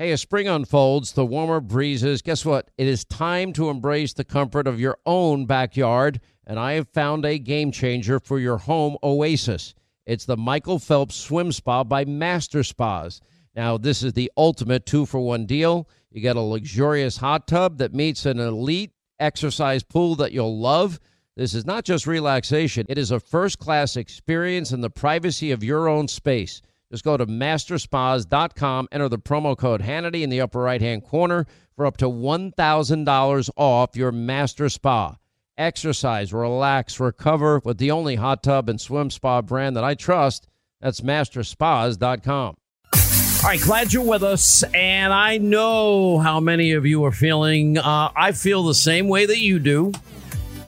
[0.00, 2.70] Hey, as spring unfolds, the warmer breezes, guess what?
[2.78, 7.24] It is time to embrace the comfort of your own backyard, and I have found
[7.24, 9.74] a game changer for your home oasis.
[10.06, 13.20] It's the Michael Phelps Swim Spa by Master Spas.
[13.56, 15.88] Now, this is the ultimate two for one deal.
[16.12, 21.00] You get a luxurious hot tub that meets an elite exercise pool that you'll love.
[21.36, 25.64] This is not just relaxation, it is a first class experience in the privacy of
[25.64, 26.62] your own space.
[26.90, 31.46] Just go to masterspas.com, enter the promo code Hannity in the upper right hand corner
[31.76, 35.16] for up to $1,000 off your master spa.
[35.58, 40.46] Exercise, relax, recover with the only hot tub and swim spa brand that I trust.
[40.80, 42.56] That's masterspas.com.
[42.94, 44.64] All right, glad you're with us.
[44.74, 47.78] And I know how many of you are feeling.
[47.78, 49.92] Uh, I feel the same way that you do.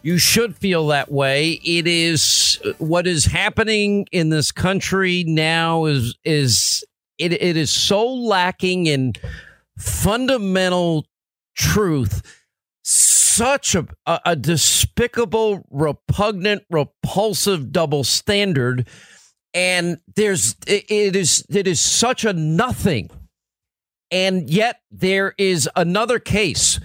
[0.03, 1.61] You should feel that way.
[1.65, 6.84] It is what is happening in this country now is is
[7.19, 9.12] it, it is so lacking in
[9.78, 11.06] fundamental
[11.55, 12.22] truth.
[12.83, 18.88] Such a, a, a despicable, repugnant, repulsive double standard.
[19.53, 23.11] And there's it, it is it is such a nothing.
[24.11, 26.81] And yet there is another case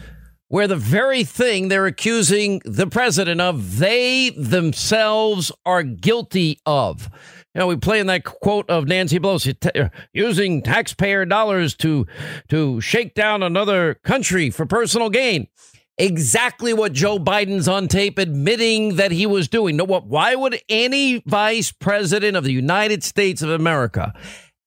[0.56, 7.10] where the very thing they're accusing the president of, they themselves are guilty of.
[7.54, 11.76] You know, we play in that quote of Nancy Pelosi t- uh, using taxpayer dollars
[11.76, 12.08] to
[12.48, 15.50] to shake down another country for personal gain.
[15.98, 19.76] Exactly what Joe Biden's on tape admitting that he was doing.
[19.76, 20.08] No, what?
[20.08, 24.14] Why would any vice president of the United States of America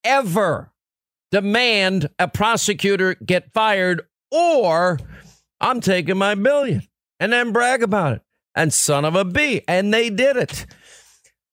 [0.04, 0.70] ever
[1.30, 4.98] demand a prosecutor get fired or
[5.60, 6.82] I'm taking my billion
[7.20, 8.22] and then brag about it.
[8.54, 9.62] And son of a B.
[9.68, 10.66] And they did it.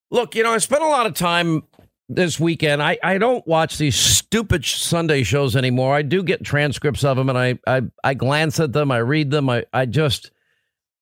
[0.10, 1.64] Look, you know, I spent a lot of time
[2.08, 2.82] this weekend.
[2.82, 5.96] I, I don't watch these stupid Sunday shows anymore.
[5.96, 9.32] I do get transcripts of them and I, I, I glance at them, I read
[9.32, 9.50] them.
[9.50, 10.32] I, I just,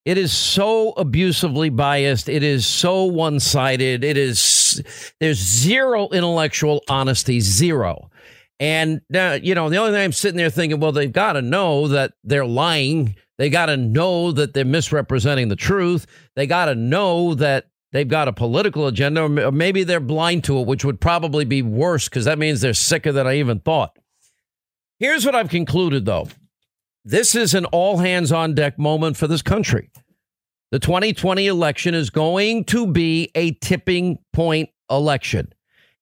[0.06, 2.28] it is so abusively biased.
[2.28, 4.04] It is so one sided.
[4.04, 4.82] It is,
[5.20, 8.10] there's zero intellectual honesty, zero.
[8.64, 11.90] And you know, the only thing I'm sitting there thinking, well, they've got to know
[11.90, 13.14] that they're lying.
[13.38, 16.08] They got to know that they're misrepresenting the truth.
[16.38, 20.60] They got to know that they've got a political agenda, or maybe they're blind to
[20.60, 24.00] it, which would probably be worse because that means they're sicker than I even thought.
[24.98, 26.30] Here's what I've concluded, though
[27.04, 29.90] this is an all hands on deck moment for this country.
[30.72, 35.52] The 2020 election is going to be a tipping point election.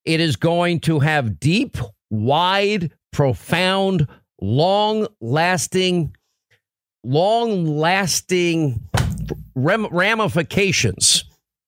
[0.05, 1.77] It is going to have deep
[2.11, 4.07] wide, profound,
[4.39, 6.15] long lasting,
[7.03, 8.87] long lasting
[9.55, 11.25] ramifications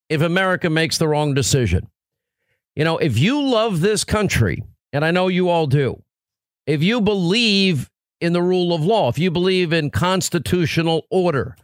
[0.10, 1.88] if America makes the wrong decision.
[2.76, 6.04] You know, if you love this country, and I know you all do,
[6.68, 7.90] if you believe
[8.22, 11.56] in the rule of law, if you believe in constitutional order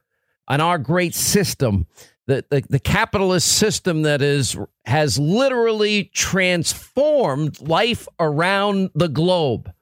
[0.47, 1.87] and our great system,
[2.29, 4.55] the, the, the capitalist system that is
[4.85, 9.73] has literally transformed life around the globe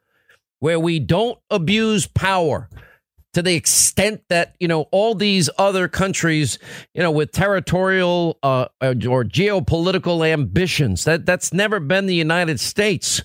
[0.59, 2.69] where we don't abuse power
[3.33, 6.57] to the extent that you know all these other countries
[6.93, 13.21] you know with territorial uh, or geopolitical ambitions that that's never been the United States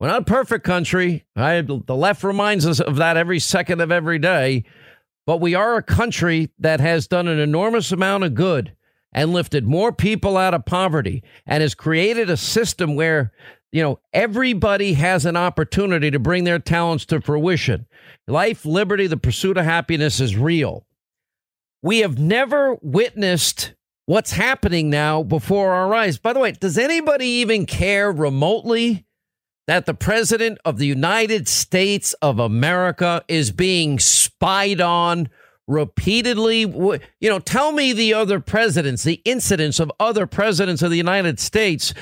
[0.00, 1.24] We're not a perfect country.
[1.34, 4.64] I, the left reminds us of that every second of every day.
[5.28, 8.74] But we are a country that has done an enormous amount of good
[9.12, 13.30] and lifted more people out of poverty and has created a system where,
[13.70, 17.84] you know, everybody has an opportunity to bring their talents to fruition.
[18.26, 20.86] Life, liberty, the pursuit of happiness is real.
[21.82, 23.74] We have never witnessed
[24.06, 26.16] what's happening now before our eyes.
[26.16, 29.04] By the way, does anybody even care remotely
[29.68, 35.28] that the president of the United States of America is being spied on
[35.66, 36.60] repeatedly?
[36.60, 41.38] You know, tell me the other presidents, the incidents of other presidents of the United
[41.38, 41.92] States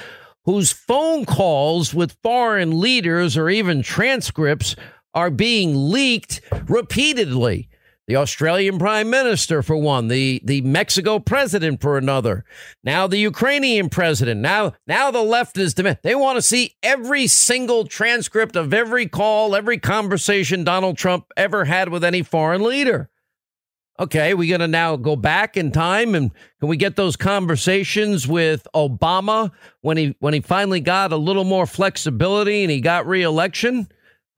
[0.44, 4.76] whose phone calls with foreign leaders or even transcripts
[5.12, 7.68] are being leaked repeatedly
[8.06, 12.44] the Australian prime minister for one, the the Mexico president for another,
[12.84, 15.98] now the Ukrainian president, now now the left is demand.
[16.02, 21.64] They want to see every single transcript of every call, every conversation Donald Trump ever
[21.64, 23.10] had with any foreign leader.
[23.98, 26.30] Okay, we're going to now go back in time and
[26.60, 29.50] can we get those conversations with Obama
[29.80, 33.88] when he when he finally got a little more flexibility and he got reelection?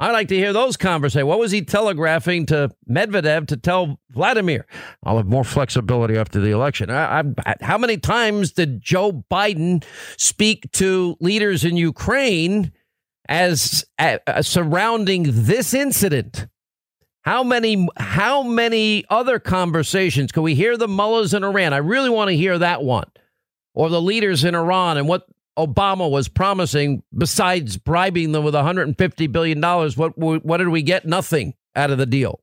[0.01, 1.27] I'd like to hear those conversations.
[1.27, 4.65] What was he telegraphing to Medvedev to tell Vladimir?
[5.03, 6.89] I'll have more flexibility after the election.
[6.89, 9.85] I, I, how many times did Joe Biden
[10.17, 12.73] speak to leaders in Ukraine
[13.29, 16.47] as uh, surrounding this incident?
[17.23, 21.75] How many how many other conversations can we hear the mullahs in Iran?
[21.75, 23.11] I really want to hear that one.
[23.75, 25.27] Or the leaders in Iran and what
[25.59, 31.05] Obama was promising, besides bribing them with $150 billion, what, what did we get?
[31.05, 32.41] Nothing out of the deal.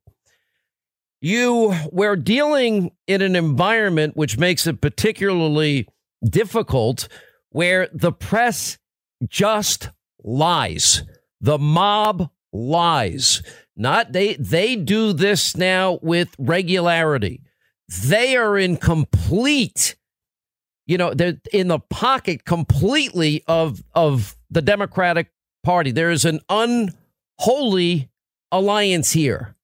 [1.20, 5.88] You, we're dealing in an environment which makes it particularly
[6.22, 7.08] difficult
[7.50, 8.78] where the press
[9.26, 9.90] just
[10.22, 11.02] lies.
[11.40, 13.42] The mob lies.
[13.76, 17.42] Not they they do this now with regularity.
[18.04, 19.96] They are in complete
[20.86, 25.32] you know, they're in the pocket completely of of the Democratic
[25.64, 25.90] Party.
[25.90, 28.08] There is an unholy
[28.52, 29.56] alliance here.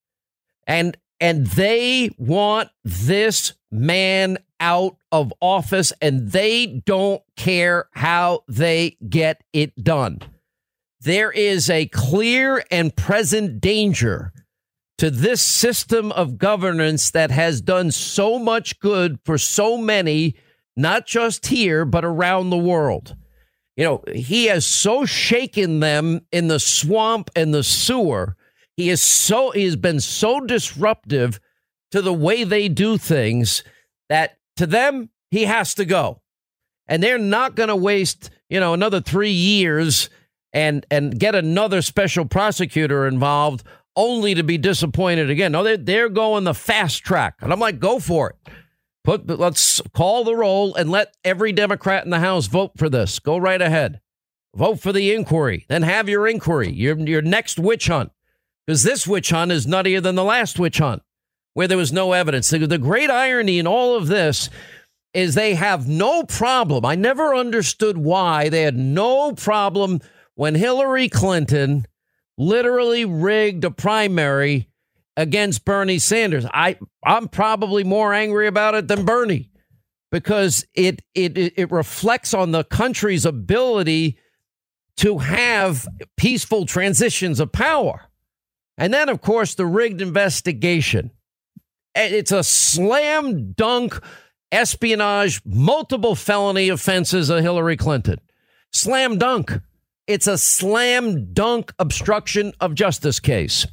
[0.66, 8.96] And and they want this man out of office and they don't care how they
[9.08, 10.20] get it done.
[11.00, 14.32] There is a clear and present danger
[14.98, 20.36] to this system of governance that has done so much good for so many
[20.76, 23.16] not just here, but around the world.
[23.76, 28.36] You know, he has so shaken them in the swamp and the sewer.
[28.76, 31.40] He is so he has been so disruptive
[31.90, 33.64] to the way they do things
[34.08, 36.20] that to them he has to go.
[36.86, 40.10] And they're not going to waste, you know, another 3 years
[40.52, 43.62] and and get another special prosecutor involved
[43.96, 45.52] only to be disappointed again.
[45.52, 47.36] No, they're, they're going the fast track.
[47.40, 48.52] And I'm like, go for it.
[49.04, 53.18] Put let's call the roll and let every Democrat in the House vote for this.
[53.18, 54.00] Go right ahead.
[54.54, 55.64] Vote for the inquiry.
[55.68, 58.12] Then have your inquiry, your your next witch hunt.
[58.66, 61.02] Because this witch hunt is nuttier than the last witch hunt,
[61.54, 62.48] where there was no evidence.
[62.50, 64.50] The, the great irony in all of this
[65.12, 66.84] is they have no problem.
[66.84, 70.00] I never understood why they had no problem
[70.34, 71.86] when Hillary Clinton
[72.38, 74.68] literally rigged a primary
[75.16, 76.46] against Bernie Sanders.
[76.52, 79.50] I I'm probably more angry about it than Bernie
[80.10, 84.18] because it it it reflects on the country's ability
[84.98, 88.02] to have peaceful transitions of power.
[88.78, 91.10] And then of course the rigged investigation.
[91.94, 94.00] It's a slam dunk
[94.50, 98.18] espionage, multiple felony offenses of Hillary Clinton.
[98.72, 99.52] Slam dunk.
[100.06, 103.66] It's a slam dunk obstruction of justice case.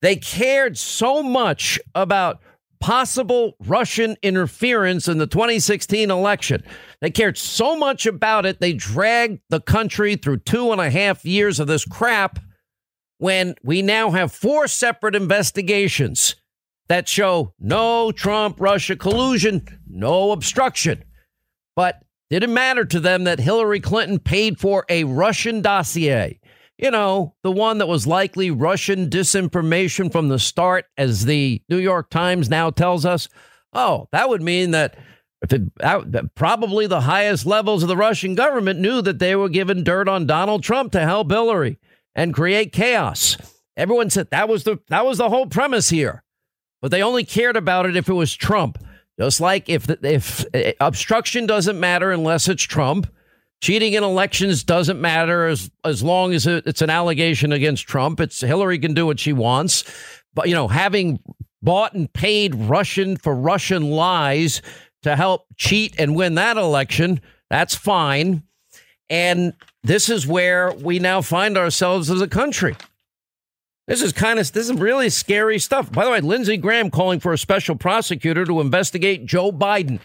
[0.00, 2.40] They cared so much about
[2.80, 6.62] possible Russian interference in the 2016 election.
[7.00, 11.24] They cared so much about it, they dragged the country through two and a half
[11.24, 12.38] years of this crap
[13.18, 16.36] when we now have four separate investigations
[16.88, 21.02] that show no Trump Russia collusion, no obstruction.
[21.74, 26.38] But didn't matter to them that Hillary Clinton paid for a Russian dossier
[26.78, 31.78] you know, the one that was likely Russian disinformation from the start, as the New
[31.78, 33.28] York Times now tells us.
[33.72, 34.96] Oh, that would mean that
[35.50, 40.08] it, probably the highest levels of the Russian government knew that they were giving dirt
[40.08, 41.78] on Donald Trump to help Hillary
[42.14, 43.36] and create chaos.
[43.76, 46.24] Everyone said that was the that was the whole premise here,
[46.80, 48.78] but they only cared about it if it was Trump.
[49.20, 53.12] Just like if if, if obstruction doesn't matter unless it's Trump,
[53.60, 58.20] Cheating in elections doesn't matter as as long as it's an allegation against Trump.
[58.20, 59.84] It's Hillary can do what she wants,
[60.32, 61.18] but you know, having
[61.60, 64.62] bought and paid Russian for Russian lies
[65.02, 68.42] to help cheat and win that election, that's fine.
[69.10, 72.76] And this is where we now find ourselves as a country.
[73.86, 75.90] This is kind of this is really scary stuff.
[75.90, 79.98] By the way, Lindsey Graham calling for a special prosecutor to investigate Joe Biden.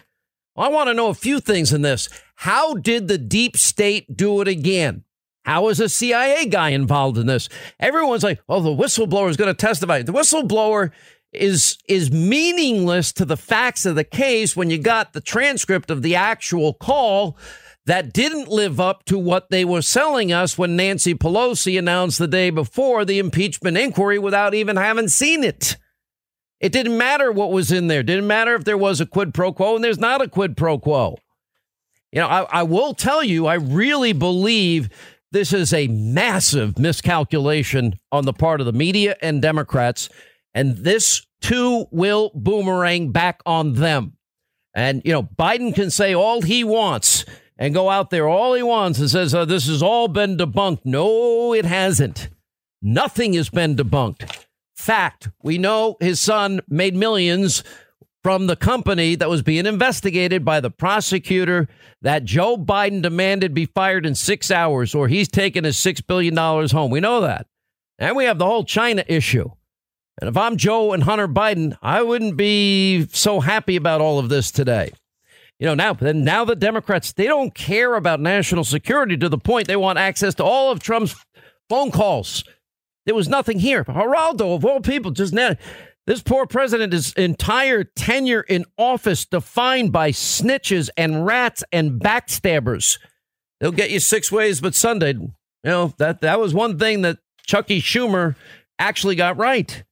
[0.55, 2.09] I want to know a few things in this.
[2.35, 5.03] How did the deep state do it again?
[5.43, 7.49] How is a CIA guy involved in this?
[7.79, 10.91] Everyone's like, "Oh, the whistleblower is going to testify." The whistleblower
[11.33, 16.01] is is meaningless to the facts of the case when you got the transcript of
[16.01, 17.37] the actual call
[17.85, 22.27] that didn't live up to what they were selling us when Nancy Pelosi announced the
[22.27, 25.75] day before the impeachment inquiry without even having seen it.
[26.63, 28.03] It didn't matter what was in there.
[28.03, 30.79] Didn't matter if there was a quid pro quo, and there's not a quid pro
[30.79, 31.17] quo.
[32.13, 34.87] You know, I, I will tell you, I really believe
[35.33, 40.07] this is a massive miscalculation on the part of the media and Democrats,
[40.53, 44.15] and this too will boomerang back on them.
[44.73, 47.25] And, you know, Biden can say all he wants
[47.57, 50.85] and go out there all he wants and says, oh, This has all been debunked.
[50.85, 52.29] No, it hasn't.
[52.81, 54.45] Nothing has been debunked.
[54.75, 57.63] Fact, we know his son made millions
[58.23, 61.67] from the company that was being investigated by the prosecutor
[62.01, 66.35] that Joe Biden demanded be fired in six hours or he's taking his $6 billion
[66.35, 66.89] home.
[66.89, 67.47] We know that.
[67.99, 69.49] And we have the whole China issue.
[70.19, 74.29] And if I'm Joe and Hunter Biden, I wouldn't be so happy about all of
[74.29, 74.91] this today.
[75.59, 79.37] You know, now then now the Democrats they don't care about national security to the
[79.37, 81.15] point they want access to all of Trump's
[81.69, 82.43] phone calls.
[83.05, 83.83] There was nothing here.
[83.83, 85.55] Geraldo, of all people, just now.
[86.05, 92.99] This poor president, his entire tenure in office defined by snitches and rats and backstabbers.
[93.59, 95.31] They'll get you six ways, but Sunday, you
[95.63, 98.35] know, that, that was one thing that Chucky Schumer
[98.79, 99.83] actually got right.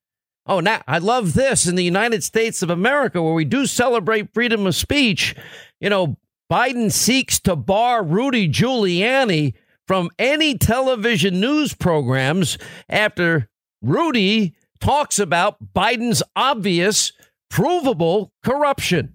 [0.46, 4.34] Oh, now I love this in the United States of America, where we do celebrate
[4.34, 5.36] freedom of speech.
[5.80, 6.18] You know,
[6.52, 9.54] Biden seeks to bar Rudy Giuliani
[9.92, 12.58] from any television news programs
[12.88, 13.50] after
[13.82, 17.12] Rudy talks about Biden's obvious,
[17.50, 19.12] provable corruption.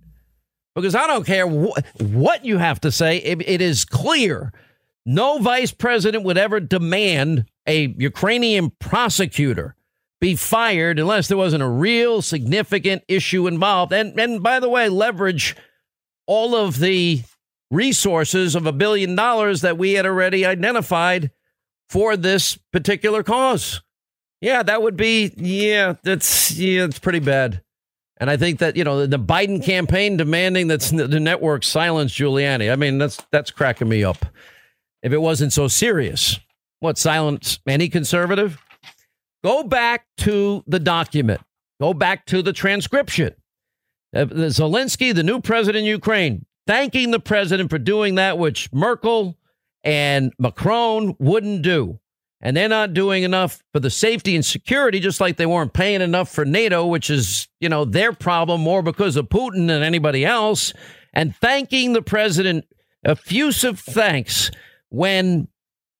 [0.74, 4.52] Because I don't care wh- what you have to say, it, it is clear
[5.06, 9.76] no vice president would ever demand a Ukrainian prosecutor
[10.20, 13.94] be fired unless there wasn't a real significant issue involved.
[13.94, 15.56] And, and by the way, leverage
[16.26, 17.22] all of the
[17.70, 21.30] resources of a billion dollars that we had already identified
[21.88, 23.82] for this particular cause.
[24.40, 27.62] Yeah, that would be, yeah, that's, yeah, it's pretty bad.
[28.18, 32.72] And I think that, you know, the Biden campaign demanding that the network silence Giuliani.
[32.72, 34.24] I mean, that's, that's cracking me up.
[35.02, 36.38] If it wasn't so serious,
[36.80, 38.58] what, silence any conservative?
[39.44, 41.40] Go back to the document.
[41.80, 43.34] Go back to the transcription.
[44.14, 49.38] Uh, Zelensky, the new president of Ukraine, thanking the president for doing that, which Merkel
[49.84, 52.00] and Macron wouldn't do.
[52.42, 56.02] And they're not doing enough for the safety and security, just like they weren't paying
[56.02, 60.24] enough for NATO, which is, you know, their problem more because of Putin than anybody
[60.24, 60.72] else.
[61.14, 62.66] And thanking the president,
[63.04, 64.50] effusive thanks
[64.90, 65.48] when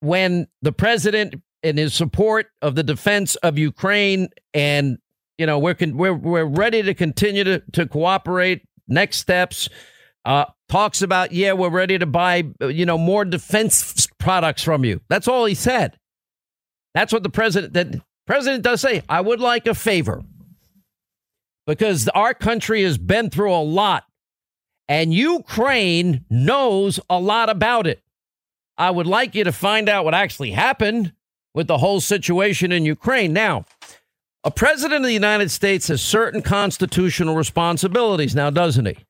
[0.01, 4.99] when the president in his support of the defense of Ukraine, and
[5.39, 8.63] you know we're con- we're we're ready to continue to to cooperate.
[8.89, 9.69] Next steps.
[10.27, 15.01] Uh, talks about yeah, we're ready to buy you know more defense products from you.
[15.09, 15.97] That's all he said.
[16.95, 17.95] That's what the president that
[18.27, 19.05] president does say.
[19.09, 20.25] I would like a favor
[21.65, 24.03] because our country has been through a lot,
[24.89, 28.03] and Ukraine knows a lot about it.
[28.77, 31.13] I would like you to find out what actually happened
[31.55, 33.33] with the whole situation in Ukraine.
[33.33, 33.65] Now,
[34.43, 39.06] a president of the United States has certain constitutional responsibilities now, doesn't he?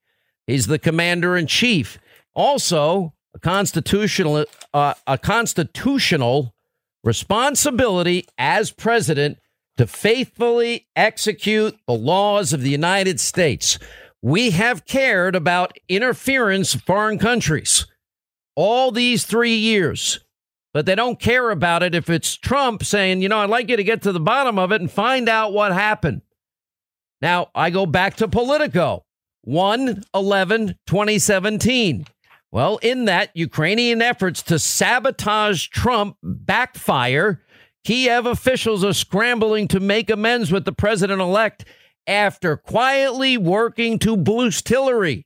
[0.47, 1.99] He's the commander in chief.
[2.35, 6.55] Also, a constitutional uh, a constitutional
[7.05, 9.39] responsibility as president
[9.77, 13.79] to faithfully execute the laws of the United States.
[14.23, 17.87] We have cared about interference of foreign countries
[18.55, 20.21] all these 3 years
[20.77, 23.79] but they don't care about it if it's Trump saying, you know, I'd like you
[23.79, 26.21] to get to the bottom of it and find out what happened.
[27.23, 29.06] Now, I go back to Politico
[29.47, 32.05] 1 11 2017.
[32.51, 37.43] Well, in that, Ukrainian efforts to sabotage Trump backfire.
[37.85, 41.65] Kiev officials are scrambling to make amends with the president elect
[42.09, 45.25] after quietly working to boost Hillary.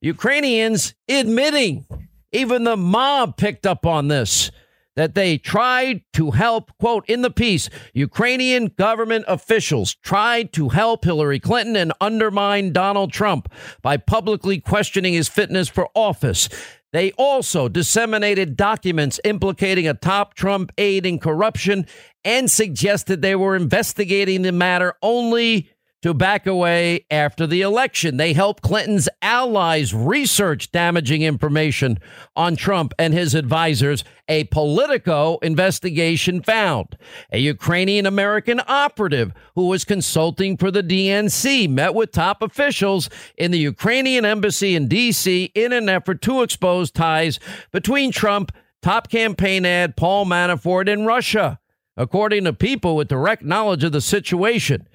[0.00, 1.86] Ukrainians admitting
[2.32, 4.50] Even the mob picked up on this
[4.96, 11.04] that they tried to help, quote, in the piece, Ukrainian government officials tried to help
[11.04, 16.48] Hillary Clinton and undermine Donald Trump by publicly questioning his fitness for office.
[16.92, 21.86] They also disseminated documents implicating a top Trump aide in corruption
[22.24, 25.70] and suggested they were investigating the matter only
[26.06, 28.16] to back away after the election.
[28.16, 31.98] They helped Clinton's allies research damaging information
[32.36, 34.04] on Trump and his advisors.
[34.28, 36.96] A Politico investigation found
[37.32, 43.50] a Ukrainian American operative who was consulting for the DNC met with top officials in
[43.50, 45.50] the Ukrainian embassy in D.C.
[45.56, 47.40] in an effort to expose ties
[47.72, 51.58] between Trump, top campaign ad Paul Manafort, and Russia.
[51.96, 54.86] According to people with direct knowledge of the situation,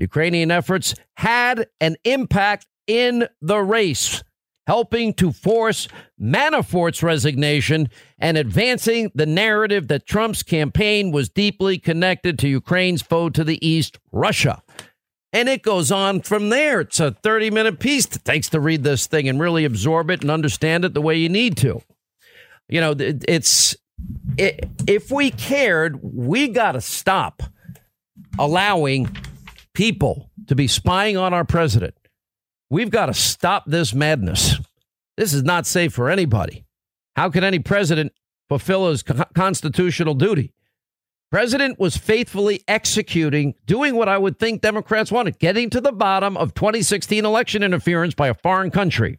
[0.00, 4.24] Ukrainian efforts had an impact in the race,
[4.66, 5.86] helping to force
[6.20, 7.88] Manafort's resignation
[8.18, 13.64] and advancing the narrative that Trump's campaign was deeply connected to Ukraine's foe to the
[13.66, 14.62] east, Russia.
[15.32, 16.80] And it goes on from there.
[16.80, 18.06] It's a 30 minute piece.
[18.06, 21.16] It takes to read this thing and really absorb it and understand it the way
[21.16, 21.80] you need to.
[22.68, 23.76] You know, it's
[24.36, 27.42] it, if we cared, we got to stop
[28.38, 29.14] allowing
[29.80, 31.94] people to be spying on our president.
[32.68, 34.56] We've got to stop this madness.
[35.16, 36.66] This is not safe for anybody.
[37.16, 38.12] How can any president
[38.50, 39.02] fulfill his
[39.34, 40.52] constitutional duty?
[41.30, 46.36] President was faithfully executing, doing what I would think Democrats wanted, getting to the bottom
[46.36, 49.18] of 2016 election interference by a foreign country.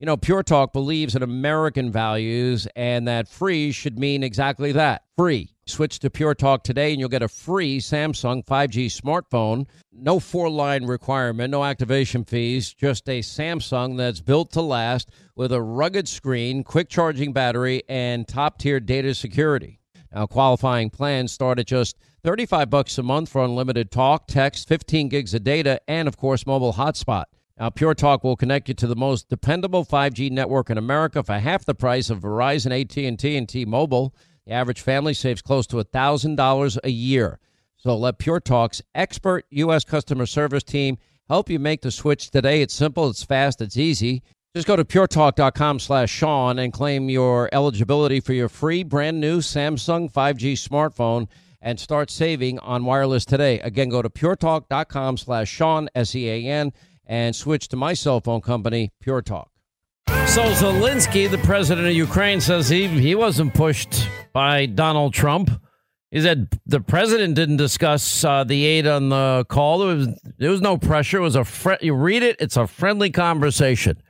[0.00, 5.04] You know, Pure Talk believes in American values and that free should mean exactly that
[5.16, 5.54] free.
[5.66, 9.66] Switch to Pure Talk today and you'll get a free Samsung 5G smartphone.
[9.92, 15.52] No four line requirement, no activation fees, just a Samsung that's built to last with
[15.52, 19.78] a rugged screen, quick charging battery, and top tier data security.
[20.12, 25.08] Now, qualifying plans start at just 35 bucks a month for unlimited talk, text, 15
[25.08, 27.26] gigs of data, and of course, mobile hotspot.
[27.58, 31.34] Now, Pure Talk will connect you to the most dependable 5G network in America for
[31.34, 34.14] half the price of Verizon, AT&T, and T-Mobile.
[34.46, 37.38] The average family saves close to $1,000 a year.
[37.76, 39.84] So let Pure Talk's expert U.S.
[39.84, 42.60] customer service team help you make the switch today.
[42.60, 44.22] It's simple, it's fast, it's easy.
[44.54, 49.38] Just go to puretalk.com slash Sean and claim your eligibility for your free brand new
[49.38, 51.28] Samsung 5G smartphone
[51.60, 53.58] and start saving on wireless today.
[53.60, 56.72] Again, go to puretalk.com slash Sean, S-E-A-N,
[57.06, 59.50] and switch to my cell phone company, Pure Talk.
[60.26, 65.50] So Zelensky, the president of Ukraine, says he, he wasn't pushed by Donald Trump.
[66.10, 69.78] He said the president didn't discuss uh, the aid on the call.
[69.80, 71.18] There was, there was no pressure.
[71.18, 74.00] It was a fr- you read it, it's a friendly conversation.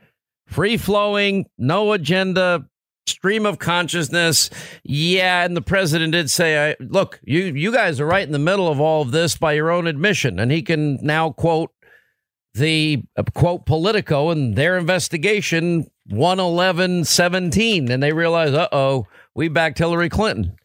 [0.47, 2.65] free flowing, no agenda,
[3.07, 4.49] stream of consciousness.
[4.83, 8.67] Yeah, and the president did say, "Look, you you guys are right in the middle
[8.67, 11.71] of all of this by your own admission," and he can now quote
[12.55, 20.09] the uh, quote Politico and their investigation 11117 and they realize uh-oh we backed hillary
[20.09, 20.55] clinton.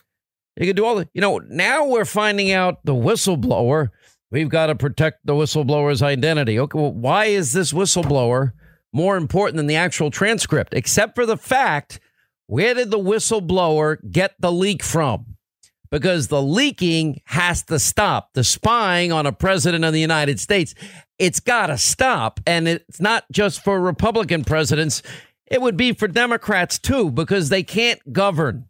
[0.56, 3.88] You can do all the you know now we're finding out the whistleblower
[4.30, 6.58] we've got to protect the whistleblower's identity.
[6.58, 8.52] Okay well why is this whistleblower
[8.92, 10.74] more important than the actual transcript?
[10.74, 11.98] Except for the fact
[12.46, 15.29] where did the whistleblower get the leak from
[15.90, 18.32] because the leaking has to stop.
[18.34, 20.74] The spying on a president of the United States,
[21.18, 22.40] it's got to stop.
[22.46, 25.02] And it's not just for Republican presidents,
[25.46, 28.66] it would be for Democrats too, because they can't govern.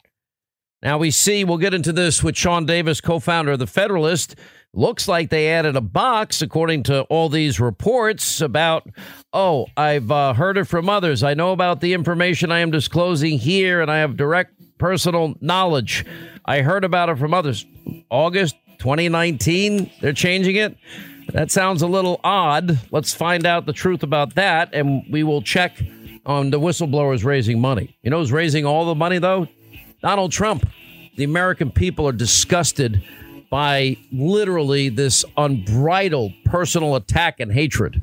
[0.83, 4.35] Now we see, we'll get into this with Sean Davis, co founder of The Federalist.
[4.73, 8.89] Looks like they added a box, according to all these reports, about,
[9.33, 11.25] oh, I've uh, heard it from others.
[11.25, 16.07] I know about the information I am disclosing here, and I have direct personal knowledge.
[16.45, 17.67] I heard about it from others.
[18.11, 20.77] August 2019, they're changing it.
[21.33, 22.79] That sounds a little odd.
[22.91, 25.81] Let's find out the truth about that, and we will check
[26.27, 27.97] on the whistleblowers raising money.
[28.03, 29.47] You know who's raising all the money, though?
[30.03, 30.69] Donald Trump.
[31.17, 33.05] The American people are disgusted
[33.51, 38.03] by literally this unbridled personal attack and hatred.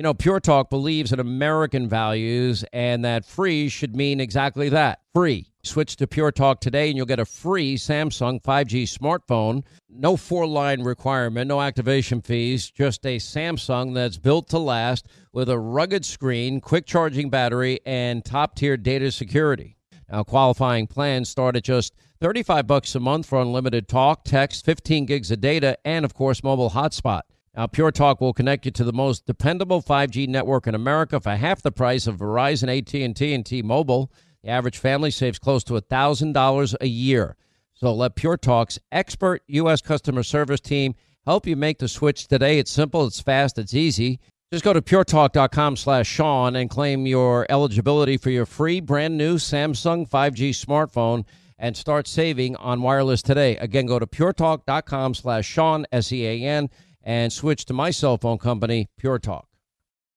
[0.00, 5.00] You know, Pure Talk believes in American values and that free should mean exactly that
[5.12, 5.52] free.
[5.62, 9.62] Switch to Pure Talk today and you'll get a free Samsung 5G smartphone.
[9.90, 15.50] No four line requirement, no activation fees, just a Samsung that's built to last with
[15.50, 19.76] a rugged screen, quick charging battery, and top tier data security.
[20.10, 25.04] Now, qualifying plans start at just 35 bucks a month for unlimited talk, text, 15
[25.04, 27.20] gigs of data, and of course, mobile hotspot.
[27.56, 31.30] Now, Pure Talk will connect you to the most dependable 5G network in America for
[31.30, 34.12] half the price of Verizon, AT&T, and T-Mobile.
[34.44, 37.36] The average family saves close to $1,000 a year.
[37.74, 39.80] So let Pure Talk's expert U.S.
[39.80, 40.94] customer service team
[41.26, 42.58] help you make the switch today.
[42.58, 44.20] It's simple, it's fast, it's easy.
[44.52, 49.36] Just go to puretalk.com slash Sean and claim your eligibility for your free brand new
[49.36, 51.24] Samsung 5G smartphone
[51.58, 53.56] and start saving on wireless today.
[53.58, 56.68] Again, go to puretalk.com slash Sean, S-E-A-N,
[57.02, 59.46] and switch to my cell phone company, Pure Talk.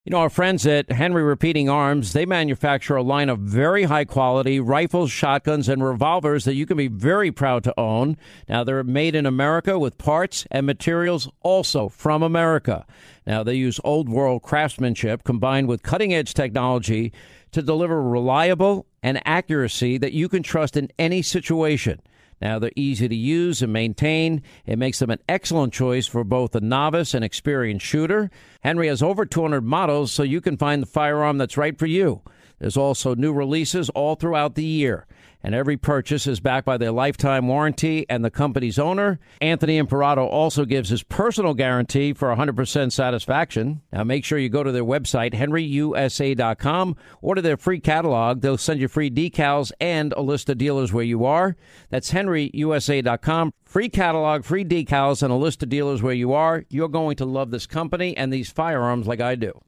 [0.05, 4.03] You know, our friends at Henry Repeating Arms, they manufacture a line of very high
[4.03, 8.17] quality rifles, shotguns, and revolvers that you can be very proud to own.
[8.49, 12.85] Now, they're made in America with parts and materials also from America.
[13.25, 17.13] Now, they use old world craftsmanship combined with cutting edge technology
[17.53, 22.01] to deliver reliable and accuracy that you can trust in any situation.
[22.41, 24.41] Now, they're easy to use and maintain.
[24.65, 28.29] It makes them an excellent choice for both a novice and experienced shooter.
[28.61, 32.21] Henry has over 200 models, so you can find the firearm that's right for you.
[32.59, 35.05] There's also new releases all throughout the year
[35.43, 39.19] and every purchase is backed by their lifetime warranty and the company's owner.
[39.41, 43.81] Anthony Imperato also gives his personal guarantee for 100% satisfaction.
[43.91, 48.41] Now make sure you go to their website, henryusa.com, order their free catalog.
[48.41, 51.55] They'll send you free decals and a list of dealers where you are.
[51.89, 53.53] That's henryusa.com.
[53.65, 56.63] Free catalog, free decals, and a list of dealers where you are.
[56.69, 59.59] You're going to love this company and these firearms like I do.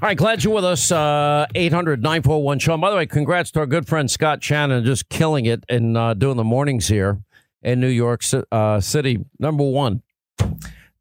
[0.00, 0.92] All right, glad you're with us.
[0.92, 2.80] Uh, 800 941 Sean.
[2.80, 6.14] By the way, congrats to our good friend Scott Shannon, just killing it and uh,
[6.14, 7.20] doing the mornings here
[7.62, 9.24] in New York uh, City.
[9.40, 10.02] Number one.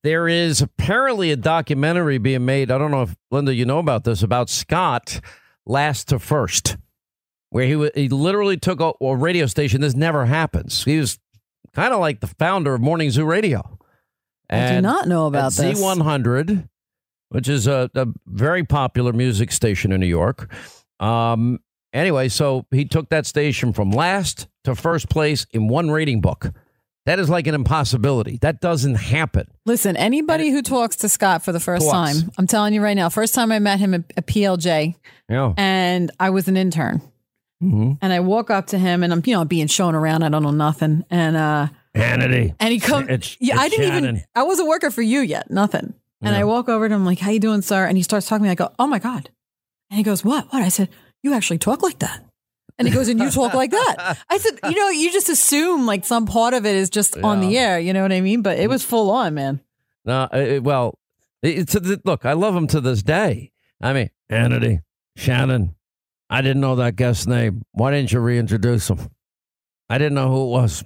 [0.01, 2.71] There is apparently a documentary being made.
[2.71, 5.21] I don't know if, Linda, you know about this, about Scott
[5.63, 6.77] last to first,
[7.51, 9.81] where he, he literally took a, a radio station.
[9.81, 10.85] This never happens.
[10.85, 11.19] He was
[11.73, 13.77] kind of like the founder of Morning Zoo Radio.
[14.49, 16.67] And I do not know about Z100
[17.29, 20.51] which is a, a very popular music station in New York.
[20.99, 21.59] Um,
[21.93, 26.51] anyway, so he took that station from last to first place in one rating book.
[27.05, 28.37] That is like an impossibility.
[28.41, 29.47] That doesn't happen.
[29.65, 32.19] Listen, anybody who talks to Scott for the first Talks.
[32.21, 34.93] time, I'm telling you right now, first time I met him at, at PLJ,
[35.29, 35.53] Yeah.
[35.55, 37.01] and I was an intern.
[37.63, 37.93] Mm-hmm.
[38.01, 40.23] And I walk up to him and I'm, you know, being shown around.
[40.23, 41.05] I don't know nothing.
[41.09, 42.53] And uh Hannity.
[42.59, 44.15] and he comes It's- Yeah, I didn't Shannon.
[44.17, 45.49] even I wasn't working for you yet.
[45.49, 45.93] Nothing.
[46.21, 47.85] And I walk over to him like, How you doing, sir?
[47.85, 48.51] And he starts talking to me.
[48.51, 49.29] I go, Oh my God.
[49.89, 50.51] And he goes, What?
[50.51, 50.63] What?
[50.63, 50.89] I said,
[51.23, 52.23] You actually talk like that.
[52.77, 54.17] And he goes, And you talk like that.
[54.29, 57.41] I said, You know, you just assume like some part of it is just on
[57.41, 58.41] the air, you know what I mean?
[58.41, 59.61] But it was full on, man.
[60.05, 60.97] No, uh, well,
[61.43, 61.75] it's
[62.05, 62.25] look.
[62.25, 63.51] I love him to this day.
[63.81, 64.79] I mean, Hannity,
[65.15, 65.75] Shannon.
[66.29, 67.63] I didn't know that guest's name.
[67.71, 68.99] Why didn't you reintroduce him?
[69.89, 70.83] I didn't know who it was.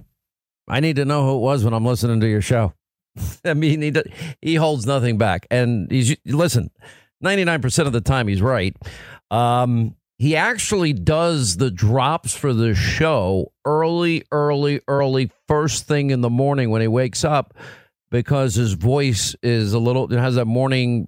[0.67, 2.73] I need to know who it was when I'm listening to your show.
[3.45, 3.93] I mean, he
[4.41, 6.71] he holds nothing back, and he's listen.
[7.19, 8.76] Ninety nine percent of the time, he's right.
[9.30, 16.21] Um, he actually does the drops for the show early, early, early, first thing in
[16.21, 17.56] the morning when he wakes up
[18.12, 21.08] because his voice is a little it has that morning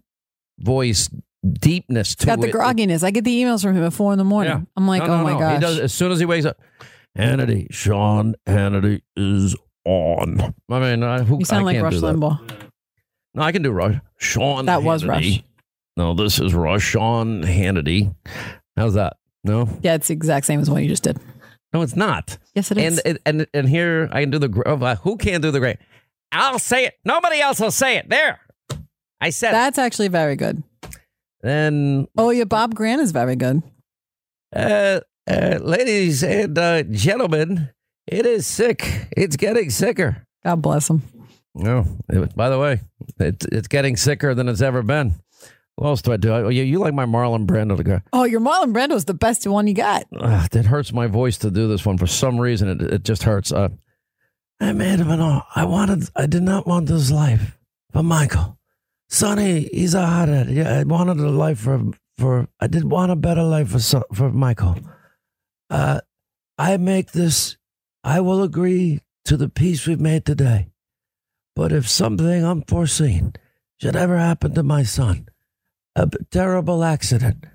[0.60, 1.10] voice
[1.48, 2.28] deepness to it.
[2.28, 2.54] Got the it.
[2.54, 3.04] grogginess.
[3.04, 4.54] I get the emails from him at four in the morning.
[4.54, 4.62] Yeah.
[4.78, 5.40] I'm like, No, no, Oh my no.
[5.40, 5.54] gosh.
[5.56, 6.58] He does as soon as he wakes up.
[7.18, 10.54] Hannity, Sean Hannity is on.
[10.70, 11.96] I mean, I, who, you sound I like can't Rush.
[11.96, 12.62] Limbaugh.
[13.36, 13.96] No, I can do Rush.
[14.18, 14.66] Sean.
[14.66, 15.44] That was Rush.
[15.98, 16.84] No, this is Rush.
[16.84, 18.16] Sean Hannity.
[18.78, 19.18] How's that?
[19.44, 21.20] No, Yeah, it's the exact same as what you just did.
[21.74, 22.38] no, it's not.
[22.56, 23.00] Yes, it is.
[23.00, 25.78] And and and here I can do the uh, who can't do the great.
[26.32, 26.94] I'll say it.
[27.04, 28.10] Nobody else will say it.
[28.10, 28.40] There,
[29.20, 29.50] I said.
[29.50, 29.54] it.
[29.54, 30.64] That's actually very good.
[31.42, 33.62] Then Oh, yeah, Bob Grant is very good.
[34.56, 37.70] Uh, uh, ladies and uh, gentlemen,
[38.08, 39.08] it is sick.
[39.16, 40.26] It's getting sicker.
[40.44, 41.02] God bless him.
[41.56, 42.82] No, it- by the way,
[43.20, 45.16] it, it's getting sicker than it's ever been.
[45.76, 46.32] What else do I do?
[46.32, 48.02] Oh, you, you like my Marlon Brando to go?
[48.12, 50.06] Oh, your Marlon Brando is the best one you got.
[50.20, 52.68] Ugh, it hurts my voice to do this one for some reason.
[52.70, 53.52] It, it just hurts.
[53.52, 53.70] Uh,
[54.60, 55.48] I made him an offer.
[55.56, 56.08] I wanted.
[56.16, 57.58] I did not want this life
[57.92, 58.58] for Michael.
[59.10, 60.50] Sonny, he's a hothead.
[60.50, 61.82] Yeah, I wanted a life for
[62.18, 62.48] for.
[62.60, 64.78] I did want a better life for for Michael.
[65.72, 66.02] Uh,
[66.58, 67.58] I make this.
[68.04, 70.70] I will agree to the peace we've made today.
[71.56, 73.34] But if something unforeseen
[73.80, 75.28] should ever happen to my son,
[75.96, 77.46] a terrible accident.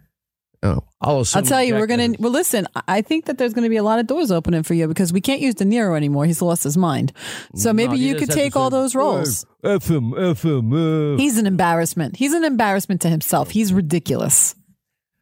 [0.62, 2.14] Oh, I'll, I'll tell you, we're gonna.
[2.18, 4.88] Well, listen, I- think that there's gonna be a lot of doors opening for you
[4.88, 6.24] because we can't use De Niro anymore.
[6.24, 7.12] He's lost his mind.
[7.54, 9.44] So maybe No, you could take all those roles.
[9.62, 10.72] "Hey, F him, F him.
[10.72, 12.16] uh." He's an embarrassment.
[12.16, 13.50] He's an embarrassment to himself.
[13.50, 14.56] He's ridiculous.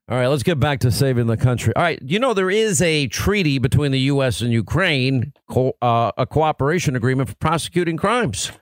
[0.09, 1.75] All right, let's get back to saving the country.
[1.75, 4.40] All right, you know there is a treaty between the U.S.
[4.40, 8.53] and Ukraine, co- uh, a cooperation agreement for prosecuting crimes.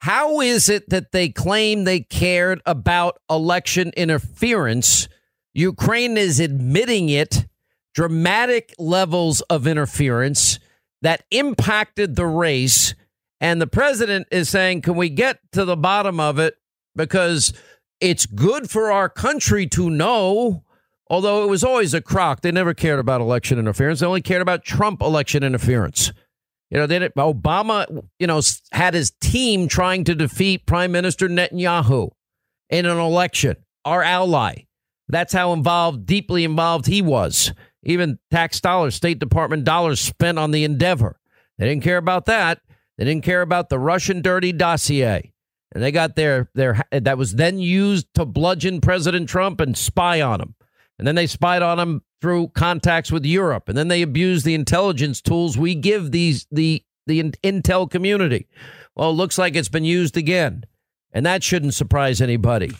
[0.00, 5.08] How is it that they claim they cared about election interference?
[5.52, 7.46] Ukraine is admitting it,
[7.94, 10.58] dramatic levels of interference
[11.02, 12.94] that impacted the race.
[13.42, 16.56] And the president is saying, can we get to the bottom of it?
[16.94, 17.52] Because
[18.00, 20.64] it's good for our country to know,
[21.08, 22.42] although it was always a crock.
[22.42, 24.00] They never cared about election interference.
[24.00, 26.12] They only cared about Trump election interference.
[26.70, 28.40] You know, they didn't, Obama, you know,
[28.72, 32.10] had his team trying to defeat Prime Minister Netanyahu
[32.70, 34.64] in an election, our ally.
[35.08, 37.52] That's how involved, deeply involved he was.
[37.84, 41.20] Even tax dollars, State Department dollars spent on the endeavor.
[41.56, 42.60] They didn't care about that.
[42.98, 45.32] They didn't care about the Russian dirty dossier.
[45.72, 50.20] And they got their their that was then used to bludgeon President Trump and spy
[50.20, 50.54] on him.
[50.98, 53.68] And then they spied on him through contacts with Europe.
[53.68, 58.48] And then they abused the intelligence tools we give these the the in- intel community.
[58.94, 60.64] Well, it looks like it's been used again.
[61.12, 62.72] And that shouldn't surprise anybody.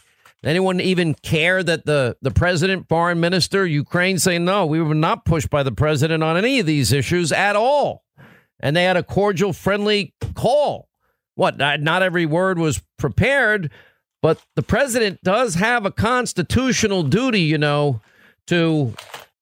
[0.45, 5.25] Anyone even care that the, the president, foreign minister, Ukraine saying no, we were not
[5.25, 8.05] pushed by the president on any of these issues at all.
[8.61, 10.89] And they had a cordial, friendly call.
[11.37, 11.59] What?
[11.59, 13.71] Not, every word was prepared,
[14.23, 18.01] but the president does have a constitutional duty, you know,
[18.49, 18.95] to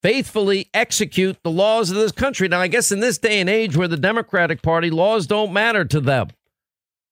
[0.02, 2.46] faithfully execute the laws of this country.
[2.46, 5.86] Now, I guess in this day and age where the Democratic Party laws don't matter
[5.86, 6.28] to them.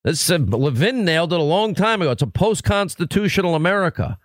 [0.05, 2.11] This uh, Levin nailed it a long time ago.
[2.11, 4.19] It's a post-constitutional America.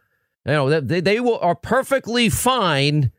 [0.46, 3.12] You know, they they will, are perfectly fine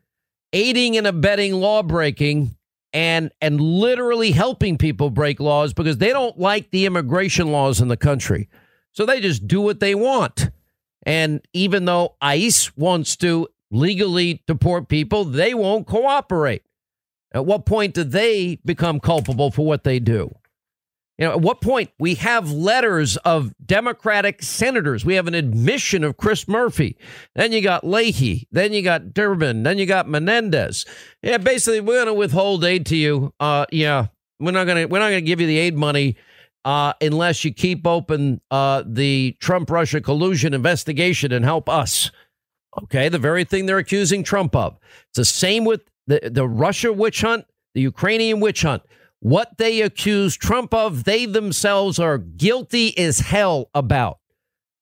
[0.51, 2.55] aiding and abetting law breaking
[2.93, 7.87] and and literally helping people break laws because they don't like the immigration laws in
[7.87, 8.49] the country.
[8.91, 10.49] So they just do what they want.
[11.03, 16.63] And even though ICE wants to legally deport people, they won't cooperate.
[17.31, 20.33] At what point do they become culpable for what they do?
[21.19, 25.03] You know, at what point we have letters of Democratic senators?
[25.03, 26.95] We have an admission of Chris Murphy.
[27.35, 28.47] Then you got Leahy.
[28.53, 29.63] Then you got Durbin.
[29.63, 30.85] Then you got Menendez.
[31.21, 33.33] Yeah, basically, we're going to withhold aid to you.
[33.37, 34.07] Uh, yeah,
[34.39, 36.15] we're not going to we're not going to give you the aid money
[36.63, 42.11] uh, unless you keep open uh, the Trump Russia collusion investigation and help us.
[42.83, 44.77] Okay, the very thing they're accusing Trump of.
[45.09, 48.83] It's the same with the the Russia witch hunt, the Ukrainian witch hunt.
[49.21, 54.19] What they accuse Trump of, they themselves are guilty as hell about.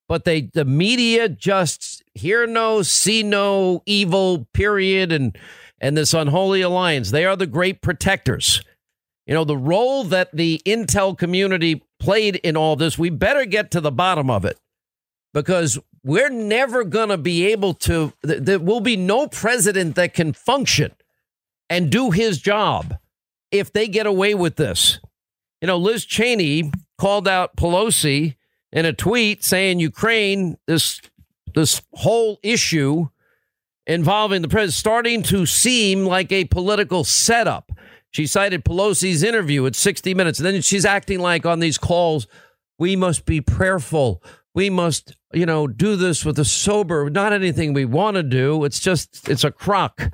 [0.08, 5.38] But they the media just hear no, see no evil, period, and
[5.80, 7.12] and this unholy alliance.
[7.12, 8.62] They are the great protectors.
[9.26, 13.71] You know, the role that the intel community played in all this, we better get
[13.71, 14.58] to the bottom of it
[15.34, 20.32] because we're never going to be able to, there will be no president that can
[20.32, 20.93] function
[21.69, 22.97] and do his job
[23.52, 25.00] if they get away with this.
[25.62, 28.36] You know, Liz Cheney called out Pelosi
[28.72, 31.02] in a tweet saying Ukraine, this
[31.56, 33.08] this whole issue
[33.88, 37.72] involving the president, starting to seem like a political setup.
[38.12, 42.28] She cited Pelosi's interview at 60 Minutes, and then she's acting like on these calls,
[42.78, 44.22] we must be prayerful.
[44.54, 48.64] We must, you know, do this with a sober, not anything we want to do.
[48.64, 50.12] It's just, it's a crock.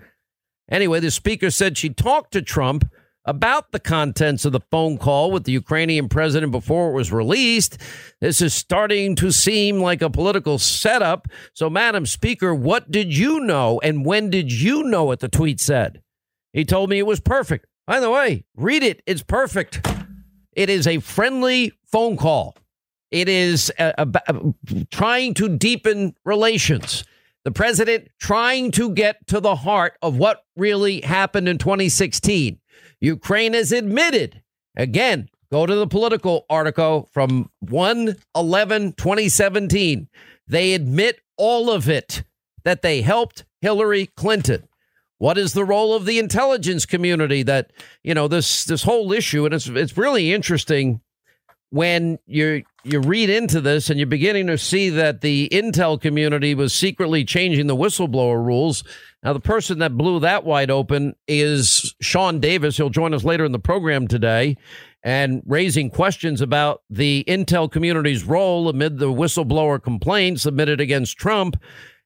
[0.70, 2.90] Anyway, the speaker said she talked to Trump
[3.26, 7.78] about the contents of the phone call with the Ukrainian president before it was released.
[8.20, 11.28] This is starting to seem like a political setup.
[11.54, 15.60] So, Madam Speaker, what did you know and when did you know what the tweet
[15.60, 16.02] said?
[16.52, 17.66] He told me it was perfect.
[17.88, 19.02] By the way, read it.
[19.06, 19.88] It's perfect.
[20.54, 22.56] It is a friendly phone call.
[23.12, 27.04] It is a, a, a, trying to deepen relations.
[27.44, 32.60] The president trying to get to the heart of what really happened in 2016.
[33.04, 34.42] Ukraine has admitted,
[34.78, 40.08] again, go to the Politico article from 1 11 2017.
[40.48, 42.24] They admit all of it
[42.64, 44.70] that they helped Hillary Clinton.
[45.18, 47.72] What is the role of the intelligence community that,
[48.04, 51.02] you know, this this whole issue and it's it's really interesting
[51.72, 56.54] when you you read into this and you're beginning to see that the intel community
[56.54, 58.84] was secretly changing the whistleblower rules.
[59.24, 62.76] Now, the person that blew that wide open is Sean Davis.
[62.76, 64.58] He'll join us later in the program today
[65.02, 71.58] and raising questions about the intel community's role amid the whistleblower complaint submitted against Trump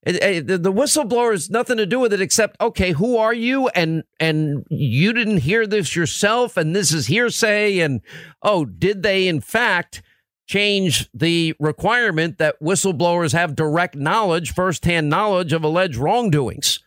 [0.07, 4.65] the whistleblower has nothing to do with it except okay who are you and and
[4.69, 8.01] you didn't hear this yourself and this is hearsay and
[8.41, 10.01] oh did they in fact
[10.47, 16.79] change the requirement that whistleblowers have direct knowledge firsthand knowledge of alleged wrongdoings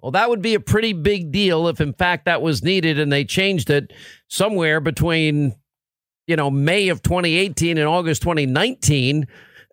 [0.00, 3.10] well that would be a pretty big deal if in fact that was needed and
[3.10, 3.92] they changed it
[4.28, 5.54] somewhere between
[6.26, 9.26] you know May of 2018 and August 2019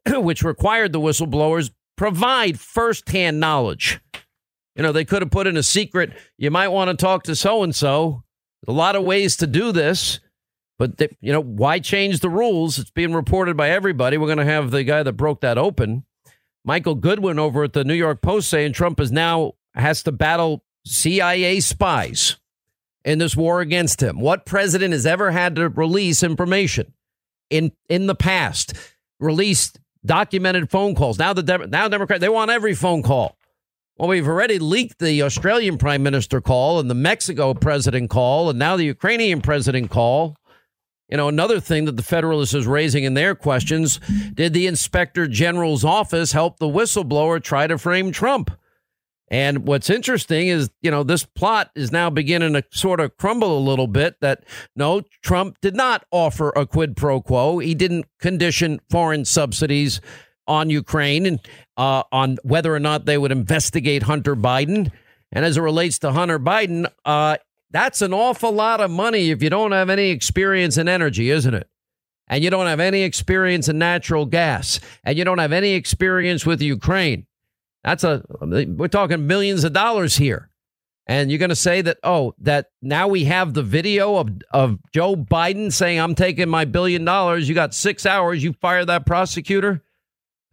[0.16, 4.00] which required the whistleblowers provide firsthand knowledge.
[4.76, 7.36] You know, they could have put in a secret, you might want to talk to
[7.36, 8.24] so and so.
[8.68, 10.20] A lot of ways to do this,
[10.84, 12.78] but, they, you know, why change the rules?
[12.78, 14.18] It's being reported by everybody.
[14.18, 16.04] We're going to have the guy that broke that open,
[16.66, 20.66] Michael Goodwin, over at the New York Post, saying Trump is now has to battle
[20.86, 22.36] CIA spies
[23.06, 24.20] in this war against him.
[24.20, 26.92] What president has ever had to release information
[27.50, 28.74] in in the past?
[29.22, 31.18] Released documented phone calls.
[31.18, 33.38] Now the De- now Democrat they want every phone call.
[33.96, 38.60] Well, we've already leaked the Australian prime minister call and the Mexico president call, and
[38.60, 40.36] now the Ukrainian president call.
[41.14, 44.00] You know, another thing that the Federalist is raising in their questions
[44.34, 48.50] did the inspector general's office help the whistleblower try to frame Trump?
[49.28, 53.56] And what's interesting is, you know, this plot is now beginning to sort of crumble
[53.56, 54.44] a little bit that
[54.76, 57.60] no, Trump did not offer a quid pro quo.
[57.60, 60.02] He didn't condition foreign subsidies
[60.48, 61.40] on Ukraine and
[61.78, 64.92] uh, on whether or not they would investigate Hunter Biden.
[65.32, 67.38] And as it relates to Hunter Biden, uh,
[67.74, 71.54] that's an awful lot of money if you don't have any experience in energy, isn't
[71.54, 71.68] it?
[72.28, 76.46] And you don't have any experience in natural gas, and you don't have any experience
[76.46, 77.26] with Ukraine.
[77.84, 80.50] That's a we're talking millions of dollars here.
[81.06, 84.80] And you're going to say that oh that now we have the video of of
[84.94, 87.50] Joe Biden saying I'm taking my billion dollars.
[87.50, 89.84] You got 6 hours, you fire that prosecutor?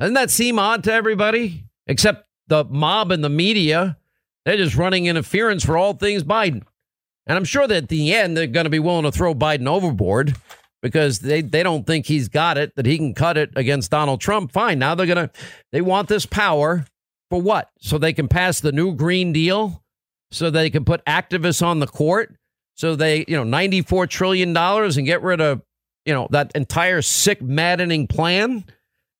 [0.00, 3.96] Doesn't that seem odd to everybody except the mob and the media?
[4.44, 6.64] They're just running interference for all things Biden.
[7.30, 9.68] And I'm sure that at the end they're going to be willing to throw Biden
[9.68, 10.34] overboard
[10.82, 14.20] because they, they don't think he's got it, that he can cut it against Donald
[14.20, 14.50] Trump.
[14.50, 14.80] Fine.
[14.80, 15.30] Now they're going to,
[15.70, 16.84] they want this power
[17.30, 17.70] for what?
[17.78, 19.80] So they can pass the new Green Deal?
[20.32, 22.34] So they can put activists on the court?
[22.74, 25.62] So they, you know, $94 trillion and get rid of,
[26.04, 28.64] you you know, that entire sick, maddening plan,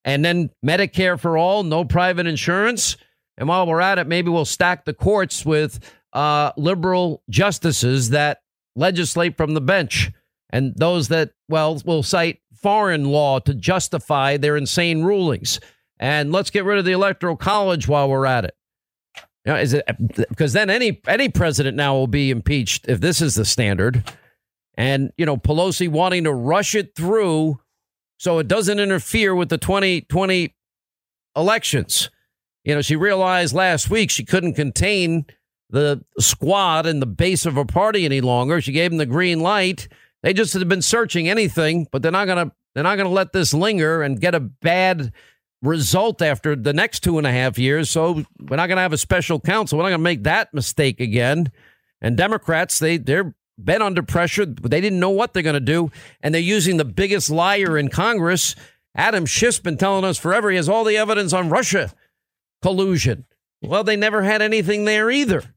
[0.05, 2.97] and then Medicare for all, no private insurance.
[3.37, 5.79] And while we're at it, maybe we'll stack the courts with
[6.13, 8.41] uh, liberal justices that
[8.77, 10.11] legislate from the bench
[10.51, 15.61] and those that, well, will cite foreign law to justify their insane rulings.
[15.99, 18.55] And let's get rid of the electoral college while we're at it.
[19.45, 19.87] You know, is it
[20.29, 24.13] because then any any president now will be impeached if this is the standard,
[24.75, 27.59] and you know Pelosi wanting to rush it through
[28.19, 30.55] so it doesn't interfere with the 2020
[31.35, 32.11] elections.
[32.65, 35.25] You know, she realized last week she couldn't contain
[35.71, 38.61] the squad and the base of her party any longer.
[38.61, 39.89] She gave them the green light.
[40.23, 43.55] They just have been searching anything, but they're not gonna they're not gonna let this
[43.55, 45.13] linger and get a bad
[45.63, 47.91] result after the next two and a half years.
[47.91, 49.79] So we're not going to have a special counsel.
[49.79, 51.53] We're not going to make that mistake again.
[52.01, 54.47] And Democrats, they they're been under pressure.
[54.47, 55.91] They didn't know what they're going to do,
[56.23, 58.55] and they're using the biggest liar in Congress.
[58.95, 61.93] Adam Schiff's been telling us forever he has all the evidence on Russia
[62.63, 63.27] collusion.
[63.63, 65.55] Well, they never had anything there either.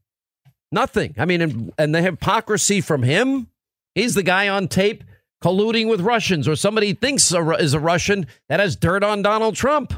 [0.74, 1.14] Nothing.
[1.16, 3.46] I mean, and, and the hypocrisy from him.
[3.94, 5.04] He's the guy on tape
[5.40, 9.94] colluding with Russians or somebody thinks is a Russian that has dirt on Donald Trump.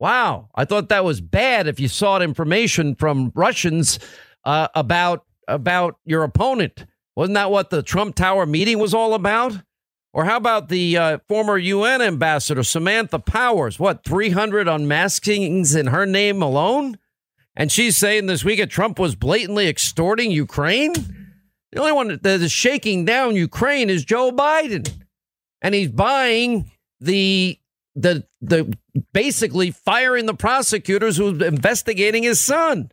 [0.00, 0.48] Wow.
[0.56, 4.00] I thought that was bad if you sought information from Russians
[4.44, 6.84] uh, about about your opponent.
[7.14, 9.52] Wasn't that what the Trump Tower meeting was all about?
[10.12, 13.78] Or how about the uh, former UN ambassador, Samantha Powers?
[13.78, 16.98] What, 300 unmaskings in her name alone?
[17.58, 20.92] And she's saying this week that Trump was blatantly extorting Ukraine?
[21.72, 24.88] The only one that is shaking down Ukraine is Joe Biden.
[25.60, 27.58] And he's buying the
[27.96, 28.72] the the
[29.12, 32.92] basically firing the prosecutors who's investigating his son.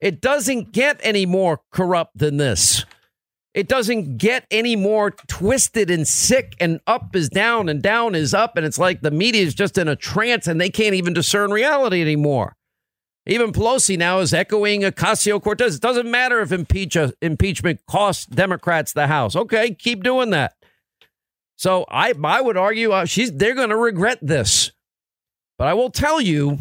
[0.00, 2.84] It doesn't get any more corrupt than this.
[3.52, 8.32] It doesn't get any more twisted and sick and up is down and down is
[8.32, 8.56] up.
[8.56, 11.50] And it's like the media is just in a trance and they can't even discern
[11.50, 12.55] reality anymore.
[13.26, 15.76] Even Pelosi now is echoing Ocasio Cortez.
[15.76, 19.34] It doesn't matter if impeach, uh, impeachment costs Democrats the House.
[19.34, 20.54] Okay, keep doing that.
[21.56, 24.70] So I, I would argue uh, she's they're going to regret this.
[25.58, 26.58] But I will tell you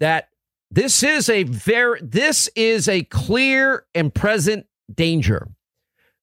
[0.00, 0.28] that
[0.70, 5.48] this is a very this is a clear and present danger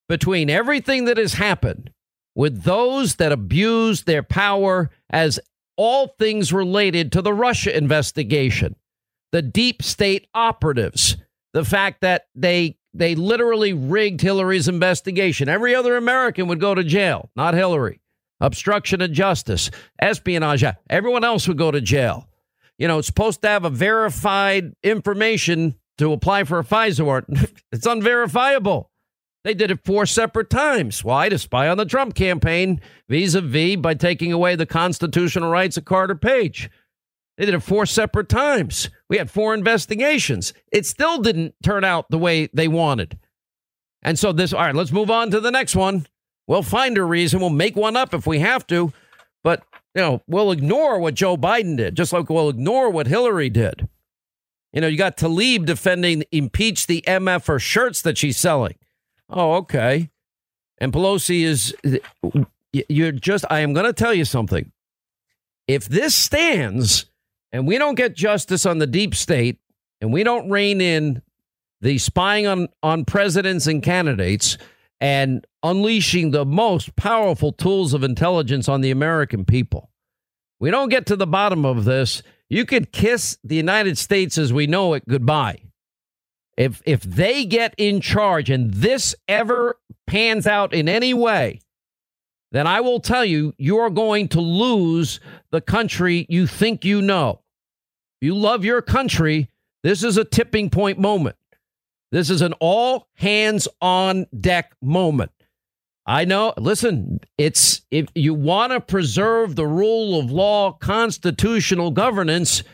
[0.08, 1.90] between everything that has happened
[2.34, 5.40] with those that abuse their power as
[5.76, 8.76] all things related to the Russia investigation
[9.32, 11.16] the deep state operatives,
[11.52, 15.48] the fact that they they literally rigged Hillary's investigation.
[15.48, 18.00] Every other American would go to jail, not Hillary.
[18.40, 19.70] Obstruction of justice,
[20.00, 22.26] espionage, everyone else would go to jail.
[22.78, 27.26] You know, it's supposed to have a verified information to apply for a FISA warrant.
[27.72, 28.90] it's unverifiable.
[29.44, 31.04] They did it four separate times.
[31.04, 31.28] Why?
[31.28, 35.76] To spy on the Trump campaign vis a vis by taking away the constitutional rights
[35.76, 36.70] of Carter Page.
[37.40, 38.90] They did it four separate times.
[39.08, 40.52] We had four investigations.
[40.70, 43.18] It still didn't turn out the way they wanted.
[44.02, 46.06] And so this, all right, let's move on to the next one.
[46.46, 47.40] We'll find a reason.
[47.40, 48.92] We'll make one up if we have to.
[49.42, 49.62] But,
[49.94, 53.88] you know, we'll ignore what Joe Biden did, just like we'll ignore what Hillary did.
[54.74, 58.74] You know, you got Tlaib defending impeach the MF for shirts that she's selling.
[59.30, 60.10] Oh, okay.
[60.76, 61.74] And Pelosi is,
[62.70, 64.72] you're just, I am going to tell you something.
[65.66, 67.06] If this stands,
[67.52, 69.58] and we don't get justice on the deep state
[70.00, 71.22] and we don't rein in
[71.80, 74.58] the spying on, on presidents and candidates
[75.00, 79.90] and unleashing the most powerful tools of intelligence on the American people.
[80.58, 82.22] We don't get to the bottom of this.
[82.48, 85.62] You could kiss the United States as we know it goodbye.
[86.56, 91.60] If if they get in charge and this ever pans out in any way,
[92.52, 95.20] then I will tell you, you are going to lose
[95.50, 97.39] the country you think you know.
[98.20, 99.48] You love your country.
[99.82, 101.36] This is a tipping point moment.
[102.12, 105.30] This is an all hands on deck moment.
[106.06, 112.64] I know, listen, it's if you want to preserve the rule of law, constitutional governance,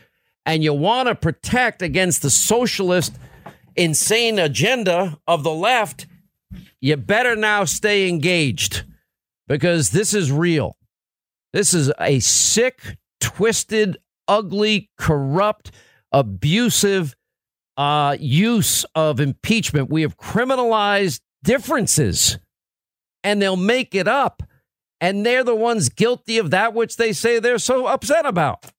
[0.45, 3.17] and you want to protect against the socialist
[3.75, 6.07] insane agenda of the left,
[6.81, 8.83] you better now stay engaged
[9.47, 10.77] because this is real.
[11.53, 13.97] This is a sick, twisted,
[14.27, 15.71] ugly, corrupt,
[16.11, 17.15] abusive
[17.77, 19.89] uh, use of impeachment.
[19.89, 22.39] We have criminalized differences
[23.23, 24.43] and they'll make it up.
[24.99, 28.65] And they're the ones guilty of that which they say they're so upset about.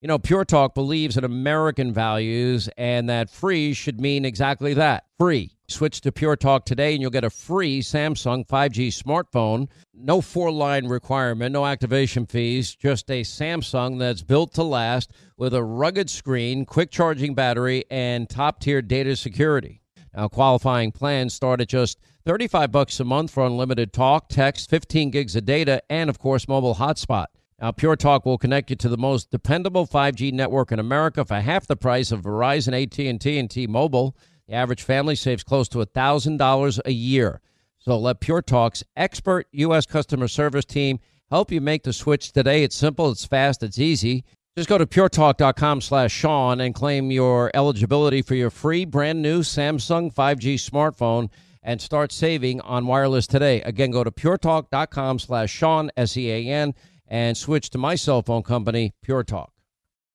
[0.00, 5.06] You know, Pure Talk believes in American values and that free should mean exactly that
[5.18, 5.56] free.
[5.66, 9.68] Switch to Pure Talk today and you'll get a free Samsung 5G smartphone.
[9.92, 15.52] No four line requirement, no activation fees, just a Samsung that's built to last with
[15.52, 19.82] a rugged screen, quick charging battery, and top tier data security.
[20.14, 25.10] Now, qualifying plans start at just 35 bucks a month for unlimited talk, text, 15
[25.10, 27.26] gigs of data, and of course, mobile hotspot.
[27.60, 31.40] Now, Pure Talk will connect you to the most dependable 5G network in America for
[31.40, 34.16] half the price of Verizon, AT&T, and T-Mobile.
[34.46, 37.40] The average family saves close to $1,000 a year.
[37.78, 39.86] So let Pure Talk's expert U.S.
[39.86, 41.00] customer service team
[41.30, 42.62] help you make the switch today.
[42.62, 44.24] It's simple, it's fast, it's easy.
[44.56, 49.40] Just go to puretalk.com slash Sean and claim your eligibility for your free brand new
[49.40, 51.28] Samsung 5G smartphone
[51.62, 53.62] and start saving on wireless today.
[53.62, 56.74] Again, go to puretalk.com slash Sean, S-E-A-N,
[57.08, 59.52] and switch to my cell phone company, Pure Talk.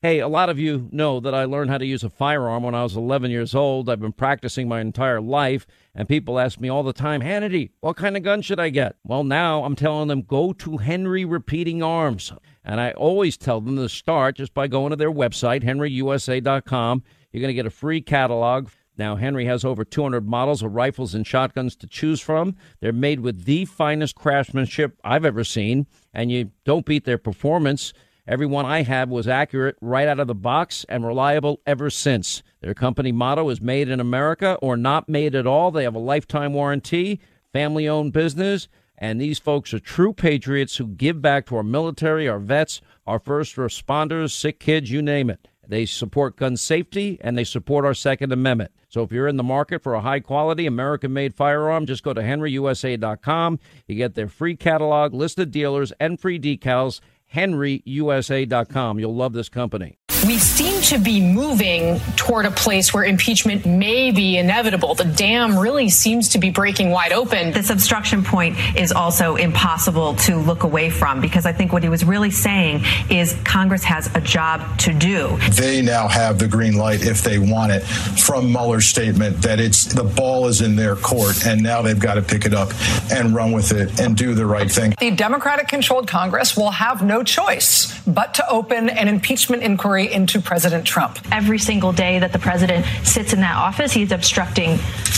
[0.03, 2.75] Hey, a lot of you know that I learned how to use a firearm when
[2.75, 3.89] I was 11 years old.
[3.89, 5.65] I've been practicing my entire life,
[5.95, 8.97] and people ask me all the time, Hannity, what kind of gun should I get?
[9.05, 12.33] Well, now I'm telling them go to Henry Repeating Arms.
[12.65, 17.03] And I always tell them to start just by going to their website, henryusa.com.
[17.31, 18.67] You're going to get a free catalog.
[18.97, 22.55] Now, Henry has over 200 models of rifles and shotguns to choose from.
[22.79, 27.93] They're made with the finest craftsmanship I've ever seen, and you don't beat their performance.
[28.27, 32.43] Every one I have was accurate right out of the box and reliable ever since.
[32.61, 35.71] Their company motto is made in America or not made at all.
[35.71, 37.19] They have a lifetime warranty,
[37.51, 42.29] family owned business, and these folks are true patriots who give back to our military,
[42.29, 45.49] our vets, our first responders, sick kids, you name it.
[45.68, 48.72] They support gun safety and they support our Second Amendment.
[48.89, 52.14] So if you're in the market for a high quality American made firearm, just go
[52.14, 53.59] to henryusa.com.
[53.88, 56.99] You get their free catalog, list of dealers, and free decals.
[57.34, 58.99] henryusa.com.
[58.99, 59.97] You'll love this company.
[60.26, 64.95] We seem to be moving toward a place where impeachment may be inevitable.
[64.95, 67.51] The dam really seems to be breaking wide open.
[67.51, 71.89] This obstruction point is also impossible to look away from because I think what he
[71.89, 75.38] was really saying is Congress has a job to do.
[75.51, 79.93] They now have the green light if they want it from Mueller's statement that it's
[79.93, 82.71] the ball is in their court and now they've got to pick it up
[83.11, 84.93] and run with it and do the right thing.
[84.99, 90.39] The Democratic controlled Congress will have no choice but to open an impeachment inquiry into
[90.39, 91.20] President Trump.
[91.32, 94.78] Every single day that the president sits in that office, he's obstructing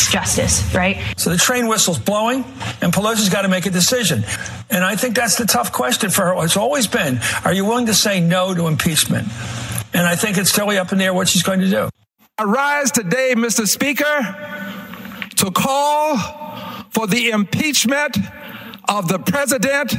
[0.10, 0.98] justice, right?
[1.18, 2.43] So the train whistle's blowing,
[2.82, 4.24] and Pelosi's got to make a decision.
[4.70, 6.43] And I think that's the tough question for her.
[6.43, 9.28] It's always been are you willing to say no to impeachment?
[9.93, 11.89] And I think it's totally up in the air what she's going to do.
[12.38, 13.66] I rise today, Mr.
[13.68, 14.04] Speaker,
[15.38, 16.18] to call
[16.91, 18.18] for the impeachment
[18.89, 19.96] of the president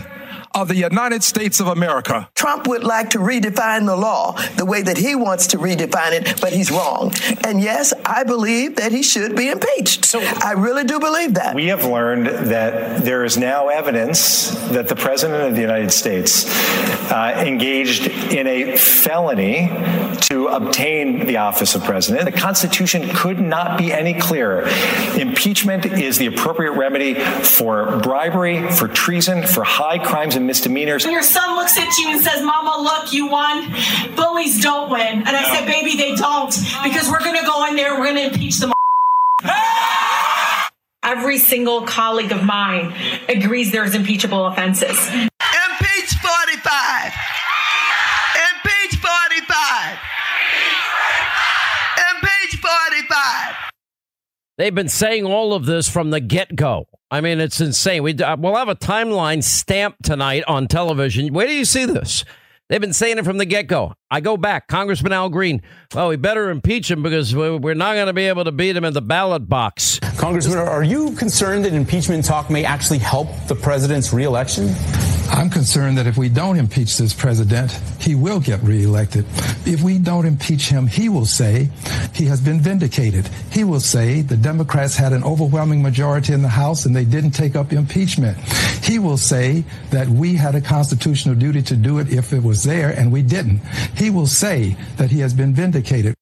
[0.56, 2.30] of the United States of America.
[2.34, 6.40] Trump would like to redefine the law the way that he wants to redefine it,
[6.40, 7.12] but he's wrong.
[7.44, 10.06] And yes, I believe that he should be impeached.
[10.06, 11.54] So I really do believe that.
[11.54, 16.46] We have learned that there is now evidence that the President of the United States
[17.12, 19.68] uh, engaged in a felony
[20.22, 22.24] to obtain the office of President.
[22.24, 24.66] The Constitution could not be any clearer.
[25.18, 31.04] Impeachment is the appropriate remedy for bribery, for treason, for high crimes and misdemeanors.
[31.04, 33.74] When your son looks at you and says, Mama, look, you won,
[34.14, 35.00] bullies don't win.
[35.00, 35.54] And I no.
[35.54, 36.54] said, Baby, they don't.
[36.84, 38.72] Because we're going to go in there, we're going to impeach them.
[41.02, 42.92] Every single colleague of mine
[43.28, 44.90] agrees there's impeachable offenses.
[44.90, 47.12] Impeach 45.
[48.52, 49.98] Impeach 45.
[52.14, 53.54] Impeach 45.
[54.58, 56.88] They've been saying all of this from the get go.
[57.10, 58.02] I mean, it's insane.
[58.02, 61.32] We, uh, we'll have a timeline stamped tonight on television.
[61.32, 62.24] Where do you see this?
[62.68, 63.94] They've been saying it from the get go.
[64.10, 64.66] I go back.
[64.66, 65.62] Congressman Al Green,
[65.94, 68.84] well, we better impeach him because we're not going to be able to beat him
[68.84, 70.00] in the ballot box.
[70.16, 74.74] Congressman, are you concerned that impeachment talk may actually help the president's reelection?
[75.30, 77.70] I'm concerned that if we don't impeach this president,
[78.00, 79.24] he will get reelected.
[79.66, 81.68] If we don't impeach him, he will say
[82.14, 83.28] he has been vindicated.
[83.52, 87.32] He will say the Democrats had an overwhelming majority in the House and they didn't
[87.32, 88.38] take up impeachment.
[88.82, 92.64] He will say that we had a constitutional duty to do it if it was
[92.64, 93.60] there and we didn't.
[93.96, 96.15] He will say that he has been vindicated.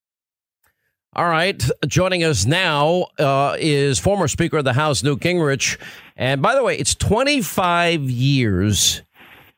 [1.16, 1.62] All right.
[1.86, 5.80] Joining us now uh, is former Speaker of the House, Newt Gingrich.
[6.16, 9.02] And by the way, it's 25 years,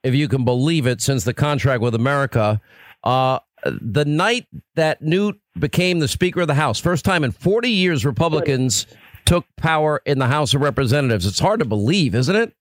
[0.02, 2.60] if you can believe it, since the contract with America.
[3.02, 7.70] Uh, the night that Newt became the Speaker of the House, first time in 40
[7.70, 8.86] years, Republicans
[9.24, 11.24] took power in the House of Representatives.
[11.24, 12.54] It's hard to believe, isn't it?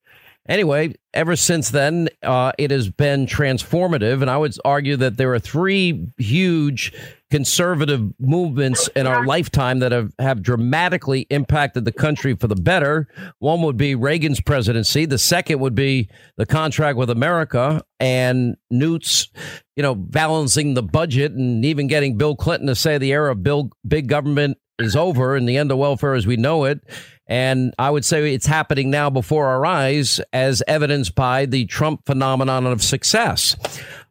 [0.48, 4.22] Anyway, ever since then, uh, it has been transformative.
[4.22, 6.94] And I would argue that there are three huge
[7.32, 13.08] conservative movements in our lifetime that have, have dramatically impacted the country for the better.
[13.40, 15.06] One would be Reagan's presidency.
[15.06, 19.30] The second would be the contract with America and Newt's,
[19.76, 23.42] you know, balancing the budget and even getting Bill Clinton to say the era of
[23.42, 26.82] Bill, big government is over and the end of welfare as we know it.
[27.28, 32.06] And I would say it's happening now before our eyes, as evidenced by the Trump
[32.06, 33.56] phenomenon of success.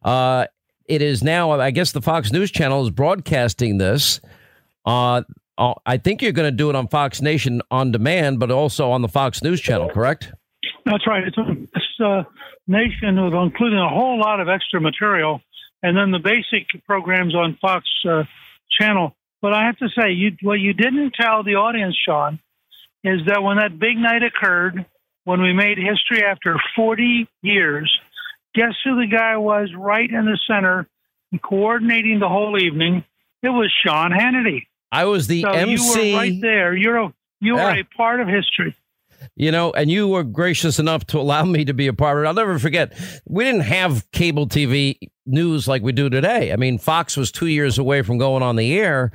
[0.03, 0.47] Uh,
[0.85, 4.19] it is now, I guess the Fox News channel is broadcasting this.
[4.85, 5.23] Uh,
[5.57, 8.91] uh I think you're going to do it on Fox Nation on demand, but also
[8.91, 10.31] on the Fox News channel, correct?
[10.85, 11.23] That's right.
[11.25, 12.27] It's a, it's a
[12.67, 15.41] nation with including a whole lot of extra material,
[15.81, 18.23] and then the basic programs on Fox uh,
[18.79, 19.15] channel.
[19.41, 22.39] But I have to say, you, what you didn't tell the audience, Sean,
[23.05, 24.85] is that when that big night occurred,
[25.25, 27.91] when we made history after 40 years,
[28.53, 30.87] guess who the guy was right in the center,
[31.43, 33.03] coordinating the whole evening?
[33.43, 34.63] It was Sean Hannity.
[34.91, 36.09] I was the so MC.
[36.09, 36.75] You were right there.
[36.75, 37.65] You're a, you yeah.
[37.65, 38.75] are a part of history.
[39.35, 42.23] You know, and you were gracious enough to allow me to be a part of
[42.23, 42.27] it.
[42.27, 42.97] I'll never forget.
[43.27, 46.53] We didn't have cable TV news like we do today.
[46.53, 49.11] I mean, Fox was two years away from going on the air,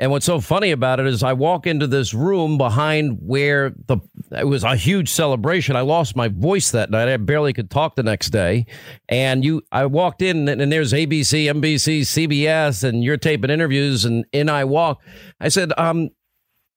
[0.00, 3.98] and what's so funny about it is I walk into this room behind where the
[4.32, 5.76] it was a huge celebration.
[5.76, 7.06] I lost my voice that night.
[7.06, 8.64] I barely could talk the next day.
[9.10, 14.06] And you I walked in and, and there's ABC, NBC, CBS, and you're taping interviews
[14.06, 15.02] and in I walk.
[15.38, 16.08] I said, um,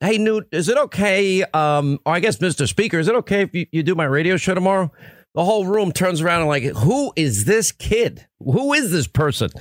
[0.01, 1.43] hey Newt, is it okay?
[1.53, 2.67] Um, or I guess Mr.
[2.67, 4.91] Speaker, is it okay if you, you do my radio show tomorrow?
[5.35, 8.27] the whole room turns around and like, who is this kid?
[8.39, 9.49] Who is this person?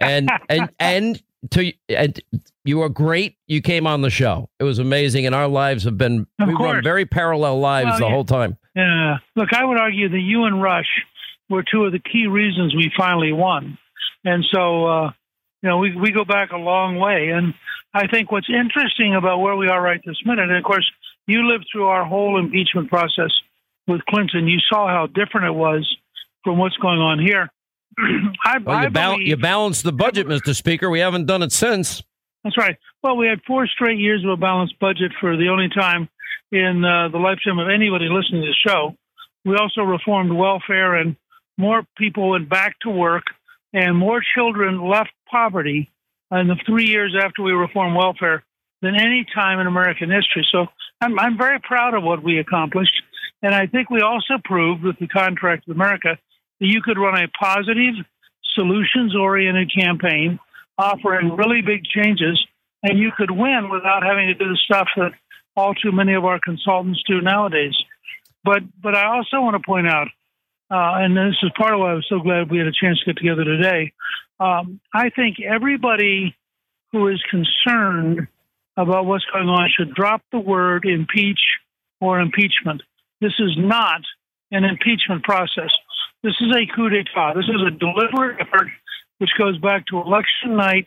[0.00, 2.20] And and and to and
[2.64, 3.36] you were great.
[3.46, 4.48] You came on the show.
[4.58, 6.74] It was amazing, and our lives have been of we course.
[6.74, 8.10] run very parallel lives well, the yeah.
[8.10, 8.56] whole time.
[8.74, 9.16] Yeah.
[9.36, 10.88] Look, I would argue that you and Rush
[11.48, 13.78] were two of the key reasons we finally won,
[14.24, 15.10] and so uh,
[15.62, 17.30] you know we we go back a long way.
[17.34, 17.54] And
[17.92, 20.90] I think what's interesting about where we are right this minute, and of course
[21.26, 23.30] you lived through our whole impeachment process
[23.86, 24.48] with Clinton.
[24.48, 25.96] You saw how different it was
[26.42, 27.50] from what's going on here.
[28.44, 30.54] I, well, you, I bal- you balanced the budget, Mr.
[30.54, 30.90] Speaker.
[30.90, 32.02] We haven't done it since.
[32.42, 32.76] That's right.
[33.02, 36.08] Well, we had four straight years of a balanced budget for the only time
[36.52, 38.94] in uh, the lifetime of anybody listening to the show.
[39.44, 41.16] We also reformed welfare, and
[41.58, 43.24] more people went back to work,
[43.72, 45.90] and more children left poverty
[46.30, 48.44] in the three years after we reformed welfare
[48.82, 50.46] than any time in American history.
[50.50, 50.66] So
[51.00, 52.94] I'm, I'm very proud of what we accomplished.
[53.42, 56.18] And I think we also proved with the contract with America
[56.58, 57.94] you could run a positive,
[58.54, 60.38] solutions oriented campaign
[60.78, 62.42] offering really big changes,
[62.82, 65.12] and you could win without having to do the stuff that
[65.56, 67.74] all too many of our consultants do nowadays.
[68.44, 70.08] But but I also want to point out,
[70.70, 72.98] uh, and this is part of why I was so glad we had a chance
[73.00, 73.92] to get together today.
[74.40, 76.34] Um, I think everybody
[76.92, 78.26] who is concerned
[78.76, 81.40] about what's going on should drop the word impeach
[82.00, 82.82] or impeachment.
[83.20, 84.00] This is not
[84.50, 85.70] an impeachment process.
[86.24, 87.34] This is a coup d'etat.
[87.34, 88.68] This is a deliberate effort
[89.18, 90.86] which goes back to election night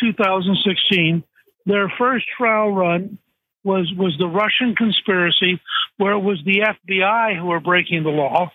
[0.00, 1.22] 2016.
[1.66, 3.18] Their first trial run
[3.64, 5.60] was was the Russian conspiracy,
[5.98, 8.50] where it was the FBI who were breaking the law.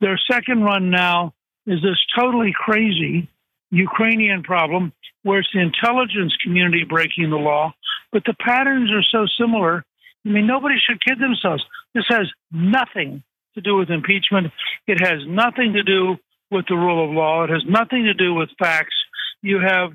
[0.00, 1.34] Their second run now
[1.68, 3.28] is this totally crazy
[3.70, 7.72] Ukrainian problem, where it's the intelligence community breaking the law.
[8.10, 9.84] But the patterns are so similar.
[10.26, 11.64] I mean, nobody should kid themselves.
[11.94, 13.22] This has nothing
[13.56, 14.52] to do with impeachment.
[14.86, 16.16] It has nothing to do
[16.50, 17.44] with the rule of law.
[17.44, 18.94] It has nothing to do with facts.
[19.42, 19.92] You have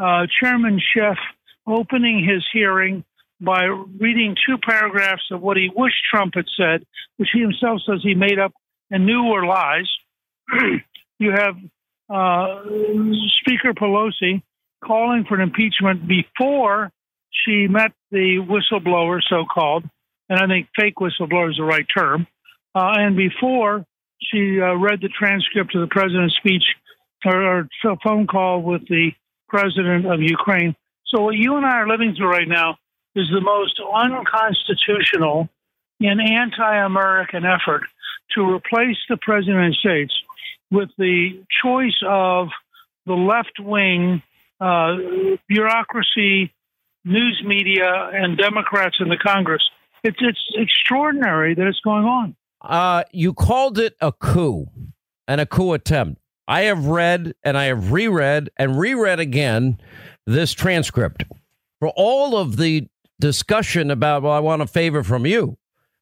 [0.00, 1.16] uh, Chairman Schiff
[1.66, 3.04] opening his hearing
[3.40, 6.86] by reading two paragraphs of what he wished Trump had said,
[7.16, 8.52] which he himself says he made up
[8.90, 9.88] and knew were lies.
[11.18, 11.56] you have
[12.10, 12.62] uh,
[13.40, 14.42] Speaker Pelosi
[14.84, 16.92] calling for an impeachment before
[17.30, 19.84] she met the whistleblower, so called,
[20.28, 22.26] and I think fake whistleblower is the right term,
[22.74, 23.84] uh, and before
[24.20, 26.64] she uh, read the transcript of the president's speech
[27.24, 27.68] or, or
[28.02, 29.10] phone call with the
[29.48, 30.74] president of Ukraine.
[31.06, 32.76] So, what you and I are living through right now
[33.14, 35.48] is the most unconstitutional
[36.00, 37.82] and anti American effort
[38.34, 40.14] to replace the president of the United States
[40.70, 42.48] with the choice of
[43.06, 44.22] the left wing
[44.60, 44.96] uh,
[45.48, 46.52] bureaucracy,
[47.04, 49.62] news media, and Democrats in the Congress.
[50.02, 52.34] It's, it's extraordinary that it's going on.
[52.64, 54.66] Uh, you called it a coup
[55.28, 56.20] and a coup attempt.
[56.48, 59.78] I have read and I have reread and reread again
[60.26, 61.24] this transcript
[61.78, 62.88] for all of the
[63.20, 65.58] discussion about, well, I want a favor from you.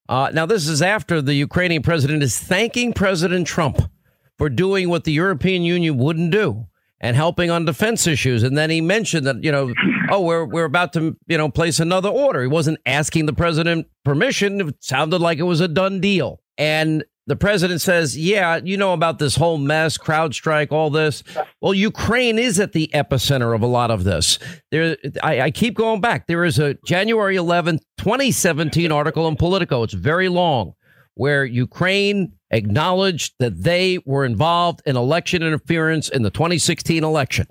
[0.08, 3.90] Uh, now, this is after the Ukrainian president is thanking President Trump
[4.38, 6.66] for doing what the European Union wouldn't do
[7.00, 8.42] and helping on defense issues.
[8.42, 9.72] And then he mentioned that, you know,
[10.10, 12.42] oh, we're, we're about to, you know, place another order.
[12.42, 14.60] He wasn't asking the president permission.
[14.60, 16.40] It sounded like it was a done deal.
[16.58, 21.22] And the president says, Yeah, you know about this whole mess, CrowdStrike, all this.
[21.60, 24.38] Well, Ukraine is at the epicenter of a lot of this.
[24.70, 26.26] There, I, I keep going back.
[26.26, 29.82] There is a January 11th, 2017 article in Politico.
[29.82, 30.74] It's very long,
[31.14, 37.46] where Ukraine acknowledged that they were involved in election interference in the 2016 election.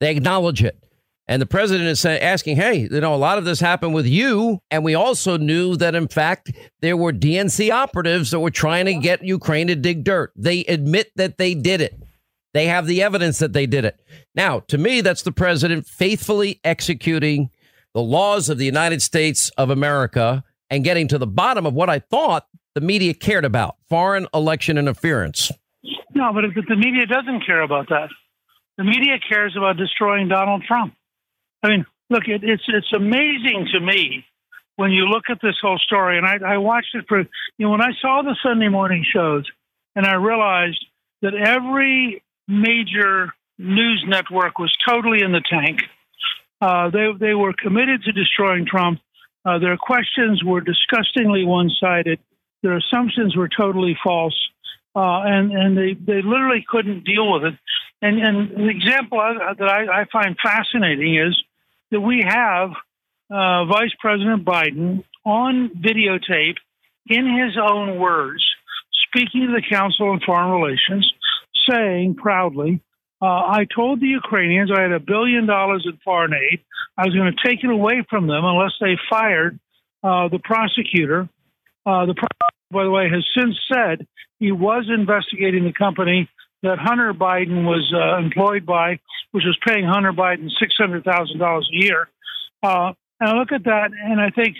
[0.00, 0.78] They acknowledge it.
[1.30, 4.06] And the president is saying, asking, hey, you know, a lot of this happened with
[4.06, 4.60] you.
[4.70, 6.50] And we also knew that, in fact,
[6.80, 10.32] there were DNC operatives that were trying to get Ukraine to dig dirt.
[10.34, 12.02] They admit that they did it.
[12.54, 14.00] They have the evidence that they did it.
[14.34, 17.50] Now, to me, that's the president faithfully executing
[17.92, 21.90] the laws of the United States of America and getting to the bottom of what
[21.90, 25.50] I thought the media cared about foreign election interference.
[26.14, 28.08] No, but the media doesn't care about that.
[28.78, 30.94] The media cares about destroying Donald Trump.
[31.62, 34.24] I mean, look, it, it's it's amazing to me
[34.76, 36.18] when you look at this whole story.
[36.18, 37.26] And I, I watched it for you
[37.58, 39.44] know when I saw the Sunday morning shows,
[39.94, 40.84] and I realized
[41.22, 45.80] that every major news network was totally in the tank.
[46.60, 49.00] Uh, they they were committed to destroying Trump.
[49.44, 52.18] Uh, their questions were disgustingly one-sided.
[52.62, 54.36] Their assumptions were totally false,
[54.96, 57.54] uh, and and they, they literally couldn't deal with it.
[58.02, 61.36] And and the example that I, I find fascinating is
[61.90, 62.70] that we have
[63.30, 66.56] uh, Vice President Biden on videotape
[67.08, 68.44] in his own words,
[69.08, 71.10] speaking to the Council on Foreign Relations,
[71.68, 72.80] saying proudly,
[73.20, 76.60] uh, I told the Ukrainians I had a billion dollars in foreign aid.
[76.96, 79.58] I was going to take it away from them unless they fired
[80.02, 81.28] uh, the prosecutor.
[81.84, 84.06] Uh, the prosecutor, by the way, has since said
[84.38, 86.28] he was investigating the company
[86.62, 88.98] that Hunter Biden was uh, employed by,
[89.32, 92.08] which was paying Hunter Biden six hundred thousand dollars a year.
[92.62, 94.56] Uh, and I look at that, and I think.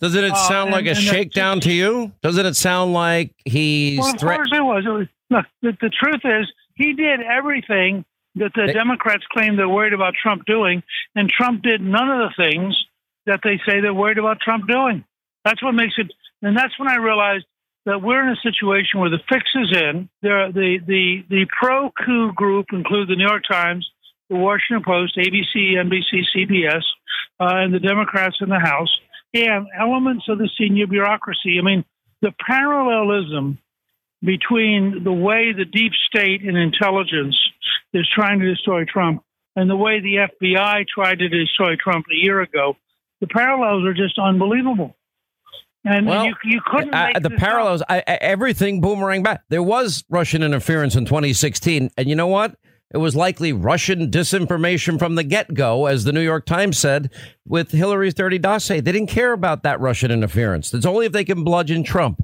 [0.00, 2.12] Doesn't it uh, sound like and, a shakedown to you?
[2.22, 3.98] Doesn't it sound like he's?
[3.98, 4.84] Well, of threat- course it was.
[4.86, 8.04] It was look, the, the truth is, he did everything
[8.36, 10.82] that the they- Democrats claim they're worried about Trump doing,
[11.14, 12.76] and Trump did none of the things
[13.26, 15.04] that they say they're worried about Trump doing.
[15.44, 16.12] That's what makes it.
[16.42, 17.46] And that's when I realized
[17.86, 20.08] that we're in a situation where the fix is in.
[20.22, 23.88] There, the the the pro coup group include the New York Times,
[24.30, 26.82] the Washington Post, ABC, NBC, CBS,
[27.40, 28.94] uh, and the Democrats in the House,
[29.34, 31.58] and elements of the senior bureaucracy.
[31.58, 31.84] I mean,
[32.22, 33.58] the parallelism
[34.22, 37.36] between the way the deep state and intelligence
[37.92, 39.22] is trying to destroy Trump
[39.56, 42.76] and the way the FBI tried to destroy Trump a year ago,
[43.20, 44.96] the parallels are just unbelievable.
[45.84, 47.82] And well, you, you couldn't uh, the parallels.
[47.88, 49.42] I, everything boomerang back.
[49.50, 52.56] There was Russian interference in 2016, and you know what?
[52.90, 57.10] It was likely Russian disinformation from the get go, as the New York Times said
[57.44, 58.80] with Hillary's dirty dossier.
[58.80, 60.72] They didn't care about that Russian interference.
[60.72, 62.22] It's only if they can bludgeon Trump.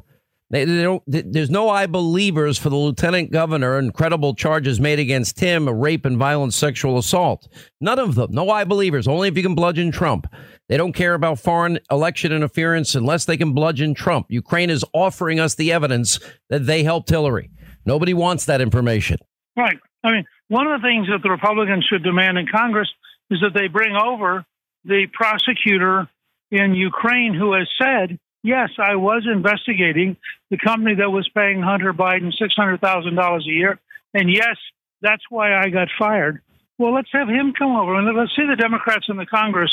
[0.50, 4.98] They, they don't, there's no I believers for the lieutenant governor and credible charges made
[4.98, 7.46] against him rape and violent sexual assault.
[7.80, 8.32] None of them.
[8.32, 9.06] No I believers.
[9.06, 10.26] Only if you can bludgeon Trump.
[10.68, 14.26] They don't care about foreign election interference unless they can bludgeon Trump.
[14.28, 17.50] Ukraine is offering us the evidence that they helped Hillary.
[17.86, 19.18] Nobody wants that information.
[19.56, 19.78] Right.
[20.02, 22.88] I mean, one of the things that the Republicans should demand in Congress
[23.30, 24.44] is that they bring over
[24.84, 26.08] the prosecutor
[26.50, 30.16] in Ukraine who has said, yes, I was investigating
[30.50, 33.78] the company that was paying Hunter Biden $600,000 a year.
[34.14, 34.56] And yes,
[35.02, 36.42] that's why I got fired.
[36.78, 39.70] Well, let's have him come over and let's see the Democrats in the Congress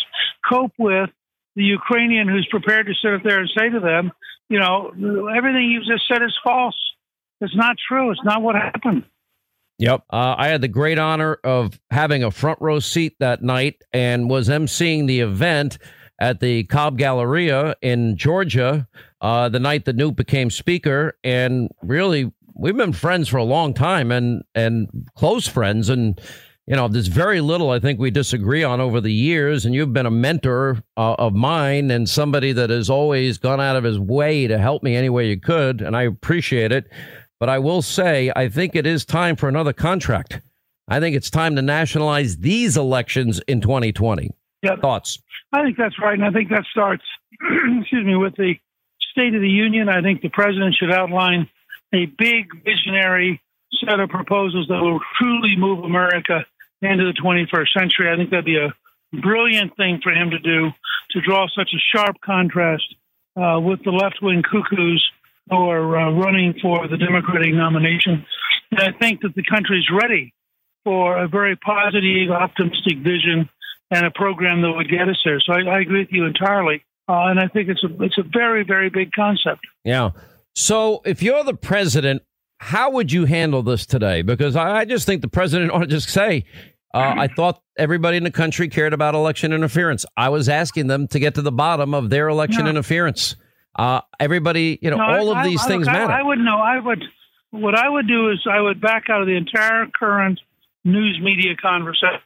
[0.48, 1.10] cope with
[1.56, 4.12] the Ukrainian who's prepared to sit up there and say to them,
[4.50, 4.92] you know,
[5.36, 6.76] everything you just said is false.
[7.42, 8.12] It's not true.
[8.12, 9.04] It's not what happened.
[9.80, 10.04] Yep.
[10.12, 14.30] Uh, I had the great honor of having a front row seat that night and
[14.30, 15.78] was emceeing the event
[16.20, 18.88] at the Cobb Galleria in Georgia
[19.22, 21.18] uh, the night that Newt became speaker.
[21.24, 25.90] And really, we've been friends for a long time and, and close friends.
[25.90, 26.20] And,
[26.66, 29.66] you know, there's very little I think we disagree on over the years.
[29.66, 33.76] And you've been a mentor uh, of mine and somebody that has always gone out
[33.76, 35.82] of his way to help me any way you could.
[35.82, 36.90] And I appreciate it.
[37.40, 40.42] But I will say, I think it is time for another contract.
[40.88, 44.32] I think it's time to nationalize these elections in 2020.
[44.64, 44.82] Yep.
[44.82, 45.20] Thoughts?
[45.54, 46.14] I think that's right.
[46.14, 47.04] And I think that starts,
[47.80, 48.56] excuse me, with the
[49.12, 49.90] State of the Union.
[49.90, 51.50] I think the president should outline
[51.94, 53.42] a big visionary
[53.84, 56.46] set of proposals that will truly move America
[56.82, 58.12] into the 21st century.
[58.12, 58.74] I think that'd be a
[59.22, 60.70] brilliant thing for him to do
[61.12, 62.96] to draw such a sharp contrast
[63.36, 65.04] uh, with the left wing cuckoos
[65.50, 68.26] who are uh, running for the Democratic nomination.
[68.72, 70.34] And I think that the country is ready
[70.84, 73.50] for a very positive, optimistic vision
[73.92, 75.40] and a program that would get us there.
[75.40, 76.84] So I, I agree with you entirely.
[77.10, 79.62] Uh, and I think it's a it's a very very big concept.
[79.86, 80.10] Yeah.
[80.56, 82.22] So if you're the president,
[82.60, 84.24] how would you handle this today?
[84.24, 86.44] Because I, I just think the president ought to just say,
[86.94, 90.06] uh, I thought everybody in the country cared about election interference.
[90.18, 92.72] I was asking them to get to the bottom of their election Yeah.
[92.72, 93.36] interference.
[93.78, 96.14] Uh, everybody, you know, No, all I- of these things look, I- matter.
[96.14, 96.58] I, would know.
[96.58, 97.04] I would.
[97.52, 100.40] What I would do is I would back out of the entire current
[100.84, 102.20] news media conversation.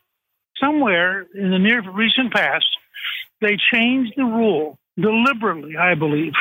[0.61, 2.65] Somewhere in the near recent past,
[3.41, 6.33] they changed the rule deliberately, I believe,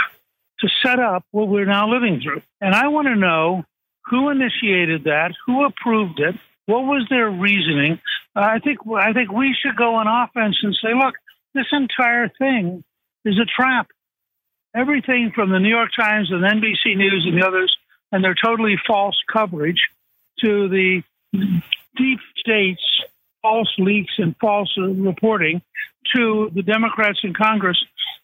[0.60, 2.42] to set up what we're now living through.
[2.60, 3.64] And I want to know
[4.06, 7.98] who initiated that, who approved it, what was their reasoning.
[8.36, 11.14] I think I think we should go on offense and say, look,
[11.54, 12.84] this entire thing
[13.24, 13.88] is a trap
[14.74, 17.76] everything from the New York Times and NBC News and the others
[18.12, 19.80] and their totally false coverage
[20.40, 21.02] to the
[21.96, 22.82] deep states
[23.42, 25.62] false leaks and false uh, reporting
[26.14, 27.78] to the Democrats in Congress.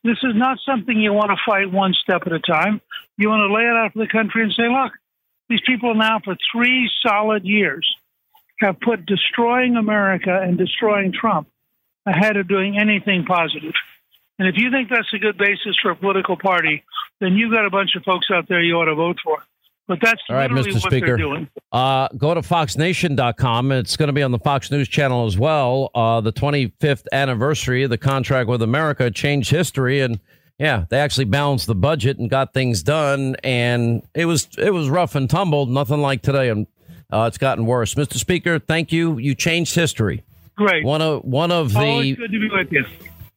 [0.05, 2.81] This is not something you want to fight one step at a time.
[3.19, 4.93] You want to lay it out for the country and say, look,
[5.49, 7.87] these people now for three solid years
[8.61, 11.49] have put destroying America and destroying Trump
[12.07, 13.75] ahead of doing anything positive.
[14.39, 16.85] And if you think that's a good basis for a political party,
[17.21, 19.43] then you've got a bunch of folks out there you ought to vote for.
[19.89, 20.83] But that's All right, literally Mr.
[20.83, 21.07] what Speaker.
[21.07, 21.49] they're doing.
[21.71, 23.71] Uh, go to foxnation.com.
[23.73, 25.91] It's going to be on the Fox News channel as well.
[25.95, 30.01] Uh, the 25th anniversary of the contract with America changed history.
[30.01, 30.19] And
[30.59, 33.37] yeah, they actually balanced the budget and got things done.
[33.45, 36.49] And it was it was rough and tumbled, nothing like today.
[36.49, 36.67] And
[37.13, 37.95] uh, it's gotten worse.
[37.95, 38.15] Mr.
[38.15, 39.19] Speaker, thank you.
[39.19, 40.25] You changed history.
[40.57, 40.85] Great.
[40.85, 42.85] One of one of Always the good to be with you.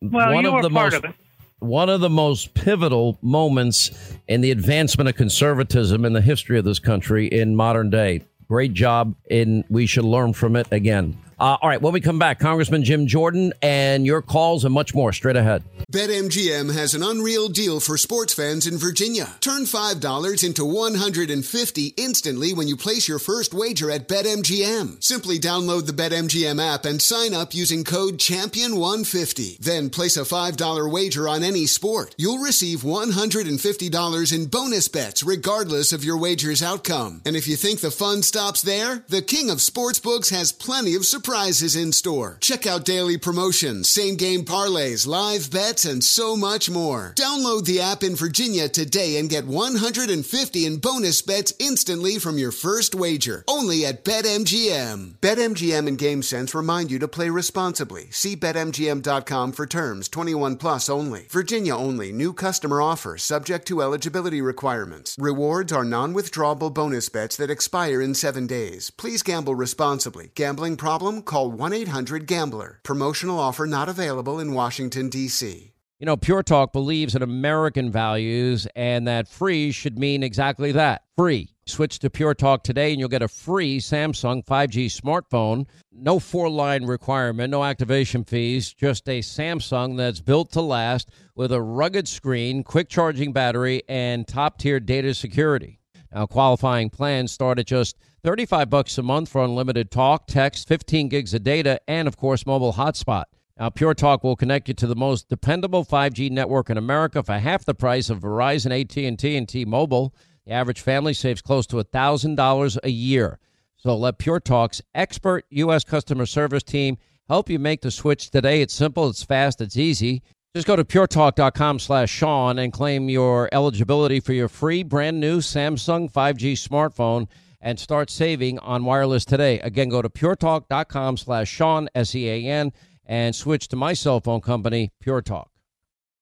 [0.02, 1.16] Well, one you of the part most of it.
[1.60, 3.91] One of the most pivotal moments
[4.28, 8.22] in the advancement of conservatism in the history of this country in modern day.
[8.47, 11.18] Great job, and we should learn from it again.
[11.39, 14.93] Uh, all right, when we come back, Congressman Jim Jordan and your calls and much
[14.93, 15.63] more straight ahead.
[15.89, 19.35] BetMGM has an unreal deal for sports fans in Virginia.
[19.39, 25.01] Turn $5 into 150 instantly when you place your first wager at BetMGM.
[25.01, 29.59] Simply download the BetMGM app and sign up using code Champion150.
[29.59, 32.15] Then place a $5 wager on any sport.
[32.17, 37.21] You'll receive $150 in bonus bets regardless of your wager's outcome.
[37.25, 41.05] And if you think the fun stops there, the King of Sportsbooks has plenty of
[41.05, 42.38] surprises in store.
[42.41, 47.13] Check out daily promotions, same game parlays, live bets, and so much more.
[47.15, 52.51] Download the app in Virginia today and get 150 in bonus bets instantly from your
[52.51, 53.43] first wager.
[53.47, 55.13] Only at BetMGM.
[55.15, 58.09] BetMGM and GameSense remind you to play responsibly.
[58.09, 61.27] See BetMGM.com for terms 21 plus only.
[61.30, 62.11] Virginia only.
[62.11, 65.15] New customer offer subject to eligibility requirements.
[65.19, 68.89] Rewards are non withdrawable bonus bets that expire in seven days.
[68.89, 70.32] Please gamble responsibly.
[70.34, 71.18] Gambling problem?
[71.26, 72.80] Call 1 800 Gambler.
[72.84, 75.74] Promotional offer not available in Washington, D.C.
[75.99, 81.01] You know, Pure Talk believes in American values and that free should mean exactly that
[81.17, 81.49] free.
[81.65, 85.67] Switch to Pure Talk today and you'll get a free Samsung 5G smartphone.
[85.91, 91.51] No four line requirement, no activation fees, just a Samsung that's built to last with
[91.51, 95.82] a rugged screen, quick charging battery, and top tier data security.
[96.13, 101.07] Now, qualifying plans start at just 35 bucks a month for unlimited talk, text, 15
[101.07, 103.26] gigs of data, and of course, mobile hotspot.
[103.57, 107.34] Now, Pure Talk will connect you to the most dependable 5G network in America for
[107.34, 110.13] half the price of Verizon, AT&T, and T-Mobile.
[110.45, 113.39] The average family saves close to $1,000 a year.
[113.76, 115.84] So let Pure Talk's expert U.S.
[115.84, 116.97] customer service team
[117.28, 118.61] help you make the switch today.
[118.61, 120.24] It's simple, it's fast, it's easy.
[120.55, 125.39] Just go to puretalk.com slash Sean and claim your eligibility for your free brand new
[125.39, 127.28] Samsung 5G smartphone
[127.62, 129.60] and start saving on wireless today.
[129.60, 132.72] Again, go to puretalk.com slash Sean, S-E-A-N,
[133.05, 135.49] and switch to my cell phone company, Pure Talk.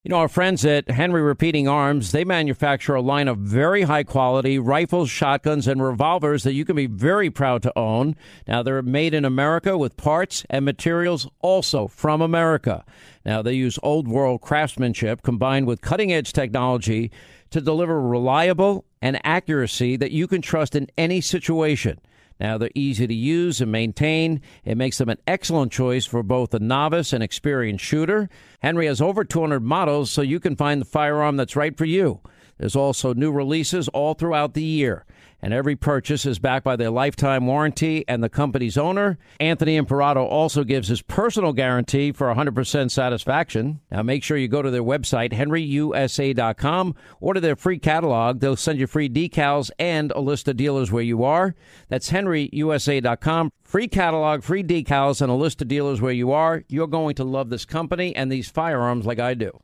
[0.04, 4.04] You know, our friends at Henry Repeating Arms, they manufacture a line of very high
[4.04, 8.16] quality rifles, shotguns, and revolvers that you can be very proud to own.
[8.46, 12.84] Now, they're made in America with parts and materials also from America.
[13.26, 17.10] Now, they use old world craftsmanship combined with cutting edge technology
[17.50, 21.98] to deliver reliable and accuracy that you can trust in any situation.
[22.40, 24.40] Now, they're easy to use and maintain.
[24.64, 28.28] It makes them an excellent choice for both a novice and experienced shooter.
[28.60, 32.20] Henry has over 200 models, so you can find the firearm that's right for you.
[32.58, 35.04] There's also new releases all throughout the year
[35.40, 39.18] and every purchase is backed by their lifetime warranty and the company's owner.
[39.40, 43.80] Anthony Imperato also gives his personal guarantee for 100% satisfaction.
[43.90, 48.40] Now make sure you go to their website, henryusa.com, order their free catalog.
[48.40, 51.54] They'll send you free decals and a list of dealers where you are.
[51.88, 53.52] That's henryusa.com.
[53.62, 56.64] Free catalog, free decals, and a list of dealers where you are.
[56.68, 59.60] You're going to love this company and these firearms like I do.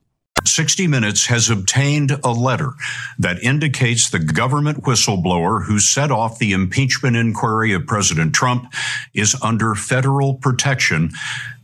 [0.47, 2.71] 60 Minutes has obtained a letter
[3.19, 8.73] that indicates the government whistleblower who set off the impeachment inquiry of President Trump
[9.13, 11.11] is under federal protection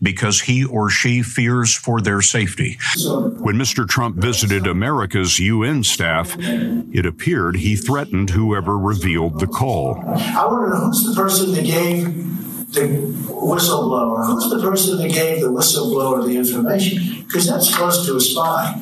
[0.01, 2.77] because he or she fears for their safety.
[2.97, 3.87] When Mr.
[3.87, 9.97] Trump visited America's UN staff, it appeared he threatened whoever revealed the call.
[10.05, 12.87] I want to know who's the person that gave the
[13.27, 14.25] whistleblower?
[14.25, 17.23] Who's the person that gave the whistleblower the information?
[17.25, 18.81] Because that's close to a spy.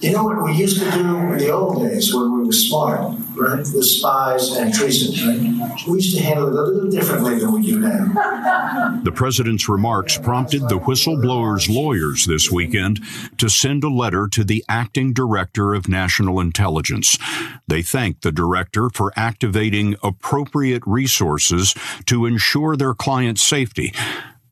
[0.00, 3.18] You know what we used to do in the old days when we were smart,
[3.34, 3.58] right?
[3.58, 5.80] With spies and treason, right?
[5.88, 9.00] We used to handle it a little differently than we do now.
[9.02, 13.00] The president's remarks prompted the whistleblower's lawyers this weekend
[13.38, 17.16] to send a letter to the acting director of national intelligence.
[17.66, 21.74] They thanked the director for activating appropriate resources
[22.04, 23.94] to ensure their client's safety.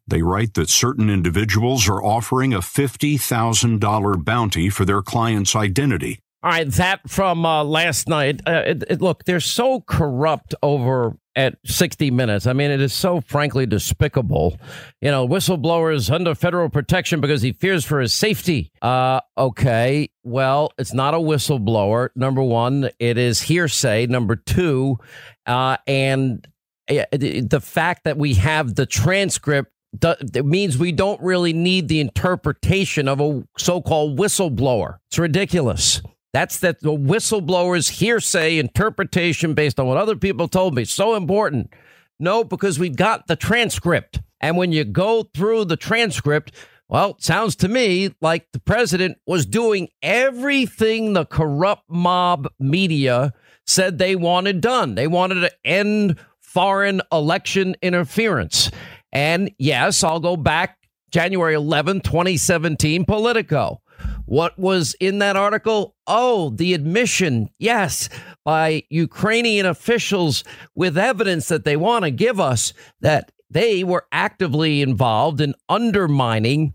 [0.07, 6.21] They write that certain individuals are offering a $50,000 bounty for their client's identity.
[6.45, 8.43] All right, that from uh, last night.
[8.47, 12.47] Uh, it, it, look, they're so corrupt over at 60 Minutes.
[12.47, 14.59] I mean, it is so frankly despicable.
[15.01, 18.71] You know, whistleblowers under federal protection because he fears for his safety.
[18.83, 22.11] Uh, okay, well, it's not a whistleblower.
[22.15, 24.07] Number one, it is hearsay.
[24.07, 24.99] Number two,
[25.47, 26.47] uh, and
[26.87, 29.73] the fact that we have the transcript
[30.03, 34.99] it means we don't really need the interpretation of a so-called whistleblower.
[35.09, 36.03] It's ridiculous.
[36.33, 40.85] That's that the whistleblower's hearsay interpretation based on what other people told me.
[40.85, 41.73] So important.
[42.19, 44.21] No, because we've got the transcript.
[44.41, 46.53] And when you go through the transcript,
[46.89, 53.33] well, it sounds to me like the president was doing everything the corrupt mob media
[53.67, 54.95] said they wanted done.
[54.95, 58.71] They wanted to end foreign election interference.
[59.15, 60.77] And yes, I'll go back
[61.11, 63.81] January 11, 2017, Politico.
[64.27, 65.95] What was in that article?
[66.07, 68.09] Oh, the admission, yes,
[68.45, 70.43] by Ukrainian officials
[70.75, 76.75] with evidence that they want to give us that they were actively involved in undermining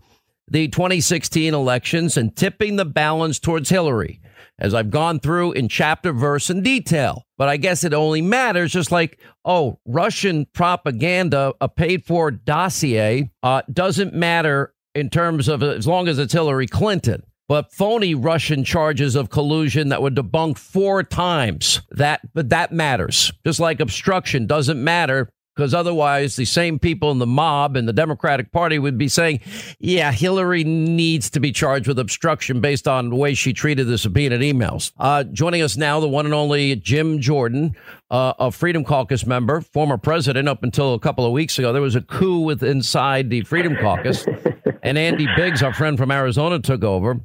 [0.50, 4.20] the 2016 elections and tipping the balance towards Hillary
[4.60, 7.24] as I've gone through in chapter, verse, and detail.
[7.38, 13.30] But I guess it only matters just like, oh, Russian propaganda, a paid for dossier,
[13.42, 17.22] uh, doesn't matter in terms of as long as it's Hillary Clinton.
[17.48, 21.80] But phony Russian charges of collusion that were debunked four times.
[21.90, 23.32] That but that matters.
[23.44, 27.92] Just like obstruction doesn't matter because otherwise the same people in the mob and the
[27.92, 29.40] Democratic Party would be saying,
[29.78, 33.98] yeah, Hillary needs to be charged with obstruction based on the way she treated the
[33.98, 34.92] subpoenaed emails.
[34.98, 37.74] Uh, joining us now, the one and only Jim Jordan,
[38.10, 41.72] uh, a Freedom Caucus member, former president up until a couple of weeks ago.
[41.72, 44.26] There was a coup with inside the Freedom Caucus,
[44.82, 47.20] and Andy Biggs, our friend from Arizona, took over.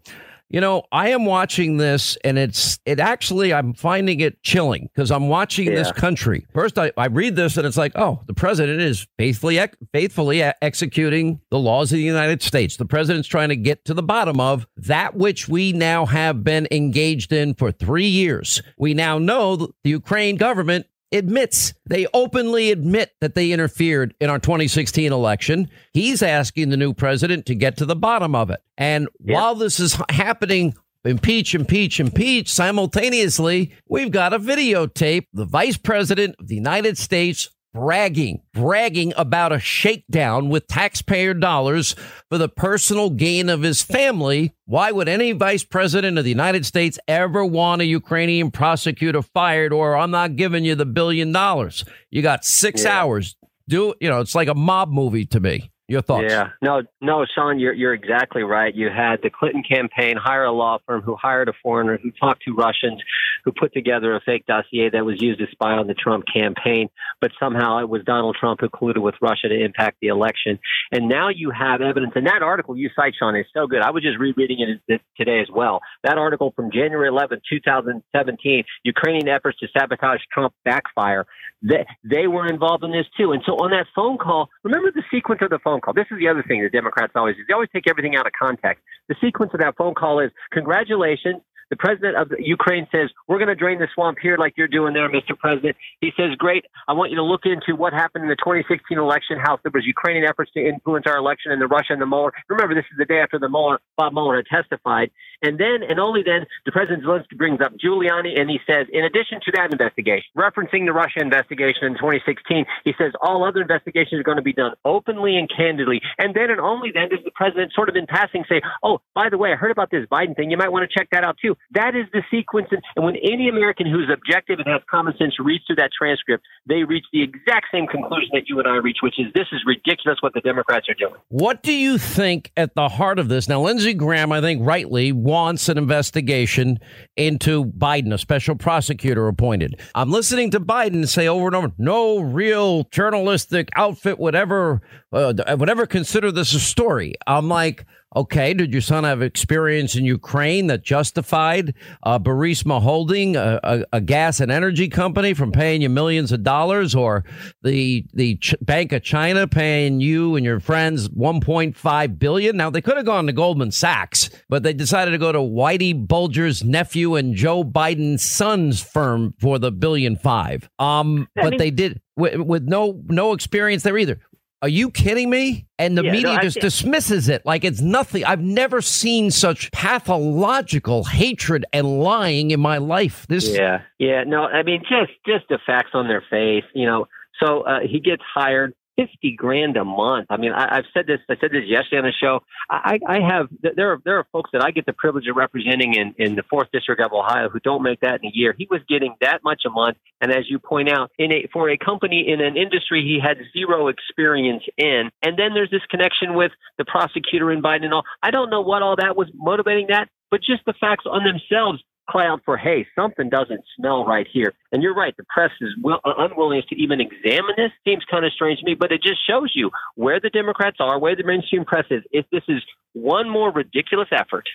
[0.49, 5.09] You know, I am watching this and it's, it actually, I'm finding it chilling because
[5.11, 5.75] I'm watching yeah.
[5.75, 6.45] this country.
[6.53, 9.59] First, I, I read this and it's like, oh, the president is faithfully,
[9.91, 12.77] faithfully executing the laws of the United States.
[12.77, 16.67] The president's trying to get to the bottom of that which we now have been
[16.71, 18.61] engaged in for three years.
[18.77, 20.85] We now know the Ukraine government
[21.15, 25.69] admits, they openly admit that they interfered in our 2016 election.
[25.93, 28.61] He's asking the new president to get to the bottom of it.
[28.77, 29.35] And yep.
[29.35, 36.35] while this is happening, impeach, impeach, impeach, simultaneously, we've got a videotape the vice president
[36.39, 41.93] of the United States bragging, bragging about a shakedown with taxpayer dollars
[42.29, 44.53] for the personal gain of his family.
[44.65, 49.73] Why would any vice president of the United States ever want a Ukrainian prosecutor fired
[49.73, 51.83] or I'm not giving you the billion dollars?
[52.11, 52.97] You got six Yeah.
[53.01, 53.35] hours.
[53.67, 55.69] Do you know, it's like a mob movie to me.
[55.89, 56.27] Your thoughts?
[56.29, 58.73] Yeah, no, no, Sean, you're you're exactly right.
[58.73, 62.43] You had the Clinton campaign hire a law firm who hired a foreigner who talked
[62.43, 63.01] to Russians,
[63.43, 66.89] who put together a fake dossier that was used to spy on the Trump campaign.
[67.21, 70.59] But somehow it was Donald Trump who colluded with Russia to impact the election.
[70.91, 72.13] And now you have evidence.
[72.15, 73.81] And that article you cite, Sean, is so good.
[73.81, 75.79] I was just rereading it today as well.
[76.03, 81.25] That article from January 11, 2017, Ukrainian efforts to sabotage Trump backfire.
[81.61, 83.31] They, they were involved in this too.
[83.31, 85.93] And so on that phone call, remember the sequence of the phone call.
[85.93, 87.43] This is the other thing the Democrats always do.
[87.47, 88.83] They always take everything out of context.
[89.07, 91.41] The sequence of that phone call is congratulations.
[91.69, 94.93] The president of Ukraine says, We're going to drain the swamp here like you're doing
[94.93, 95.37] there, Mr.
[95.37, 95.75] President.
[95.99, 96.65] He says, Great.
[96.87, 99.85] I want you to look into what happened in the 2016 election, how there was
[99.85, 102.33] Ukrainian efforts to influence our election and the Russia and the Mueller.
[102.49, 105.09] Remember, this is the day after the Mueller, Bob Mueller had testified.
[105.41, 109.03] And then, and only then, the President Zelensky brings up Giuliani and he says, In
[109.03, 114.19] addition to that investigation, referencing the Russia investigation in 2016, he says, All other investigations
[114.19, 116.01] are going to be done openly and candidly.
[116.17, 119.29] And then, and only then, does the President sort of in passing say, Oh, by
[119.29, 120.51] the way, I heard about this Biden thing.
[120.51, 121.55] You might want to check that out too.
[121.71, 122.67] That is the sequence.
[122.71, 126.83] And, when any American who's objective and has common sense reads through that transcript, they
[126.83, 130.17] reach the exact same conclusion that you and I reach, which is this is ridiculous
[130.21, 131.13] what the Democrats are doing.
[131.29, 133.47] What do you think at the heart of this?
[133.47, 136.79] Now, Lindsey Graham, I think rightly, wants an investigation
[137.17, 139.81] into Biden, a special prosecutor appointed.
[139.93, 144.81] I'm listening to Biden say over and over, no real journalistic outfit would ever,
[145.11, 147.15] uh, would ever consider this a story.
[147.27, 153.35] I'm like, Okay, did your son have experience in Ukraine that justified uh, Burisma Holding,
[153.35, 157.25] a, a, a gas and energy company, from paying you millions of dollars, or
[157.61, 162.55] the the Ch- Bank of China paying you and your friends 1.5 billion?
[162.55, 166.07] Now they could have gone to Goldman Sachs, but they decided to go to Whitey
[166.07, 170.69] Bulger's nephew and Joe Biden's son's firm for the billion five.
[170.79, 174.19] Um, but they did with, with no no experience there either.
[174.65, 175.67] Are you kidding me?
[175.77, 178.25] And the Yeah, media I just dismisses it like it's nothing.
[178.25, 183.27] I've never seen such pathological hatred and lying in my life.
[183.29, 184.23] This Yeah, yeah.
[184.23, 186.63] No, I mean just just the facts on their face.
[186.73, 187.05] You know,
[187.39, 190.27] so uh, he gets hired fifty grand a month.
[190.29, 191.19] I mean, I, I've said this.
[191.29, 192.41] I said this yesterday on the show.
[192.69, 195.95] I, I have there are there are folks that I get the privilege of representing
[195.95, 198.55] in in the fourth district of Ohio who don't make that in a year.
[198.57, 201.69] He was getting that much a month, and as you point out, in a for
[201.69, 206.33] a company in an industry he had zero experience in, and then there's this connection
[206.33, 208.03] with the prosecutor and Biden and all.
[208.21, 211.83] I don't know what all that was motivating that, but just the facts on themselves
[212.07, 214.53] cry out for, hey, something doesn't smell right here.
[214.71, 218.25] And you're right, the press is will, uh, unwillingness to even examine this seems kind
[218.25, 221.23] of strange to me, but it just shows you where the Democrats are, where the
[221.23, 222.03] mainstream press is.
[222.11, 222.61] If this is
[222.93, 224.45] one more ridiculous effort,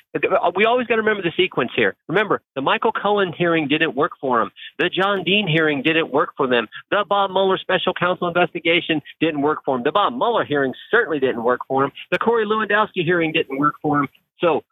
[0.57, 1.94] we always got to remember the sequence here.
[2.09, 4.51] Remember, the Michael Cohen hearing didn't work for him.
[4.78, 6.66] The John Dean hearing didn't work for them.
[6.90, 9.82] The Bob Mueller special counsel investigation didn't work for him.
[9.82, 11.92] The Bob Mueller hearing certainly didn't work for him.
[12.11, 14.09] The Corey Lewandowski hearing didn't work for him.
[14.40, 14.62] So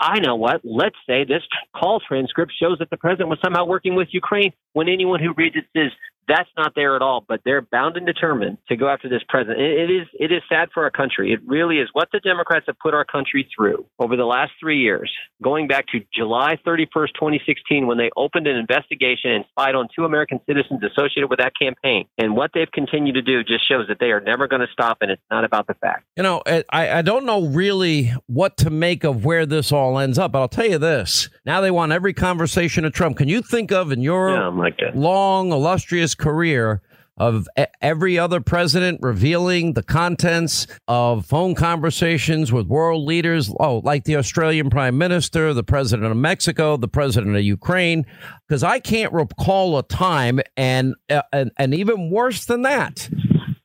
[0.00, 0.60] I know what.
[0.64, 1.42] Let's say this
[1.74, 5.56] call transcript shows that the president was somehow working with Ukraine when anyone who reads
[5.56, 5.90] it says
[6.28, 7.24] that's not there at all.
[7.26, 9.60] But they're bound and determined to go after this president.
[9.60, 11.32] It, is it is sad for our country.
[11.32, 14.78] It really is what the Democrats have put our country through over the last three
[14.78, 15.10] years,
[15.42, 20.04] going back to July 31st, 2016, when they opened an investigation and spied on two
[20.04, 22.04] American citizens associated with that campaign.
[22.18, 24.98] And what they've continued to do just shows that they are never going to stop.
[25.00, 26.04] And it's not about the facts.
[26.16, 29.98] You know, eh, I, I don't know really what to make of where this all
[29.98, 31.30] ends up, but I'll tell you this.
[31.46, 33.16] Now they want every conversation of Trump.
[33.16, 34.96] Can you think of in your Oh, my God.
[34.96, 36.82] long, illustrious career
[37.18, 37.48] of
[37.82, 43.52] every other president revealing the contents of phone conversations with world leaders?
[43.58, 48.06] Oh, like the Australian prime minister, the president of Mexico, the president of Ukraine.
[48.46, 53.10] Because I can't recall a time, and, uh, and and even worse than that,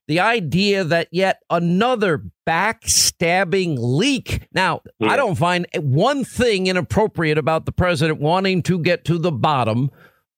[0.07, 4.47] the idea that yet another backstabbing leak.
[4.51, 9.31] Now, I don't find one thing inappropriate about the president wanting to get to the
[9.31, 9.91] bottom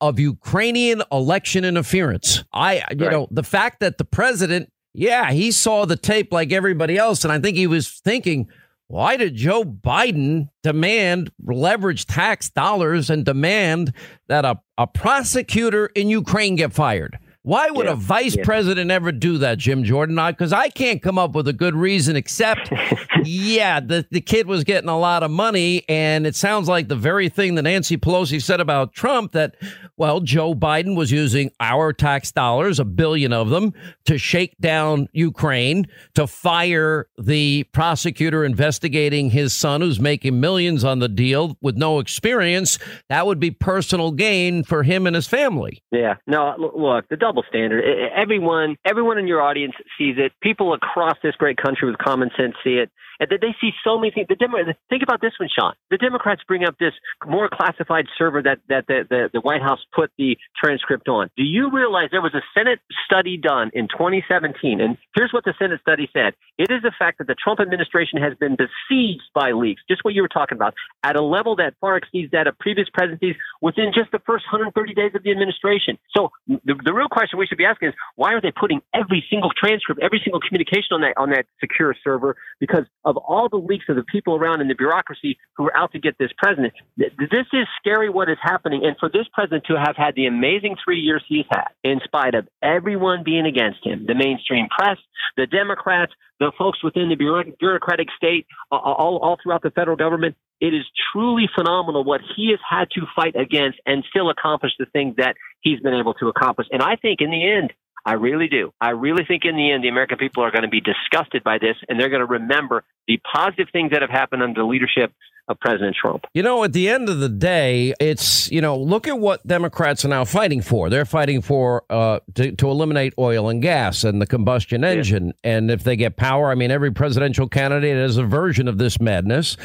[0.08, 2.44] of Ukrainian election interference.
[2.54, 6.98] I, you know, the fact that the president, yeah, he saw the tape like everybody
[6.98, 8.48] else, and I think he was thinking,
[8.88, 13.94] why did Joe Biden demand leverage tax dollars and demand
[14.28, 17.18] that a, a prosecutor in Ukraine get fired?
[17.46, 18.44] Why would Yeah, a vice yeah.
[18.44, 20.16] president ever do that, Jim Jordan?
[20.16, 22.74] Because I can't come up with a good reason except,
[23.24, 25.84] yeah, the, the kid was getting a lot of money.
[25.88, 29.54] And it sounds like the very thing that Nancy Pelosi said about Trump that,
[29.96, 33.74] well, Joe Biden was using our tax dollars, a billion of them,
[34.06, 35.86] to shake down Ukraine,
[36.16, 42.00] to fire the prosecutor investigating his son who's making millions on the deal with no
[42.00, 42.80] experience.
[43.10, 45.84] That would be personal gain for him and his family.
[45.92, 46.16] Yeah.
[46.26, 47.84] No, look, the double standard.
[47.84, 50.34] I- I- Everyone, everyone in your audience sees it.
[50.42, 52.90] People across this great country with common sense see it.
[53.20, 54.28] And that they see so many things.
[54.28, 54.58] The Demo-
[54.90, 55.74] think about this one, Sean.
[55.90, 56.94] The Democrats bring up this
[57.26, 61.30] more classified server that, that the, the, the White House put the transcript on.
[61.38, 64.82] Do you realize there was a Senate study done in 2017?
[64.82, 66.34] And here's what the Senate study said.
[66.58, 70.14] It is the fact that the Trump administration has been besieged by leaks, just what
[70.14, 70.74] you were talking about,
[71.04, 74.94] at a level that far exceeds that of previous presidencies within just the first 130
[74.94, 75.98] days of the administration.
[76.16, 79.24] So the, the real question we should be asking is why are they putting every
[79.30, 82.36] single transcript, every single communication on that on that secure server?
[82.60, 85.92] Because of all the leaks of the people around in the bureaucracy who are out
[85.94, 86.74] to get this president.
[86.98, 88.82] This is scary what is happening.
[88.84, 92.36] And for this president to have had the amazing three years he's had, in spite
[92.36, 94.98] of everyone being against him, the mainstream press,
[95.38, 97.16] the Democrats, the folks within the
[97.60, 102.60] bureaucratic state, all, all throughout the federal government, it is truly phenomenal what he has
[102.68, 106.68] had to fight against and still accomplish the things that he's been able to accomplish.
[106.72, 107.74] And I think in the end,
[108.06, 108.72] I really do.
[108.80, 111.58] I really think in the end, the American people are going to be disgusted by
[111.58, 115.12] this and they're going to remember the positive things that have happened under the leadership
[115.48, 116.26] of President Trump.
[116.34, 120.04] You know, at the end of the day, it's, you know, look at what Democrats
[120.04, 120.90] are now fighting for.
[120.90, 125.34] They're fighting for uh, to, to eliminate oil and gas and the combustion engine.
[125.44, 129.00] And if they get power, I mean, every presidential candidate has a version of this
[129.00, 129.56] madness.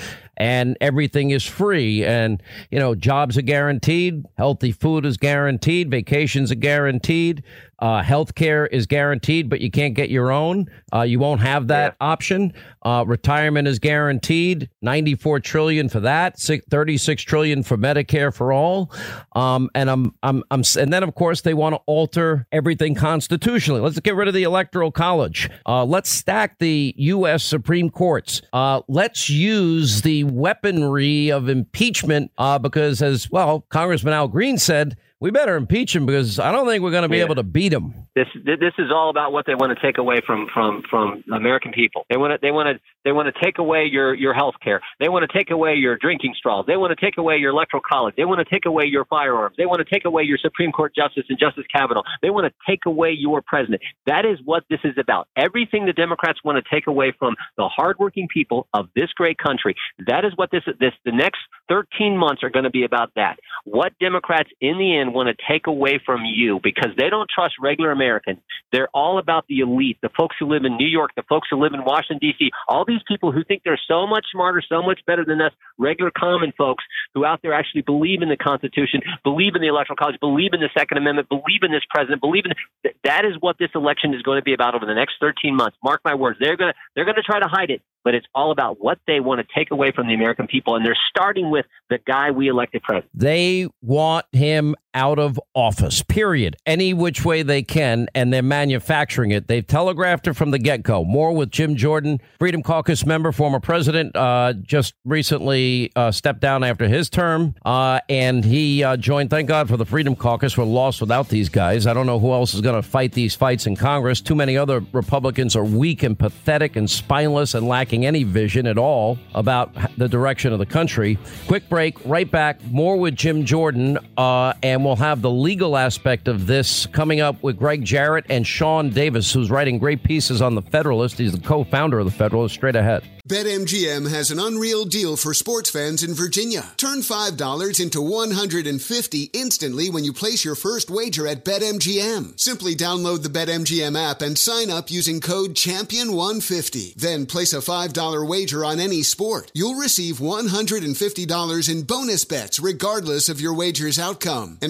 [0.40, 2.02] And everything is free.
[2.02, 4.24] And, you know, jobs are guaranteed.
[4.38, 5.90] Healthy food is guaranteed.
[5.90, 7.44] Vacations are guaranteed.
[7.80, 10.66] Uh, health care is guaranteed, but you can't get your own.
[10.92, 12.52] Uh, you won't have that option.
[12.82, 14.68] Uh, retirement is guaranteed.
[14.82, 16.38] 94 trillion for that.
[16.38, 18.92] 36 trillion for Medicare for all.
[19.34, 23.80] Um, and I'm, I'm, I'm, and then of course they want to alter everything constitutionally.
[23.80, 25.48] Let's get rid of the electoral college.
[25.66, 27.44] Uh, let's stack the U.S.
[27.44, 28.42] Supreme Courts.
[28.52, 34.96] Uh, let's use the weaponry of impeachment uh, because, as well, Congressman Al Green said,
[35.20, 37.24] we better impeach him because I don't think we're going to be Yeah.
[37.24, 37.94] able to beat him.
[38.14, 41.72] This this is all about what they want to take away from from from American
[41.72, 42.06] people.
[42.10, 44.80] They want to they want to they want to take away your your health care.
[44.98, 46.64] They want to take away your drinking straws.
[46.66, 48.14] They want to take away your electoral college.
[48.16, 49.54] They want to take away your firearms.
[49.56, 52.02] They want to take away your Supreme Court justice and Justice Kavanaugh.
[52.22, 53.82] They want to take away your president.
[54.06, 55.28] That is what this is about.
[55.36, 59.76] Everything the Democrats want to take away from the hardworking people of this great country.
[60.06, 61.38] That is what this this the next
[61.68, 63.12] 13 months are going to be about.
[63.16, 67.28] That what Democrats in the end want to take away from you because they don't
[67.28, 68.38] trust regular Americans.
[68.72, 71.60] They're all about the elite, the folks who live in New York, the folks who
[71.60, 72.50] live in Washington D.C.
[72.68, 76.10] All these people who think they're so much smarter, so much better than us, regular
[76.16, 76.84] common folks
[77.14, 80.60] who out there actually believe in the Constitution, believe in the Electoral College, believe in
[80.60, 84.14] the Second Amendment, believe in this president, believe in th- that is what this election
[84.14, 85.76] is going to be about over the next 13 months.
[85.82, 86.38] Mark my words.
[86.40, 88.98] They're going to they're going to try to hide it, but it's all about what
[89.06, 92.30] they want to take away from the American people, and they're starting with the guy
[92.30, 93.10] we elected president.
[93.14, 96.56] They want him out of office, period.
[96.66, 99.48] Any which way they can, and they're manufacturing it.
[99.48, 101.04] They've telegraphed it from the get go.
[101.04, 106.64] More with Jim Jordan, Freedom Caucus member, former president, uh, just recently uh, stepped down
[106.64, 109.30] after his term, uh, and he uh, joined.
[109.30, 110.56] Thank God for the Freedom Caucus.
[110.56, 111.86] We're lost without these guys.
[111.86, 114.20] I don't know who else is going to fight these fights in Congress.
[114.20, 118.78] Too many other Republicans are weak and pathetic and spineless and lacking any vision at
[118.78, 121.18] all about the direction of the country.
[121.46, 122.64] Quick break, right back.
[122.66, 127.42] More with Jim Jordan, uh, and we'll have the legal aspect of this coming up
[127.42, 131.18] with Gregg Jarrett and Sean Davis, who's writing great pieces on the Federalist.
[131.18, 132.54] He's the co-founder of the Federalist.
[132.54, 133.02] Straight ahead.
[133.30, 136.72] BetMGM has an unreal deal for sports fans in Virginia.
[136.76, 142.40] Turn $5 into 150 instantly when you place your first wager at BetMGM.
[142.40, 146.94] Simply download the BetMGM app and sign up using code Champion150.
[146.94, 149.52] Then place a $5 wager on any sport.
[149.54, 154.58] You'll receive $150 in bonus bets regardless of your wager's outcome.
[154.60, 154.69] And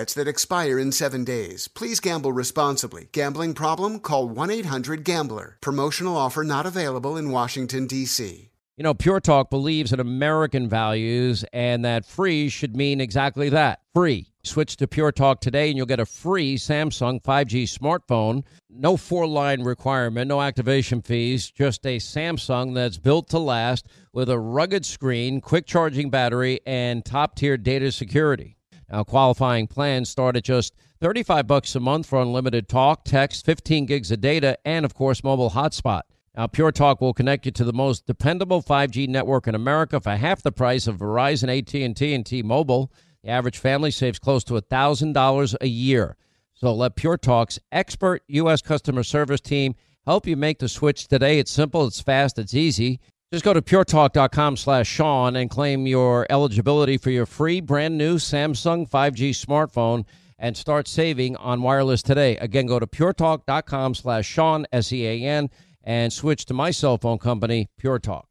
[0.09, 1.67] that expire in seven days.
[1.67, 3.09] Please gamble responsibly.
[3.11, 3.99] Gambling problem?
[3.99, 5.57] Call 1 800 Gambler.
[5.61, 8.51] Promotional offer not available in Washington, D.C.
[8.77, 13.81] You know, Pure Talk believes in American values and that free should mean exactly that
[13.93, 14.31] free.
[14.43, 18.43] Switch to Pure Talk today and you'll get a free Samsung 5G smartphone.
[18.69, 24.29] No four line requirement, no activation fees, just a Samsung that's built to last with
[24.29, 28.57] a rugged screen, quick charging battery, and top tier data security.
[28.91, 33.85] Now, qualifying plans start at just 35 bucks a month for unlimited talk, text, 15
[33.85, 36.01] gigs of data, and of course, mobile hotspot.
[36.35, 40.11] Now, Pure Talk will connect you to the most dependable 5G network in America for
[40.11, 42.91] half the price of Verizon, AT&T, and T-Mobile.
[43.23, 46.17] The average family saves close to $1,000 a year.
[46.53, 48.61] So let Pure Talk's expert U.S.
[48.61, 51.39] customer service team help you make the switch today.
[51.39, 52.99] It's simple, it's fast, it's easy.
[53.31, 58.15] Just go to puretalk.com slash Sean and claim your eligibility for your free brand new
[58.15, 60.03] Samsung 5G smartphone
[60.37, 62.35] and start saving on wireless today.
[62.37, 65.49] Again, go to puretalk.com slash Sean, S-E-A-N,
[65.81, 68.30] and switch to my cell phone company, Pure Talk.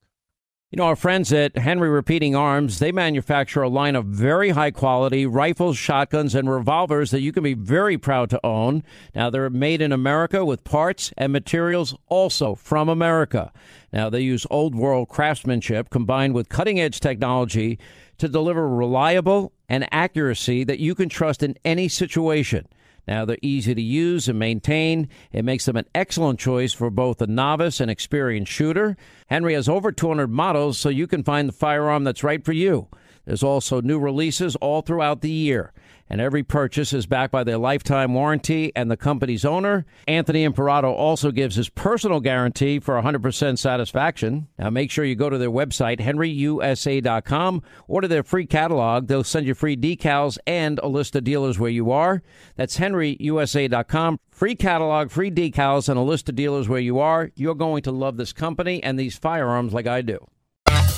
[0.73, 4.71] You know, our friends at Henry Repeating Arms, they manufacture a line of very high
[4.71, 8.85] quality rifles, shotguns, and revolvers that you can be very proud to own.
[9.13, 13.53] Now, they're made in America with parts and materials also from America.
[13.93, 17.81] Now, they use old world craftsmanship combined with cutting edge technology
[18.19, 22.69] to deliver reliable and accuracy that you can trust in any situation.
[23.11, 25.09] Now, they're easy to use and maintain.
[25.33, 28.97] It makes them an excellent choice for both a novice and experienced shooter.
[29.27, 32.87] Henry has over 200 models, so you can find the firearm that's right for you.
[33.25, 35.73] There's also new releases all throughout the year
[36.11, 39.87] and every purchase is backed by their lifetime warranty and the company's owner.
[40.09, 44.49] Anthony Imperato also gives his personal guarantee for 100% satisfaction.
[44.59, 49.07] Now make sure you go to their website, henryusa.com, order their free catalog.
[49.07, 52.23] They'll send you free decals and a list of dealers where you are.
[52.57, 54.19] That's henryusa.com.
[54.31, 57.31] Free catalog, free decals, and a list of dealers where you are.
[57.37, 60.27] You're going to love this company and these firearms like I do.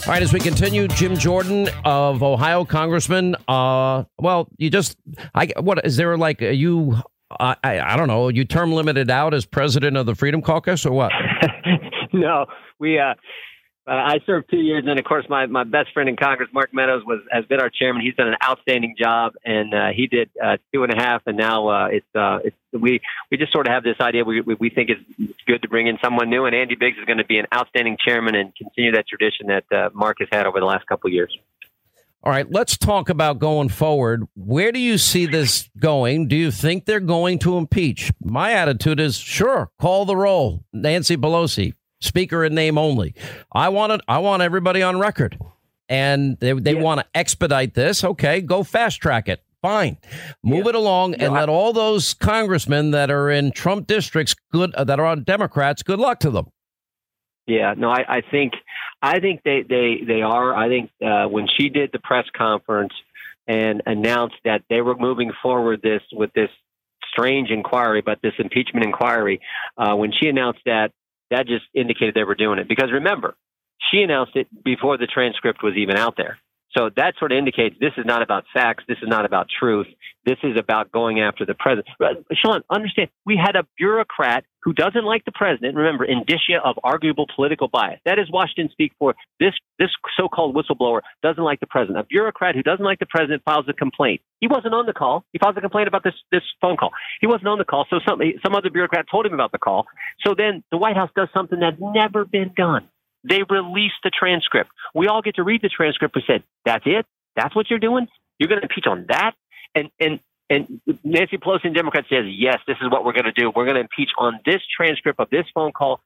[0.05, 3.37] All right, as we continue, Jim Jordan of Ohio, Congressman.
[3.47, 4.97] Uh, well, you just,
[5.33, 6.97] I what is there like you?
[7.39, 8.27] I I don't know.
[8.27, 11.13] You term limited out as president of the Freedom Caucus or what?
[12.13, 12.47] no,
[12.81, 13.15] we uh,
[13.85, 16.73] uh, I served two years, and of course, my, my best friend in Congress, Mark
[16.73, 18.03] Meadows, was has been our chairman.
[18.03, 21.37] He's done an outstanding job, and uh, he did uh, two and a half, and
[21.37, 23.01] now uh, it's uh, it's we
[23.31, 24.25] we just sort of have this idea.
[24.25, 27.05] We we, we think it's good to bring in someone new, and Andy Biggs is
[27.07, 30.47] going to be an outstanding chairman and continue that tradition that uh, Mark has had
[30.47, 31.37] over the last couple of years.
[32.25, 34.29] All right, let's talk about going forward.
[34.37, 36.29] Where do you see this going?
[36.29, 38.13] Do you think they're going to impeach?
[38.23, 40.63] My attitude is sure, call the roll.
[40.73, 43.15] Nancy Pelosi, speaker in name only.
[43.53, 44.01] I want it.
[44.09, 45.39] I want everybody on record,
[45.89, 46.81] and they they yeah.
[46.81, 48.05] want to expedite this.
[48.05, 49.43] Okay, go fast track it.
[49.63, 49.99] Fine,
[50.43, 50.71] move yeah.
[50.71, 54.99] it along, and let all those congressmen that are in Trump districts good uh, that
[54.99, 55.83] are on Democrats.
[55.83, 56.47] Good luck to them.
[57.47, 58.55] Yeah, no, I, I think
[59.01, 60.55] I think they they they are.
[60.55, 62.93] I think uh, when she did the press conference
[63.47, 66.51] and announced that they were moving forward this with this
[67.13, 69.41] strange inquiry, but this impeachment inquiry,
[69.77, 70.93] uh, when she announced that,
[71.33, 72.69] that just indicated they were doing it.
[72.69, 73.35] Because remember,
[73.91, 76.39] she announced it before the transcript was even out there.
[76.77, 78.85] So that sort of indicates this is not about facts.
[78.89, 79.89] This is not about truth.
[80.25, 81.87] This is about going after the president.
[82.33, 85.77] Sean, understand, we had a bureaucrat who doesn't like the president.
[85.77, 88.01] Remember, indicia of arguable political bias.
[88.05, 91.99] That is Washington speak for this, this so-called whistleblower doesn't like the president.
[91.99, 94.21] A bureaucrat who doesn't like the president files a complaint.
[94.41, 95.25] He wasn't on the call.
[95.33, 96.91] He files a complaint about this, this phone call.
[97.21, 97.87] He wasn't on the call.
[97.91, 99.87] So some, some other bureaucrat told him about the call.
[100.25, 102.89] So then the White House does something that's never been done.
[103.29, 104.71] They release the transcript.
[104.95, 106.15] We all get to read the transcript.
[106.15, 107.07] We said, that's it?
[107.37, 108.09] That's what you're doing?
[108.39, 109.33] You're going to impeach on that?
[109.75, 110.21] And, and,
[110.53, 113.51] and Nancy Pelosi and Democrats says, yes, this is what we're going to do.
[113.55, 116.01] We're going to impeach on this transcript of this phone call.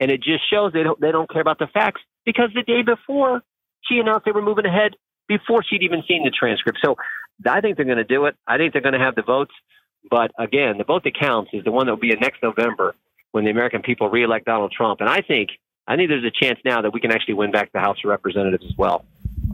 [0.00, 2.80] And it just shows they don't, they don't care about the facts because the day
[2.82, 3.42] before
[3.86, 4.96] she announced they were moving ahead
[5.28, 6.78] before she'd even seen the transcript.
[6.82, 6.96] So
[7.46, 8.36] I think they're going to do it.
[8.46, 9.52] I think they're going to have the votes.
[10.10, 12.94] But again, the vote that counts is the one that will be in next November
[13.32, 15.00] when the American people reelect Donald Trump.
[15.00, 15.50] And I think
[15.86, 18.08] I think there's a chance now that we can actually win back the House of
[18.08, 19.04] Representatives as well.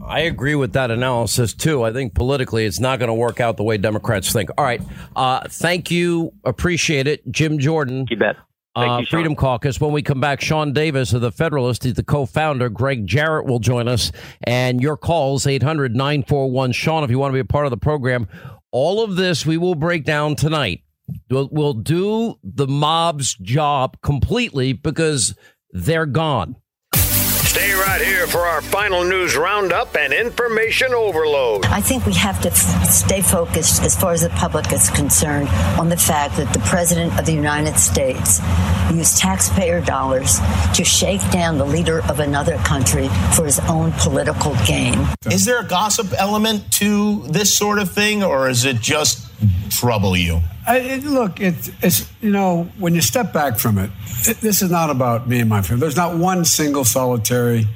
[0.05, 1.83] I agree with that analysis too.
[1.83, 4.49] I think politically it's not going to work out the way Democrats think.
[4.57, 4.81] All right.
[5.15, 6.33] Uh, thank you.
[6.43, 7.29] Appreciate it.
[7.31, 8.05] Jim Jordan.
[8.09, 8.35] You bet.
[8.75, 9.05] uh, you.
[9.07, 9.81] Freedom Caucus.
[9.81, 12.69] When we come back, Sean Davis of the Federalist, he's the co-founder.
[12.69, 14.11] Gregg Jarrett will join us,
[14.43, 18.27] and your calls 800-941 Sean if you want to be a part of the program.
[18.71, 20.83] All of this we will break down tonight.
[21.29, 25.35] We'll, we'll do the mob's job completely because
[25.71, 26.57] they're gone.
[27.87, 31.65] Stay right here for our final news roundup and information overload.
[31.67, 35.47] I think we have to f- stay focused, as far as the public is concerned,
[35.79, 38.41] on the fact that the President of the United States
[38.91, 40.39] used taxpayer dollars
[40.73, 45.07] to shake down the leader of another country for his own political gain.
[45.31, 49.29] Is there a gossip element to this sort of thing, or is it just
[49.71, 50.41] trouble you?
[50.67, 53.89] I, it, look, it's, it's, you know, when you step back from it,
[54.27, 55.79] it, this is not about me and my family.
[55.79, 57.65] There's not one single solitary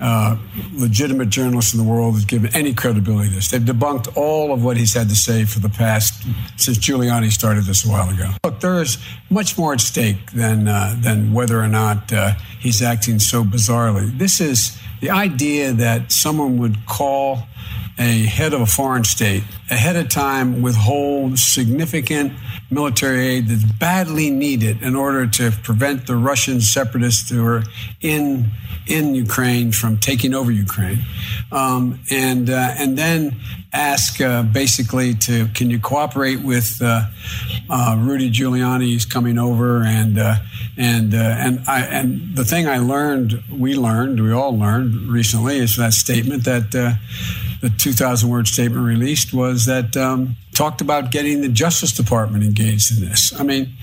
[0.00, 0.36] uh,
[0.74, 3.50] legitimate journalists in the world have given any credibility to this.
[3.50, 6.22] They've debunked all of what he's had to say for the past,
[6.56, 8.30] since Giuliani started this a while ago.
[8.44, 8.98] Look, there is
[9.30, 14.16] much more at stake than, uh, than whether or not uh, he's acting so bizarrely.
[14.18, 17.44] This is the idea that someone would call
[17.98, 22.32] a head of a foreign state ahead of time withhold significant
[22.70, 27.62] military aid that's badly needed in order to prevent the Russian separatists who are
[28.00, 28.50] in
[28.86, 31.04] in Ukraine from taking over Ukraine,
[31.52, 33.36] um, and uh, and then
[33.72, 37.06] ask uh, basically to can you cooperate with uh,
[37.70, 38.86] uh Rudy Giuliani?
[38.86, 40.36] He's coming over, and uh,
[40.76, 45.76] and and I and the thing I learned, we learned, we all learned recently, is
[45.76, 46.72] that statement that
[47.60, 52.96] the 2,000 word statement released was that um, talked about getting the Justice Department engaged
[52.96, 53.38] in this.
[53.38, 53.74] I mean,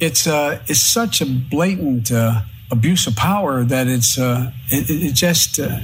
[0.00, 5.14] it's uh, it's such a blatant uh, abuse of power that it's uh, it, it,
[5.14, 5.80] just uh,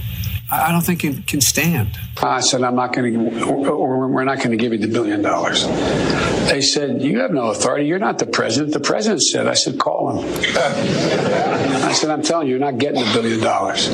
[0.53, 1.99] I don't think it can stand.
[2.23, 5.23] I said, I'm not going to, or we're not going to give you the billion
[5.23, 5.67] dollars.
[5.67, 7.87] They said, You have no authority.
[7.87, 8.75] You're not the president.
[8.75, 10.29] The president said, I said, Call him.
[10.59, 13.89] I said, I'm telling you, you're not getting the billion dollars.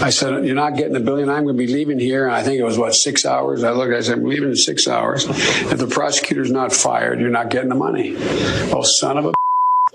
[0.00, 1.28] I said, You're not getting the billion.
[1.28, 2.24] I'm going to be leaving here.
[2.26, 3.62] And I think it was, what, six hours?
[3.62, 5.26] I looked, I said, I'm leaving in six hours.
[5.28, 8.14] If the prosecutor's not fired, you're not getting the money.
[8.72, 9.32] Oh, son of a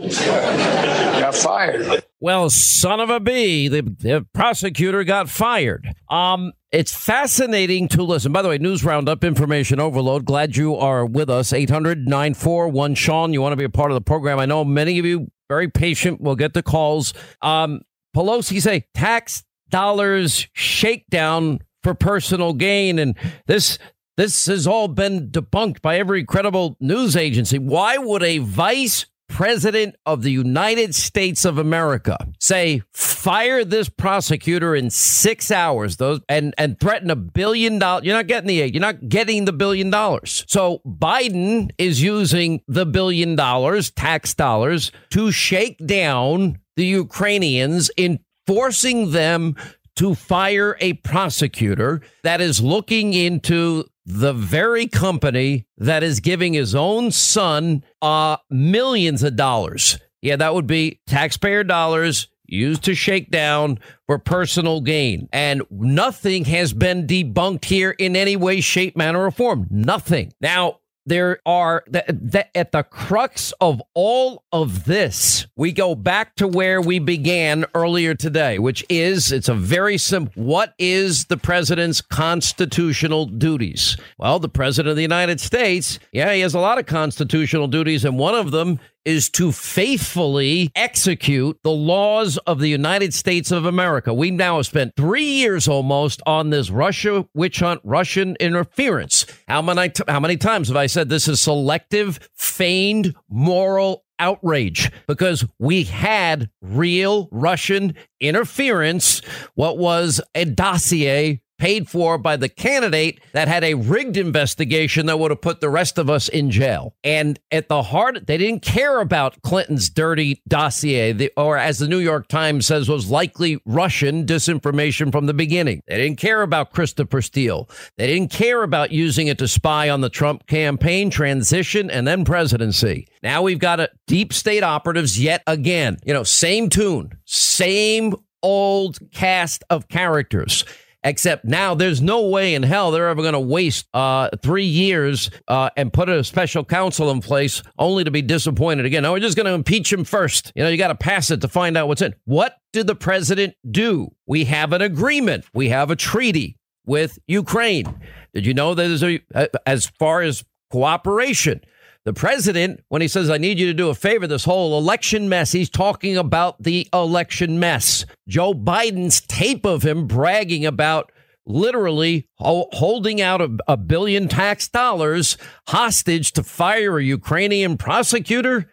[1.20, 2.04] got fired.
[2.20, 5.88] Well, son of a bee, the, the prosecutor got fired.
[6.10, 8.32] Um, it's fascinating to listen.
[8.32, 10.26] By the way, news roundup, information overload.
[10.26, 11.54] Glad you are with us.
[11.54, 13.34] 800 941 Sean.
[13.34, 14.40] You want to be a part of the program.
[14.40, 17.14] I know many of you very patient We'll get the calls.
[17.42, 17.82] Um,
[18.16, 22.98] Pelosi say tax dollars shakedown for personal gain.
[22.98, 23.78] And this
[24.18, 27.60] this has all been debunked by every credible news agency.
[27.60, 34.76] Why would a vice president of the United States of America say fire this prosecutor
[34.76, 35.98] in six hours.
[35.98, 39.52] Those and and threaten a billion dollars you're not getting the you're not getting the
[39.52, 40.46] billion dollars.
[40.48, 48.20] So biden is using the billion dollars tax dollars to shake down the ukrainians in
[48.46, 49.56] forcing them
[49.96, 56.76] to fire a prosecutor that is looking into the very company that is giving his
[56.76, 60.00] own son uh, millions of dollars.
[60.22, 65.28] Yeah, that would be taxpayer dollars used to shake down for personal gain.
[65.34, 69.68] And nothing has been debunked here in any way, shape, manner, or form.
[69.70, 70.34] Nothing.
[70.40, 76.48] Now, there are that at the crux of all of this we go back to
[76.48, 82.02] where we began earlier today which is it's a very simple what is the president's
[82.02, 83.98] constitutional duties?
[84.18, 88.06] Well the president of the united states yeah he has a lot of constitutional duties
[88.06, 93.66] and one of them is to faithfully execute the laws of the United States of
[93.66, 94.14] America.
[94.14, 99.26] We now have spent three years almost on this Russia witch hunt, Russian interference.
[99.48, 105.46] How many, how many times have I said this is selective, feigned, moral outrage because
[105.60, 109.22] we had real Russian interference,
[109.56, 115.18] what was a dossier paid for by the candidate that had a rigged investigation that
[115.18, 116.94] would have put the rest of us in jail.
[117.06, 122.00] And at the heart, they didn't care about Clinton's dirty dossier, or as the New
[122.00, 125.82] York Times says, was likely Russian disinformation from the beginning.
[125.88, 127.70] They didn't care about Christopher Steele.
[127.96, 132.26] They didn't care about using it to spy on the Trump campaign, transition, and then
[132.26, 133.08] presidency.
[133.22, 135.96] Now we've got a deep state operatives yet again.
[136.04, 140.66] You know, same tune, same old cast of characters.
[141.04, 145.30] Except now there's no way in hell they're ever going to waste uh, three years
[145.50, 149.04] uh, and put a special counsel in place only to be disappointed again.
[149.04, 150.54] No, we're just going to impeach him first.
[150.56, 152.16] You know, you got to pass it to find out what's in.
[152.24, 154.14] What did the president do?
[154.28, 155.46] We have an agreement.
[155.54, 158.00] We have a treaty with Ukraine.
[158.34, 161.62] Did you know that a, as far as cooperation?
[162.06, 165.30] The president, when he says, I need you to do a favor, this whole election
[165.30, 168.06] mess, he's talking about the election mess.
[168.28, 171.14] Joe Biden's tape of him bragging about
[171.46, 178.70] literally holding out a, a billion tax dollars hostage to fire a Ukrainian prosecutor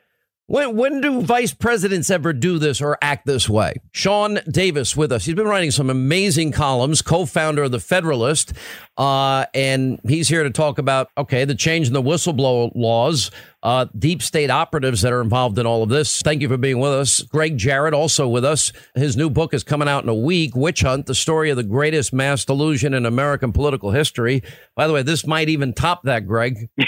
[0.50, 3.74] when, when do vice presidents ever do this or act this way?
[3.92, 5.24] Sean Davis with us.
[5.24, 8.52] He's been writing some amazing columns, co founder of The Federalist.
[8.96, 13.30] Uh, and he's here to talk about, okay, the change in the whistleblower laws,
[13.62, 16.22] uh, deep state operatives that are involved in all of this.
[16.22, 17.22] Thank you for being with us.
[17.22, 18.72] Gregg Jarrett also with us.
[18.94, 21.62] His new book is coming out in a week Witch Hunt, the story of the
[21.62, 24.42] greatest mass delusion in American political history.
[24.74, 26.68] By the way, this might even top that, Gregg.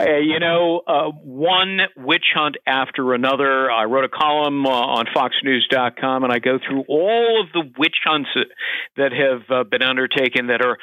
[0.00, 3.70] Uh, you know, uh, one witch hunt after another.
[3.70, 7.96] I wrote a column uh, on FoxNews.com, and I go through all of the witch
[8.04, 8.30] hunts
[8.96, 10.78] that have uh, been undertaken that are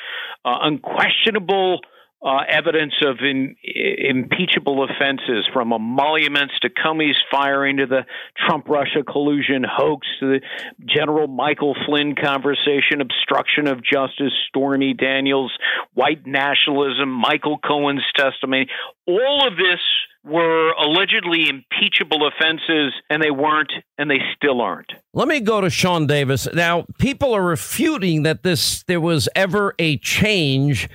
[0.46, 1.80] uh, unquestionable
[2.26, 8.06] uh, evidence of in, impeachable offenses from emoluments to Comey's firing to the
[8.48, 10.42] Trump Russia collusion hoax to the
[10.86, 15.52] General Michael Flynn conversation, obstruction of justice, Stormy Daniels,
[15.94, 18.68] white nationalism, Michael Cohen's testimony.
[19.08, 19.80] All of this
[20.24, 24.92] were allegedly impeachable offenses, and they weren't, and they still aren't.
[25.14, 26.48] Let me go to Sean Davis.
[26.54, 30.90] Now, people are refuting that this there was ever a change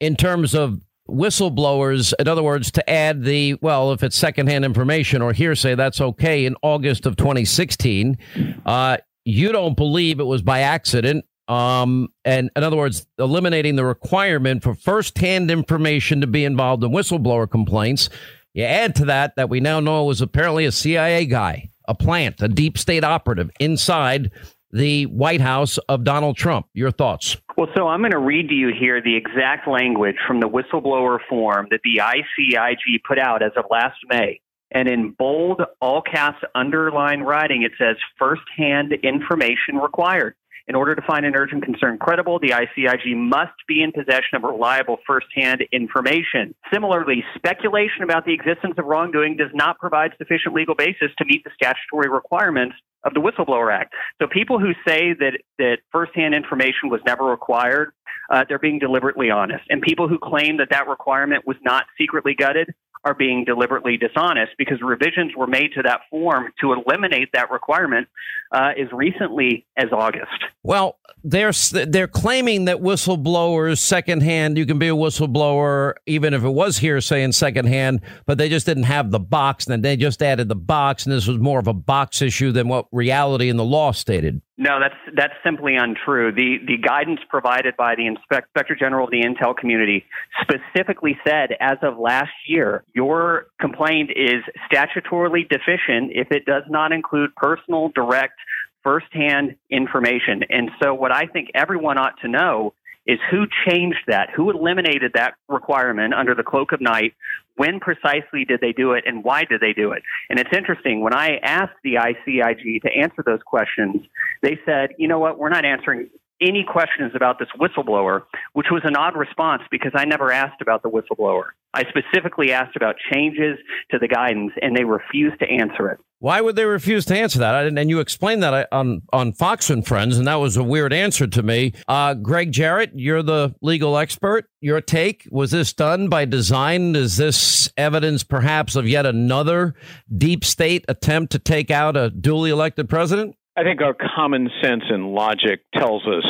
[0.00, 5.22] in terms of whistleblowers, in other words, to add the, well, if it's secondhand information
[5.22, 8.18] or hearsay, that's okay in August of 2016.
[8.64, 11.24] Uh, you don't believe it was by accident.
[11.48, 16.90] Um, and in other words, eliminating the requirement for firsthand information to be involved in
[16.90, 18.10] whistleblower complaints.
[18.52, 22.40] You add to that that we now know was apparently a CIA guy, a plant,
[22.40, 24.32] a deep state operative inside
[24.72, 26.66] the White House of Donald Trump.
[26.74, 27.36] Your thoughts?
[27.56, 31.18] Well, so I'm going to read to you here the exact language from the whistleblower
[31.28, 34.40] form that the ICIG put out as of last May.
[34.70, 40.34] And in bold, all caps, underline writing, it says firsthand information required.
[40.68, 44.42] In order to find an urgent concern credible, the ICIG must be in possession of
[44.42, 46.56] reliable firsthand information.
[46.72, 51.44] Similarly, speculation about the existence of wrongdoing does not provide sufficient legal basis to meet
[51.44, 52.74] the statutory requirements
[53.06, 53.94] of the Whistleblower Act.
[54.20, 57.92] So people who say that that firsthand information was never required,
[58.28, 59.64] uh, they're being deliberately honest.
[59.70, 62.74] And people who claim that that requirement was not secretly gutted
[63.06, 68.08] are being deliberately dishonest because revisions were made to that form to eliminate that requirement
[68.50, 70.32] uh, as recently as August.
[70.64, 71.52] Well, they're
[71.86, 77.22] they're claiming that whistleblowers secondhand you can be a whistleblower even if it was hearsay
[77.22, 79.66] in secondhand, but they just didn't have the box.
[79.66, 82.50] And then they just added the box, and this was more of a box issue
[82.50, 84.42] than what reality in the law stated.
[84.58, 86.32] No, that's that's simply untrue.
[86.32, 90.06] The the guidance provided by the Inspector General of the Intel community
[90.40, 94.42] specifically said as of last year, your complaint is
[94.72, 98.38] statutorily deficient if it does not include personal direct
[98.82, 100.44] firsthand information.
[100.48, 102.72] And so what I think everyone ought to know
[103.06, 104.30] is who changed that?
[104.34, 107.14] Who eliminated that requirement under the cloak of night?
[107.56, 110.02] When precisely did they do it and why did they do it?
[110.28, 114.02] And it's interesting, when I asked the ICIG to answer those questions,
[114.42, 116.10] they said, you know what, we're not answering
[116.40, 118.22] any questions about this whistleblower,
[118.52, 121.50] which was an odd response because I never asked about the whistleblower.
[121.72, 123.58] I specifically asked about changes
[123.90, 126.00] to the guidance, and they refused to answer it.
[126.18, 127.66] Why would they refuse to answer that?
[127.66, 130.92] And you explained that uh, on on Fox and Friends, and that was a weird
[130.92, 131.74] answer to me.
[131.86, 134.46] Uh, Gregg Jarrett, you're the legal expert.
[134.60, 136.96] Your take was this done by design?
[136.96, 139.74] Is this evidence, perhaps, of yet another
[140.16, 143.36] deep state attempt to take out a duly elected president?
[143.56, 146.24] I think our common sense and logic tells us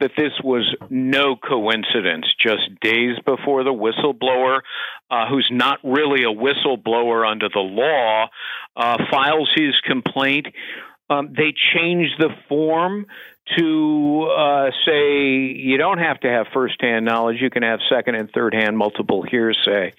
[0.00, 2.26] that this was no coincidence.
[2.40, 4.60] Just days before the whistleblower,
[5.08, 8.26] uh, who's not really a whistleblower under the law,
[8.76, 10.48] uh, files his complaint,
[11.08, 13.06] um, they changed the form
[13.58, 17.36] to uh, say you don't have to have first-hand knowledge.
[17.40, 19.92] You can have second and third hand multiple hearsay.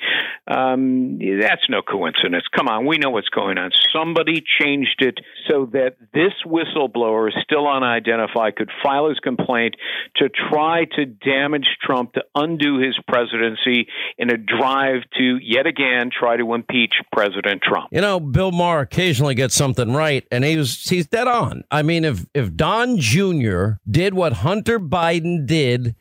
[0.48, 2.44] Um, that's no coincidence.
[2.56, 3.72] Come on, we know what's going on.
[3.94, 5.20] Somebody changed it
[5.50, 9.76] so that this whistleblower, still unidentified, could file his complaint
[10.18, 16.10] to try to damage Trump, to undo his presidency in a drive to yet again
[16.18, 17.90] try to impeach President Trump.
[17.92, 21.64] You know, Bill Maher occasionally gets something right, and he was he's dead on.
[21.70, 23.35] I mean, if if Don Jr.
[23.42, 23.74] Jr.
[23.90, 25.96] did what Hunter Biden did,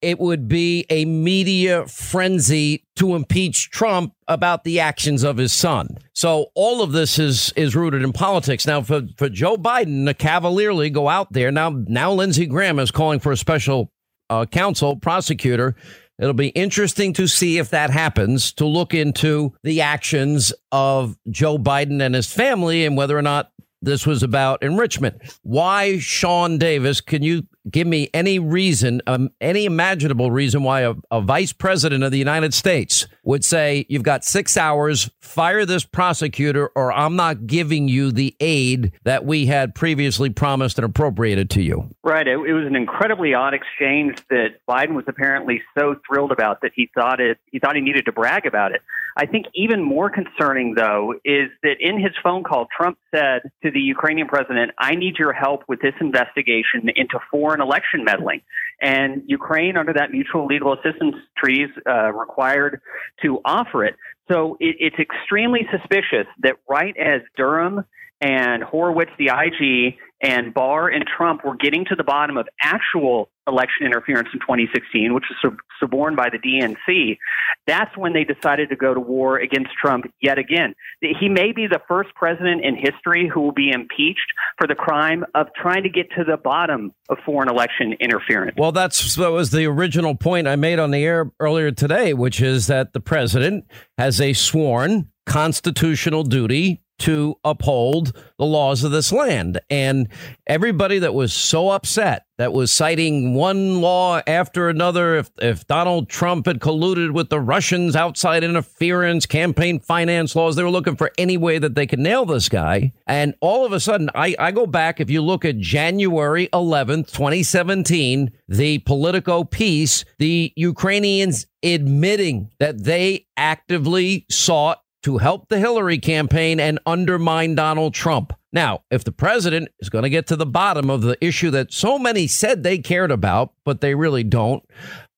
[0.00, 5.96] it would be a media frenzy to impeach Trump about the actions of his son.
[6.12, 8.66] So all of this is is rooted in politics.
[8.66, 12.90] Now, for, for Joe Biden to cavalierly go out there now, now Lindsey Graham is
[12.90, 13.90] calling for a special
[14.30, 15.74] uh, counsel prosecutor
[16.18, 21.58] It'll be interesting to see if that happens, to look into the actions of Joe
[21.58, 23.50] Biden and his family and whether or not
[23.84, 25.38] this was about enrichment.
[25.42, 27.00] Why Sean Davis?
[27.00, 32.04] Can you give me any reason, um, any imaginable reason why a, a, vice president
[32.04, 37.16] of the United States would say, You've got six hours, fire this prosecutor, or I'm
[37.16, 41.90] not giving you the aid that we had previously promised and appropriated to you?
[42.02, 42.26] Right.
[42.26, 46.72] It, it was an incredibly odd exchange that Biden was apparently so thrilled about that
[46.74, 48.82] he thought it he thought he needed to brag about it.
[49.16, 53.70] I think even more concerning, though, is that in his phone call, Trump said to
[53.70, 58.40] the Ukrainian president, I need your help with this investigation into foreign election meddling.
[58.80, 62.80] And Ukraine, under that mutual legal assistance treaty, uh, required
[63.22, 63.94] to offer it.
[64.30, 67.84] So it, it's extremely suspicious that right as Durham
[68.20, 73.28] and Horowitz, the IG, and Barr and Trump were getting to the bottom of actual
[73.46, 77.18] election interference in 2016, which was suborned by the DNC,
[77.66, 80.74] that's when they decided to go to war against Trump yet again.
[81.00, 85.24] He may be the first president in history who will be impeached for the crime
[85.34, 88.56] of trying to get to the bottom of foreign election interference.
[88.56, 92.40] Well, that's that was the original point I made on the air earlier today, which
[92.40, 93.64] is that the president
[93.98, 99.60] has a sworn constitutional duty to uphold the laws of this land.
[99.68, 100.08] And
[100.46, 106.08] everybody that was so upset that was citing one law after another, if, if Donald
[106.08, 111.12] Trump had colluded with the Russians, outside interference, campaign finance laws, they were looking for
[111.16, 112.92] any way that they could nail this guy.
[113.06, 117.12] And all of a sudden, I, I go back, if you look at January 11th,
[117.12, 125.98] 2017, the Politico piece, the Ukrainians admitting that they actively sought to help the Hillary
[125.98, 128.32] campaign and undermine Donald Trump.
[128.52, 131.72] Now, if the president is going to get to the bottom of the issue that
[131.72, 134.62] so many said they cared about, but they really don't,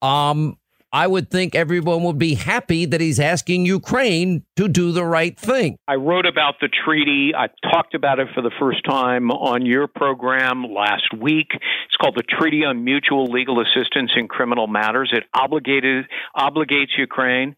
[0.02, 0.58] um,
[0.96, 5.38] I would think everyone would be happy that he's asking Ukraine to do the right
[5.38, 5.76] thing.
[5.86, 7.34] I wrote about the treaty.
[7.36, 11.48] I talked about it for the first time on your program last week.
[11.52, 15.12] It's called the Treaty on Mutual Legal Assistance in Criminal Matters.
[15.12, 17.56] It obligated obligates Ukraine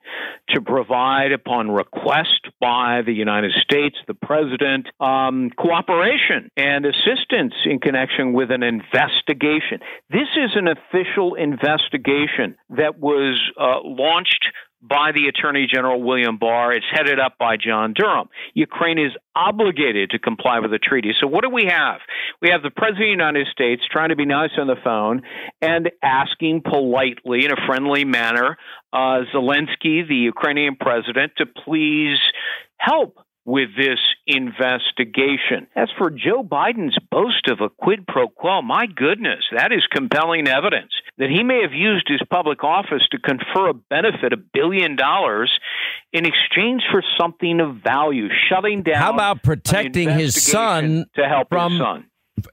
[0.49, 7.79] to provide, upon request by the United States, the president, um, cooperation and assistance in
[7.79, 9.79] connection with an investigation.
[10.11, 14.47] This is an official investigation that was was uh, launched
[14.81, 16.73] by the Attorney General William Barr.
[16.73, 18.29] It's headed up by John Durham.
[18.55, 21.13] Ukraine is obligated to comply with the treaty.
[21.21, 22.01] So what do we have?
[22.41, 25.23] We have the President of the United States trying to be nice on the phone
[25.61, 28.57] and asking politely in a friendly manner
[28.93, 32.19] uh, Zelensky, the Ukrainian president, to please
[32.79, 33.19] help
[33.49, 35.69] with this investigation.
[35.75, 40.47] As for Joe Biden's boast of a quid pro quo, my goodness, that is compelling
[40.47, 44.97] evidence that he may have used his public office to confer a benefit, a billion
[44.97, 45.51] dollars,
[46.13, 48.97] in exchange for something of value, shutting down.
[48.97, 52.05] How about protecting his son to help from his son?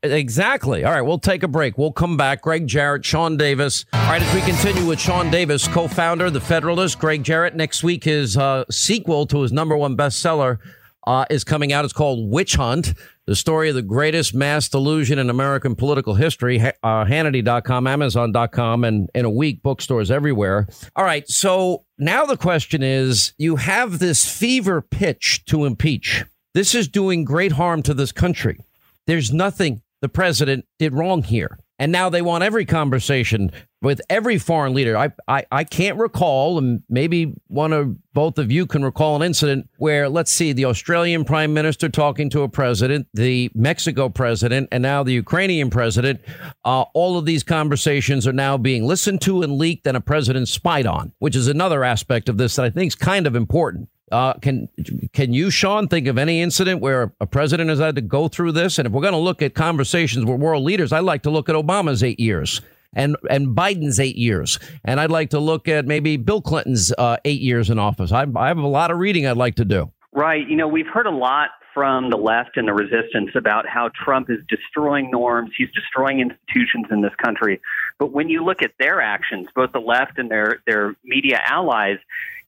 [0.02, 0.86] Exactly.
[0.86, 1.78] All right, we'll take a break.
[1.78, 2.42] We'll come back.
[2.42, 3.86] Gregg Jarrett, Sean Davis.
[3.92, 7.54] All right, as we continue with Sean Davis, co founder, of The Federalist, Gregg Jarrett.
[7.54, 10.58] Next week, his uh, sequel to his number one bestseller,
[11.06, 11.86] uh, is coming out.
[11.86, 12.94] It's called Witch Hunt,
[13.26, 16.60] the story of the greatest mass delusion in American political history.
[16.60, 20.68] Uh, Hannity.com, Amazon.com, and in a week, bookstores everywhere.
[20.96, 21.28] All right.
[21.28, 26.26] So now the question is you have this fever pitch to impeach.
[26.54, 28.60] This is doing great harm to this country.
[29.08, 31.58] There's nothing the president did wrong here.
[31.78, 34.98] And now they want every conversation with every foreign leader.
[34.98, 39.22] I, I, I can't recall, and maybe one or both of you can recall an
[39.22, 44.70] incident where, let's see, the Australian prime minister talking to a president, the Mexico president,
[44.72, 46.22] and now the Ukrainian president.
[46.64, 50.48] Uh, all of these conversations are now being listened to and leaked and a president
[50.48, 53.90] spied on, which is another aspect of this that I think is kind of important.
[54.12, 54.70] Uh, can
[55.14, 58.52] can you, Sean, think of any incident where a president has had to go through
[58.52, 58.78] this?
[58.78, 61.50] And if we're going to look at conversations with world leaders, I'd like to look
[61.50, 62.62] at Obama's eight years
[62.94, 67.18] and and Biden's eight years, and I'd like to look at maybe Bill Clinton's uh,
[67.26, 68.12] eight years in office.
[68.12, 69.92] I, I have a lot of reading I'd like to do.
[70.14, 70.48] Right.
[70.48, 74.30] You know, we've heard a lot from the left and the resistance about how Trump
[74.30, 77.60] is destroying norms, he's destroying institutions in this country.
[78.00, 81.98] But when you look at their actions, both the left and their their media allies,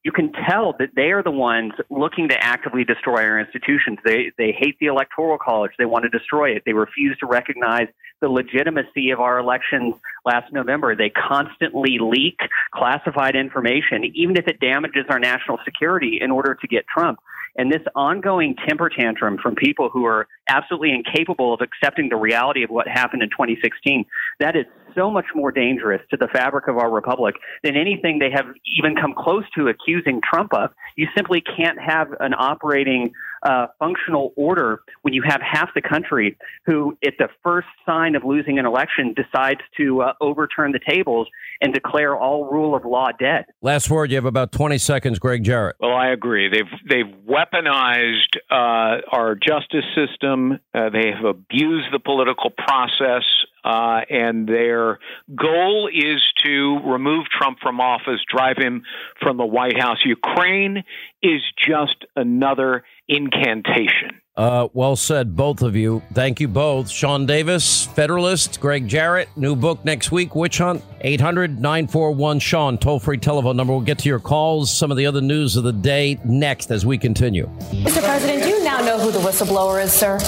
[0.04, 4.00] you can tell that they are the ones looking to actively destroy our institutions.
[4.06, 5.72] They they hate the electoral college.
[5.78, 6.64] They want to destroy it.
[6.66, 7.88] They refuse to recognize
[8.20, 9.96] the legitimacy of our elections
[10.26, 10.96] last November.
[10.96, 12.40] They constantly leak
[12.74, 17.20] classified information, even if it damages our national security, in order to get Trump.
[17.58, 22.64] And this ongoing temper tantrum from people who are absolutely incapable of accepting the reality
[22.64, 24.06] of what happened in 2016,
[24.40, 24.66] that is
[24.98, 28.46] so much more dangerous to the fabric of our republic than anything they have
[28.80, 30.72] even come close to accusing Trump of.
[30.96, 33.14] You simply can't have an operating
[33.44, 38.24] uh, functional order when you have half the country who, at the first sign of
[38.24, 41.28] losing an election, decides to uh, overturn the tables
[41.62, 43.46] and declare all rule of law dead.
[43.62, 44.12] Last word.
[44.12, 45.76] You have about 20 seconds, Gregg Jarrett.
[45.80, 46.50] Well, I agree.
[46.50, 50.60] They've they've weaponized uh, our justice system.
[50.74, 53.24] Uh, they have abused the political process.
[53.68, 54.98] Uh, and their
[55.36, 58.84] goal is to remove Trump from office, drive him
[59.22, 59.98] from the White House.
[60.06, 60.86] Ukraine
[61.22, 64.22] is just another incantation.
[64.38, 66.02] Uh, well said, both of you.
[66.14, 66.90] Thank you both.
[66.90, 73.02] Sean Davis, Federalist, Gregg Jarrett, new book next week, Witch Hunt, 800 941 Sean, toll
[73.02, 73.74] free telephone number.
[73.74, 76.86] We'll get to your calls, some of the other news of the day next as
[76.86, 77.48] we continue.
[77.72, 78.02] Mr.
[78.02, 80.20] President, do you now know who the whistleblower is, sir?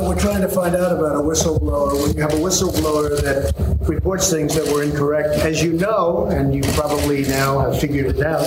[0.00, 1.92] Well, we're trying to find out about a whistleblower.
[2.02, 3.52] When you have a whistleblower that
[3.86, 8.24] reports things that were incorrect, as you know, and you probably now have figured it
[8.24, 8.40] out,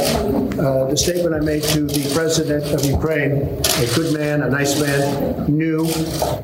[0.57, 4.81] uh, the statement I made to the president of Ukraine, a good man, a nice
[4.81, 5.81] man, knew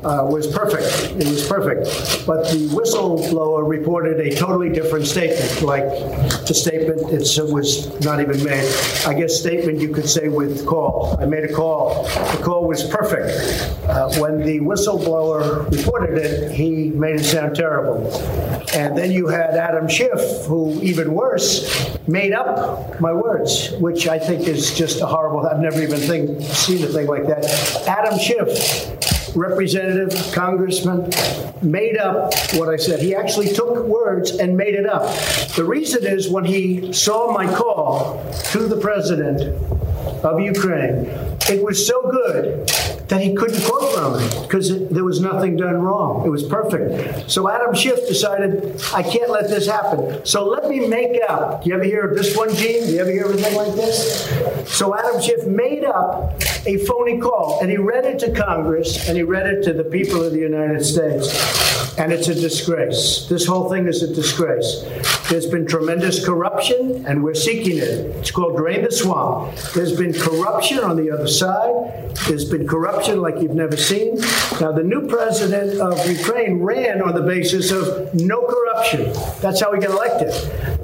[0.04, 0.86] uh, was perfect.
[1.20, 1.86] It was perfect.
[2.24, 5.88] But the whistleblower reported a totally different statement, like
[6.46, 8.72] the statement it was not even made.
[9.04, 11.18] I guess statement you could say with call.
[11.20, 12.04] I made a call.
[12.04, 13.34] The call was perfect.
[13.88, 14.60] Uh, when the
[15.00, 18.06] whistleblower reported it, he made it sound terrible.
[18.74, 24.18] And then you had Adam Schiff, who, even worse, made up my words, which I
[24.18, 25.46] think is just a horrible.
[25.46, 27.44] I've never even think, seen a thing like that.
[27.86, 31.10] Adam Schiff, representative, congressman,
[31.62, 33.00] made up what I said.
[33.00, 35.14] He actually took words and made it up.
[35.54, 39.42] The reason is when he saw my call to the president
[40.24, 41.06] of Ukraine,
[41.48, 42.68] it was so good
[43.10, 46.24] that he couldn't quote from it because there was nothing done wrong.
[46.24, 47.28] It was perfect.
[47.28, 50.24] So Adam Schiff decided, I can't let this happen.
[50.24, 51.64] So let me make up.
[51.64, 52.86] Do you ever hear of this one, Gene?
[52.86, 54.28] Do you ever hear of anything like this?
[54.72, 59.16] So Adam Schiff made up a phony call and he read it to Congress and
[59.16, 61.98] he read it to the people of the United States.
[61.98, 63.26] And it's a disgrace.
[63.28, 64.84] This whole thing is a disgrace.
[65.28, 68.16] There's been tremendous corruption and we're seeking it.
[68.16, 69.56] It's called Drain the Swamp.
[69.74, 72.14] There's been corruption on the other side.
[72.28, 74.16] There's been corruption like you've never seen.
[74.60, 79.12] Now, the new president of Ukraine ran on the basis of no corruption.
[79.40, 80.32] That's how he got elected.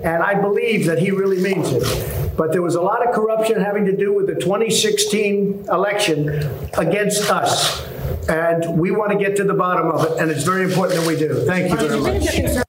[0.05, 2.37] And I believe that he really means it.
[2.37, 6.29] But there was a lot of corruption having to do with the 2016 election
[6.77, 7.87] against us.
[8.29, 11.07] And we want to get to the bottom of it, and it's very important that
[11.07, 11.45] we do.
[11.47, 12.65] Thank you very much.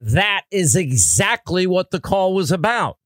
[0.00, 2.98] That is exactly what the call was about.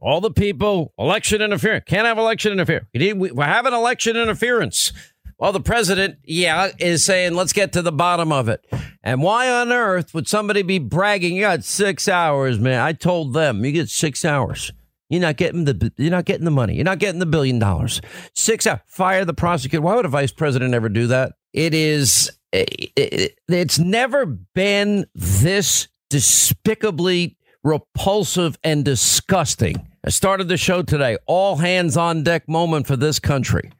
[0.00, 1.84] All the people, election interference.
[1.86, 2.86] Can't have election interference.
[2.94, 4.92] We're having election interference.
[5.38, 8.66] Well, the president, yeah, is saying, let's get to the bottom of it.
[9.02, 11.34] And why on earth would somebody be bragging?
[11.34, 12.80] You got six hours, man.
[12.80, 14.72] I told them you get six hours.
[15.08, 16.74] You're not getting the you're not getting the money.
[16.74, 18.00] You're not getting the billion dollars.
[18.34, 18.80] Six hours.
[18.86, 19.82] Fire the prosecutor.
[19.82, 21.32] Why would a vice president ever do that?
[21.52, 22.30] It is.
[22.52, 29.86] It, it's never been this despicably repulsive and disgusting.
[30.04, 31.18] I started the show today.
[31.26, 33.70] All hands on deck moment for this country.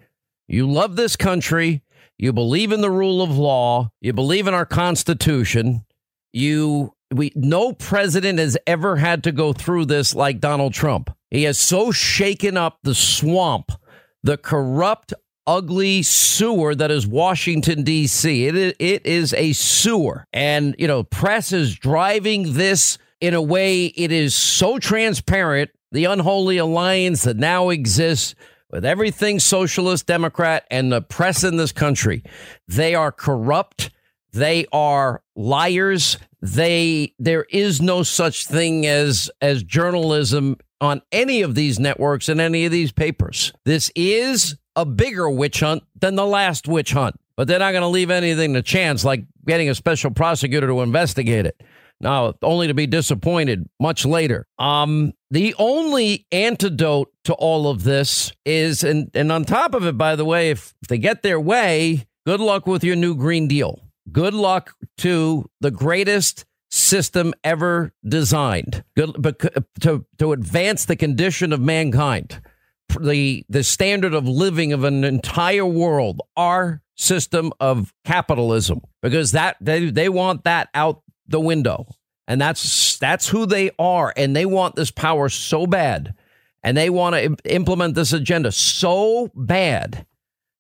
[0.49, 1.83] You love this country.
[2.19, 3.91] You believe in the rule of law.
[4.01, 5.85] You believe in our Constitution.
[6.33, 11.11] You we no president has ever had to go through this like Donald Trump.
[11.31, 13.73] He has so shaken up the swamp,
[14.23, 15.15] the corrupt,
[15.47, 18.47] ugly sewer that is Washington D.C.
[18.47, 23.43] It is, it is a sewer, and you know, press is driving this in a
[23.43, 23.87] way.
[23.87, 25.71] It is so transparent.
[25.93, 28.35] The unholy alliance that now exists
[28.71, 32.23] with everything socialist, Democrat, and the press in this country,
[32.69, 33.91] they are corrupt.
[34.33, 36.19] They are liars.
[36.41, 42.41] They there is no such thing as as journalism on any of these networks and
[42.41, 43.53] any of these papers.
[43.65, 47.17] This is a bigger witch hunt than the last witch hunt.
[47.37, 50.83] But they're not going to leave anything to chance, like getting a special prosecutor to
[50.83, 51.61] investigate it.
[52.01, 54.47] Now, only to be disappointed much later.
[54.59, 59.99] Um, the only antidote to all of this is, and, and on top of it,
[59.99, 63.49] by the way, if, if they get their way, good luck with your new Green
[63.49, 63.81] Deal.
[64.11, 69.13] Good luck to the greatest system ever designed good,
[69.81, 72.41] to, to advance the condition of mankind,
[72.99, 79.57] the, the standard of living of an entire world, our system of capitalism, because that
[79.61, 81.87] they, they want that out the window.
[82.29, 86.15] And that's that's who they are and they want this power so bad
[86.63, 90.07] and they want to implement this agenda so bad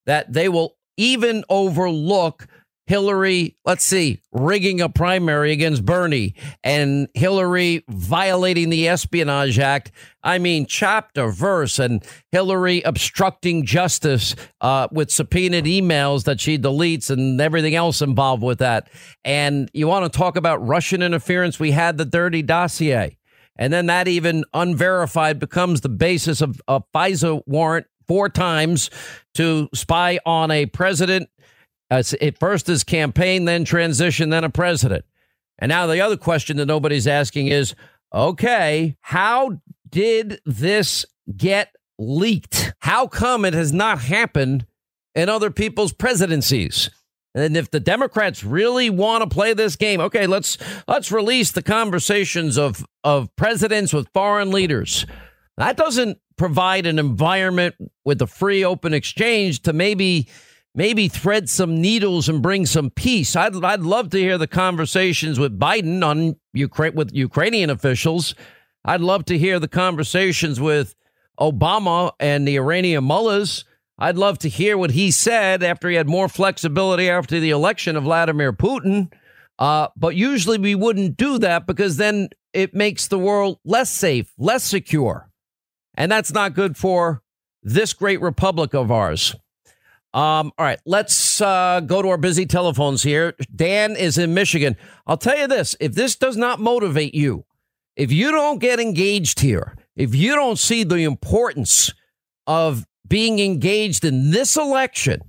[0.07, 2.49] that they will even overlook
[2.91, 6.35] Hillary, let's see, rigging a primary against Bernie
[6.65, 9.93] and Hillary violating the Espionage Act.
[10.25, 17.11] I mean, chapter, verse, and Hillary obstructing justice uh, with subpoenaed emails that she deletes
[17.11, 18.89] and everything else involved with that.
[19.25, 21.61] And you want to talk about Russian interference?
[21.61, 23.19] We had the dirty dossier.
[23.55, 28.91] And then that even unverified becomes the basis of a FISA warrant four times
[29.35, 31.29] to spy on a president
[31.91, 35.05] uh, it first is campaign, then transition, then a president.
[35.59, 37.75] And now the other question that nobody's asking is
[38.13, 41.05] okay, how did this
[41.37, 42.73] get leaked?
[42.81, 44.67] How come it has not happened
[45.15, 46.91] in other people's presidencies?
[47.35, 50.59] And if the Democrats really want to play this game, okay, let's
[50.89, 55.07] let's release the conversations of of presidents with foreign leaders.
[55.57, 60.27] That doesn't provide an environment with a free open exchange to maybe
[60.75, 63.35] maybe thread some needles and bring some peace.
[63.37, 68.35] I'd, I'd love to hear the conversations with Biden on Ukraine with Ukrainian officials.
[68.85, 70.95] I'd love to hear the conversations with
[71.39, 73.65] Obama and the Iranian mullahs.
[73.99, 77.97] I'd love to hear what he said after he had more flexibility after the election
[77.97, 79.13] of Vladimir Putin.
[79.59, 84.33] Uh, but usually we wouldn't do that because then it makes the world less safe,
[84.39, 85.31] less secure.
[85.95, 87.23] And that's not good for
[87.63, 89.37] this great republic of ours.
[90.13, 93.35] Um, all right, let's uh, go to our busy telephones here.
[93.55, 94.77] Dan is in Michigan.
[95.07, 97.45] I'll tell you this if this does not motivate you,
[97.97, 101.93] if you don't get engaged here, if you don't see the importance
[102.47, 105.21] of being engaged in this election,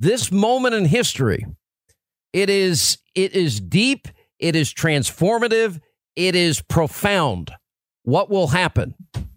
[0.00, 1.46] this moment in history,
[2.32, 4.08] it is it is deep,
[4.40, 5.80] it is transformative,
[6.16, 7.52] it is profound.
[8.02, 8.94] What will happen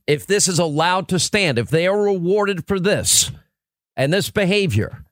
[0.08, 1.60] if this is allowed to stand?
[1.60, 3.32] If they are rewarded for this?
[3.96, 5.06] And this behavior,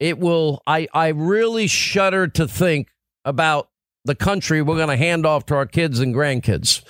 [0.00, 2.88] it will, I, I really shudder to think
[3.24, 3.68] about
[4.04, 6.82] the country we're going to hand off to our kids and grandkids.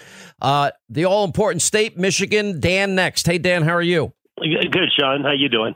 [0.42, 2.60] Uh, the all important state, Michigan.
[2.60, 3.26] Dan next.
[3.26, 4.12] Hey, Dan, how are you?
[4.40, 5.22] Good, Sean.
[5.22, 5.74] How you doing?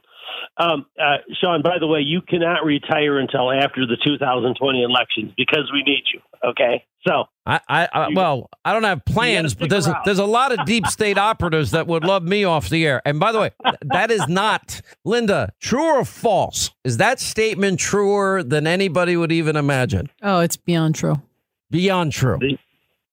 [0.57, 5.71] Um, uh, Sean, by the way, you cannot retire until after the 2020 elections because
[5.73, 6.21] we need you.
[6.45, 10.25] Okay, so I, I, I well, I don't have plans, but there's a, there's a
[10.25, 13.03] lot of deep state operatives that would love me off the air.
[13.05, 13.51] And by the way,
[13.83, 15.51] that is not Lynda.
[15.61, 16.71] True or false?
[16.85, 20.11] Is that statement truer than anybody would even imagine?
[20.23, 21.17] Oh, it's beyond true.
[21.71, 22.39] Beyond true.
[22.41, 22.59] The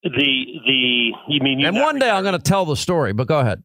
[0.04, 1.66] the, the you mean?
[1.66, 3.64] and one day I'm going to tell the story, but go ahead.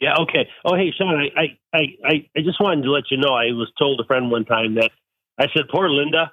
[0.00, 0.14] Yeah.
[0.22, 0.48] Okay.
[0.64, 1.14] Oh, hey, Sean.
[1.36, 3.34] I, I, I, I just wanted to let you know.
[3.34, 4.90] I was told a friend one time that
[5.38, 6.30] I said, "Poor Lynda."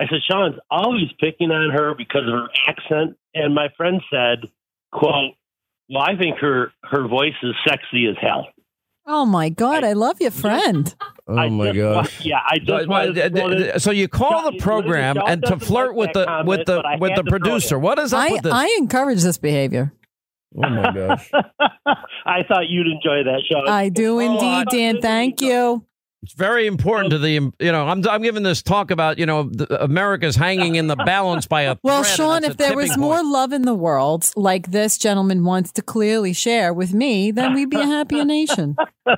[0.00, 4.50] I said, "Sean's always picking on her because of her accent." And my friend said,
[4.92, 5.34] "Quote:
[5.88, 8.48] Well, I think her her voice is sexy as hell."
[9.06, 9.84] Oh my God!
[9.84, 10.94] I, I love your friend.
[11.26, 12.10] Oh my God!
[12.20, 16.46] Yeah, I just wanted, so you call the program and to flirt with the comment,
[16.46, 17.78] with the with the producer.
[17.78, 18.52] What is up I, with this?
[18.52, 19.94] I encourage this behavior.
[20.56, 21.30] Oh my gosh!
[22.26, 23.68] I thought you'd enjoy that, Sean.
[23.68, 25.00] I do oh, indeed, Dan.
[25.00, 25.84] Thank you.
[26.24, 29.42] It's very important to the you know I'm I'm giving this talk about you know
[29.42, 32.44] the, America's hanging in the balance by a well, Sean.
[32.44, 33.00] If there was point.
[33.00, 37.52] more love in the world, like this gentleman wants to clearly share with me, then
[37.52, 38.76] we'd be a happier nation.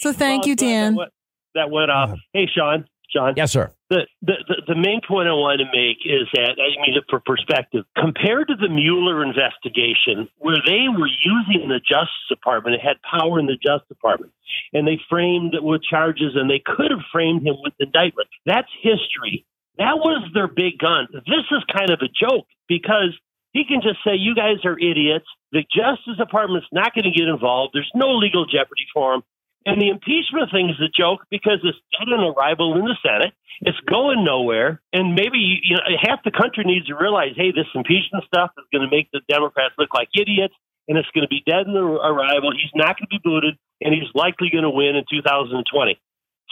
[0.00, 0.94] So thank well, you, Dan.
[0.94, 1.12] That went,
[1.54, 2.18] that went off.
[2.32, 2.86] Hey, Sean.
[3.10, 3.34] Sean.
[3.36, 3.72] Yes, sir.
[3.90, 4.36] The, the,
[4.68, 8.56] the, main point I want to make is that, I mean, for perspective, compared to
[8.56, 13.56] the Mueller investigation, where they were using the Justice Department, it had power in the
[13.56, 14.32] Justice Department,
[14.74, 18.28] and they framed it with charges, and they could have framed him with indictment.
[18.44, 19.46] That's history.
[19.78, 21.08] That was their big gun.
[21.24, 23.16] This is kind of a joke because
[23.52, 25.26] he can just say, you guys are idiots.
[25.52, 27.72] The Justice Department's not going to get involved.
[27.72, 29.22] There's no legal jeopardy for him.
[29.66, 33.34] And the impeachment thing is a joke because it's on arrival in the Senate.
[33.60, 34.80] It's going nowhere.
[34.92, 38.64] And maybe you know half the country needs to realize, hey, this impeachment stuff is
[38.72, 40.54] going to make the Democrats look like idiots,
[40.86, 42.52] and it's going to be dead on arrival.
[42.52, 46.00] He's not going to be booted, and he's likely going to win in 2020.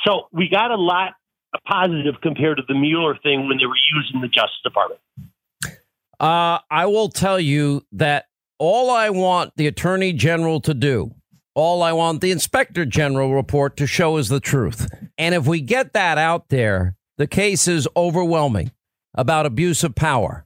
[0.05, 1.15] So we got a lot
[1.55, 5.01] of positive compared to the Mueller thing when they were using the Justice Department.
[6.19, 8.27] Uh, I will tell you that
[8.59, 11.15] all I want the Attorney General to do
[11.57, 14.87] all I want the inspector general report to show is the truth.
[15.17, 18.73] And if we get that out there, the case is overwhelming
[19.15, 20.45] about abuse of power.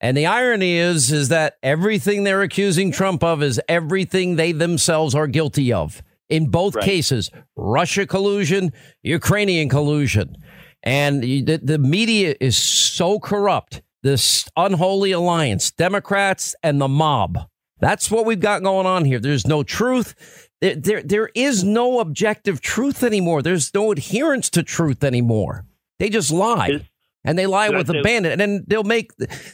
[0.00, 5.14] And the irony is is that everything they're accusing Trump of is everything they themselves
[5.16, 6.00] are guilty of.
[6.28, 6.84] In both right.
[6.84, 8.72] cases, Russia collusion,
[9.02, 10.36] Ukrainian collusion.
[10.84, 13.82] And the, the media is so corrupt.
[14.02, 17.38] This unholy alliance, Democrats and the mob.
[17.80, 19.18] That's what we've got going on here.
[19.18, 20.14] There's no truth.
[20.62, 23.42] There, there, there is no objective truth anymore.
[23.42, 25.66] There's no adherence to truth anymore.
[25.98, 26.86] They just lie.
[27.24, 29.12] And they lie with abandon, and then they'll make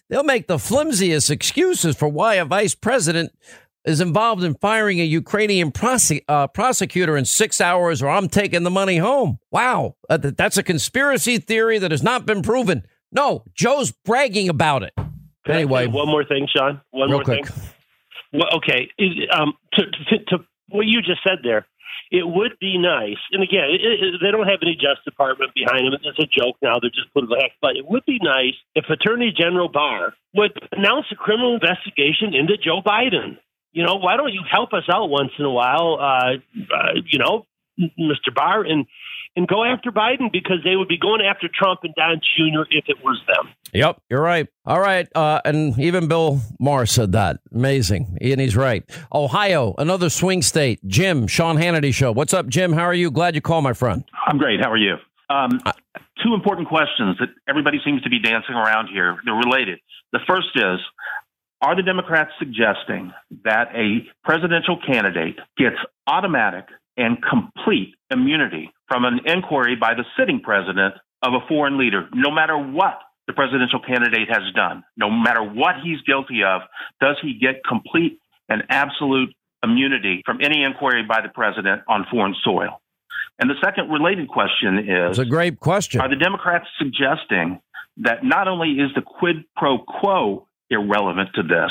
[0.09, 3.31] they'll make the flimsiest excuses for why a vice president
[3.85, 8.63] is involved in firing a Ukrainian prose- uh, prosecutor in six hours, or I'm taking
[8.63, 9.39] the money home.
[9.51, 12.85] Wow, Uh, th- that's a conspiracy theory that has not been proven.
[13.13, 14.93] No, Joe's bragging about it.
[14.97, 16.81] Can Anyway, one more thing, Sean.
[16.91, 17.47] One real more quick.
[17.47, 17.69] thing.
[18.33, 18.89] Well, okay.
[19.31, 20.45] Um, to, to, to
[20.79, 21.67] what you just said there,
[22.11, 23.21] it would be nice.
[23.33, 26.01] And again, it, it, they don't have any Justice Department behind them.
[26.01, 26.79] It's a joke now.
[26.81, 27.59] They're just political hacks.
[27.61, 32.57] But it would be nice if Attorney General Barr would announce a criminal investigation into
[32.57, 33.37] Joe Biden.
[33.73, 35.99] You know, why don't you help us out once in a while?
[36.01, 36.41] Uh,
[36.73, 37.45] uh, you know,
[37.79, 38.35] Mr.
[38.35, 38.87] Barr, and
[39.37, 42.63] and go after Biden because they would be going after Trump and Don Jr.
[42.71, 43.53] if it was them.
[43.73, 44.49] Yep, you're right.
[44.65, 47.39] All right, uh, and even Bill Maher said that.
[47.55, 48.85] Amazing, and he's right.
[49.13, 50.81] Ohio, another swing state.
[50.87, 52.13] Jim, Sean Hannity show.
[52.13, 52.73] What's up, Jim?
[52.73, 53.11] How are you?
[53.11, 54.05] Glad you called, my friend.
[54.27, 54.61] I'm great.
[54.61, 54.97] How are you?
[55.31, 55.61] Um,
[56.25, 59.19] two important questions that everybody seems to be dancing around here.
[59.25, 59.79] They're related.
[60.13, 60.81] The first is
[61.61, 63.13] Are the Democrats suggesting
[63.45, 65.77] that a presidential candidate gets
[66.07, 66.65] automatic
[66.99, 72.31] and complete immunity from an inquiry by the sitting president of a foreign leader, no
[72.31, 76.63] matter what the presidential candidate has done, no matter what he's guilty of?
[77.01, 79.31] Does he get complete and absolute
[79.63, 82.81] immunity from any inquiry by the president on foreign soil?
[83.39, 86.01] And the second related question is It's a great question.
[86.01, 87.61] Are the Democrats suggesting
[87.99, 91.71] that not only is the quid pro quo irrelevant to this,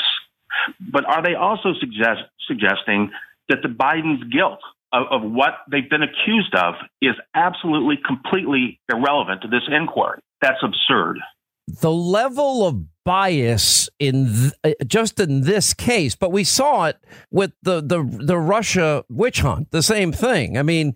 [0.80, 3.10] but are they also suggest, suggesting
[3.48, 4.60] that the Biden's guilt
[4.92, 10.20] of, of what they've been accused of is absolutely, completely irrelevant to this inquiry?
[10.40, 11.18] That's absurd.
[11.80, 16.96] the level of bias in th- uh, just in this case, but we saw it
[17.30, 19.70] with the the the Russia witch hunt.
[19.70, 20.56] The same thing.
[20.58, 20.94] I mean,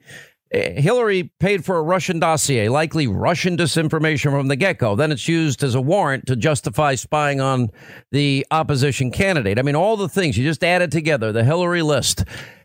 [0.53, 4.95] eh, Hillary paid for a Russian dossier, likely Russian disinformation from the get go.
[4.95, 7.71] Then it's used as a warrant to justify spying on
[8.11, 9.59] the opposition candidate.
[9.59, 12.25] I mean, all the things you just added together, the Hillary list.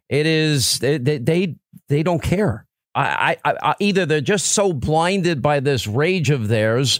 [0.10, 1.56] It is they they
[1.90, 2.66] they, don't care.
[2.96, 7.00] I, I, I either they're just so blinded by this rage of theirs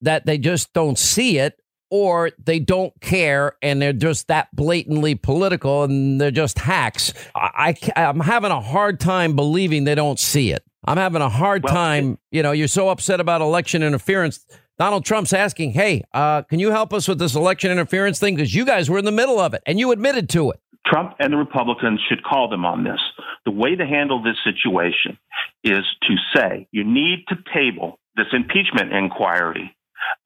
[0.00, 1.58] that they just don't see it
[1.90, 7.12] or they don't care and they're just that blatantly political and they're just hacks.
[7.34, 10.62] I, I, am having a hard time believing they don't see it.
[10.84, 12.18] I'm having a hard time.
[12.30, 14.44] You know, you're so upset about election interference.
[14.78, 18.36] Donald Trump's asking, hey, uh, can you help us with this election interference thing?
[18.36, 20.60] Because you guys were in the middle of it and you admitted to it.
[20.88, 23.00] Trump and the Republicans should call them on this.
[23.44, 25.18] The way to handle this situation
[25.64, 29.74] is to say you need to table this impeachment inquiry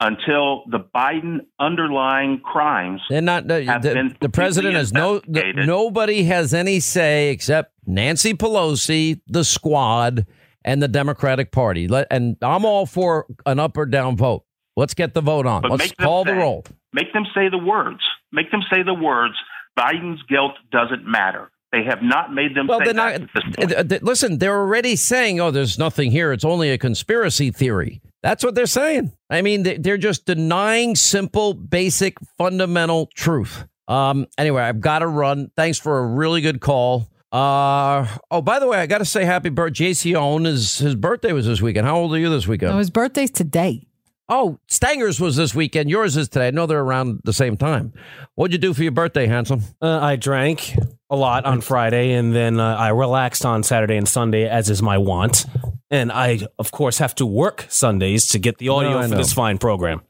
[0.00, 3.48] until the Biden underlying crimes They're not.
[3.48, 5.20] The, have the, been the president has no.
[5.26, 10.26] The, nobody has any say except Nancy Pelosi, the squad,
[10.64, 11.88] and the Democratic Party.
[11.88, 14.44] Let, and I'm all for an up or down vote.
[14.76, 15.62] Let's get the vote on.
[15.62, 16.64] But Let's call the roll.
[16.92, 18.00] Make them say the words.
[18.32, 19.34] Make them say the words.
[19.78, 21.50] Biden's guilt doesn't matter.
[21.72, 23.12] They have not made them Well, say they're not.
[23.14, 26.30] at this th- th- listen, they're already saying, "Oh, there's nothing here.
[26.32, 29.12] It's only a conspiracy theory." That's what they're saying.
[29.30, 33.64] I mean, they- they're just denying simple, basic, fundamental truth.
[33.88, 34.26] Um.
[34.36, 35.50] Anyway, I've got to run.
[35.56, 37.08] Thanks for a really good call.
[37.32, 38.06] Uh.
[38.30, 39.86] Oh, by the way, I got to say happy birthday.
[39.90, 41.86] JC Owen is his birthday was this weekend.
[41.86, 42.72] How old are you this weekend?
[42.72, 43.86] No, his birthday's today.
[44.28, 45.90] Oh, Stanger's was this weekend.
[45.90, 46.48] Yours is today.
[46.48, 47.92] I know they're around the same time.
[48.34, 49.62] What'd you do for your birthday, handsome?
[49.80, 50.74] Uh, I drank
[51.10, 54.80] a lot on Friday, and then uh, I relaxed on Saturday and Sunday, as is
[54.80, 55.44] my want.
[55.90, 59.16] And I, of course, have to work Sundays to get the audio No, for know.
[59.18, 60.00] this fine program.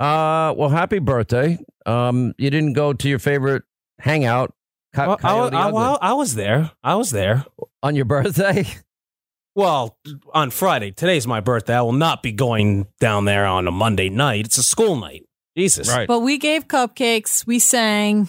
[0.00, 1.58] Uh, well, happy birthday.
[1.86, 3.62] Um, you didn't go to your favorite
[4.00, 4.52] hangout.
[4.94, 6.72] Co- Well, I, Coyote I- I was there.
[6.82, 7.44] I was there
[7.82, 8.64] on your birthday.
[9.54, 9.98] Well,
[10.32, 10.92] on Friday.
[10.92, 11.74] Today's my birthday.
[11.74, 14.46] I will not be going down there on a Monday night.
[14.46, 15.26] It's a school night.
[15.56, 15.88] Jesus.
[15.88, 16.06] Right.
[16.06, 17.46] But we gave cupcakes.
[17.46, 18.28] We sang.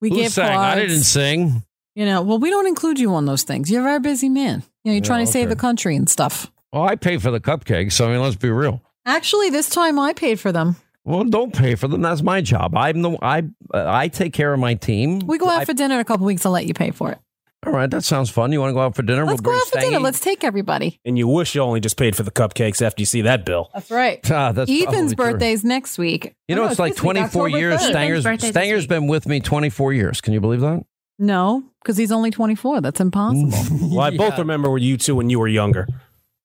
[0.00, 0.56] We Who gave sang?
[0.56, 1.62] I didn't sing.
[1.94, 3.70] You know, well, we don't include you on those things.
[3.70, 4.62] You're a very busy man.
[4.84, 6.50] You know, you're Yeah, trying to save the country and stuff.
[6.72, 7.92] Well, I pay for the cupcakes.
[7.92, 8.82] So I mean, let's be real.
[9.04, 10.76] Actually, this time I paid for them.
[11.04, 12.02] Well, don't pay for them.
[12.02, 12.76] That's my job.
[12.76, 13.38] I'm the I
[13.74, 15.20] uh, I take care of my team.
[15.20, 16.44] We go out I- for dinner in a couple weeks.
[16.46, 17.18] I'll let you pay for it.
[17.66, 18.52] All right, that sounds fun.
[18.52, 19.24] You want to go out for dinner?
[19.26, 19.98] Let's go out for dinner.
[19.98, 21.00] Let's take everybody.
[21.04, 23.70] And you wish you only just paid for the cupcakes after you see that bill.
[23.74, 24.20] That's right.
[24.30, 25.32] Ah, that's Ethan's probably true.
[25.32, 26.36] birthday's next week.
[26.46, 27.80] You know, Oh, no, it's like this week, 24 years.
[27.82, 30.20] Stanger's Stanger's been with me 24 years.
[30.20, 30.84] Can you believe that?
[31.18, 32.80] No, because he's only 24.
[32.80, 33.88] That's impossible.
[33.96, 35.88] Well, I both remember you two when you were younger.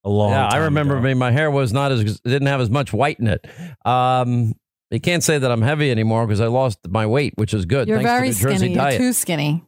[0.06, 1.04] A long yeah, I remember ago.
[1.04, 1.14] me.
[1.14, 3.46] My hair was not as didn't have as much white in it.
[3.86, 4.54] Um,
[4.90, 7.88] you can't say that I'm heavy anymore because I lost my weight, which is good.
[7.88, 8.74] You're thanks very to the Jersey skinny.
[8.74, 9.64] You're too skinny.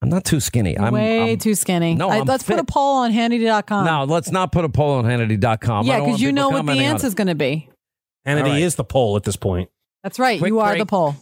[0.00, 0.78] I'm not too skinny.
[0.78, 1.94] I'm Way I'm- too skinny.
[1.94, 3.84] No, I- I'm let's put a poll on Hannity.com.
[3.84, 5.86] No, let's not put a poll on Hannity.com.
[5.86, 7.68] Yeah, because you know what the commenting answer is going to be.
[8.26, 8.62] Hannity All right.
[8.62, 9.70] is the poll at this point.
[10.04, 10.38] That's right.
[10.38, 11.16] Quick you are the poll.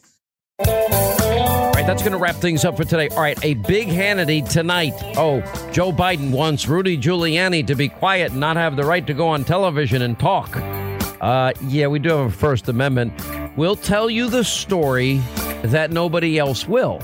[0.58, 3.08] All right, that's going to wrap things up for today.
[3.08, 4.94] All right, a big Hannity tonight.
[5.16, 5.40] Oh,
[5.72, 9.28] Joe Biden wants Rudy Giuliani to be quiet and not have the right to go
[9.28, 10.54] on television and talk.
[11.20, 13.12] Uh, yeah, we do have a First Amendment.
[13.56, 15.22] We'll tell you the story
[15.62, 16.98] that nobody else will.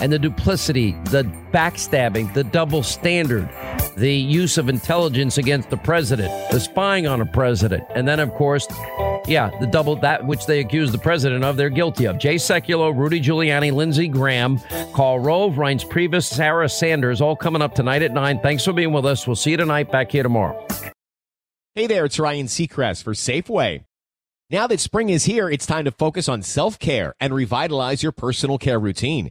[0.00, 3.48] And the duplicity, the backstabbing, the double standard,
[3.96, 7.84] the use of intelligence against the president, the spying on a president.
[7.94, 8.66] And then, of course,
[9.26, 12.18] yeah, the double that which they accuse the president of, they're guilty of.
[12.18, 14.60] Jay Sekulow, Rudy Giuliani, Lindsey Graham,
[14.94, 18.40] Karl Rove, Reince Priebus, Sarah Sanders, all coming up tonight at 9.
[18.40, 19.26] Thanks for being with us.
[19.26, 20.66] We'll see you tonight back here tomorrow.
[21.74, 23.84] Hey there, it's Ryan Seacrest for Safeway.
[24.50, 28.12] Now that spring is here, it's time to focus on self care and revitalize your
[28.12, 29.30] personal care routine.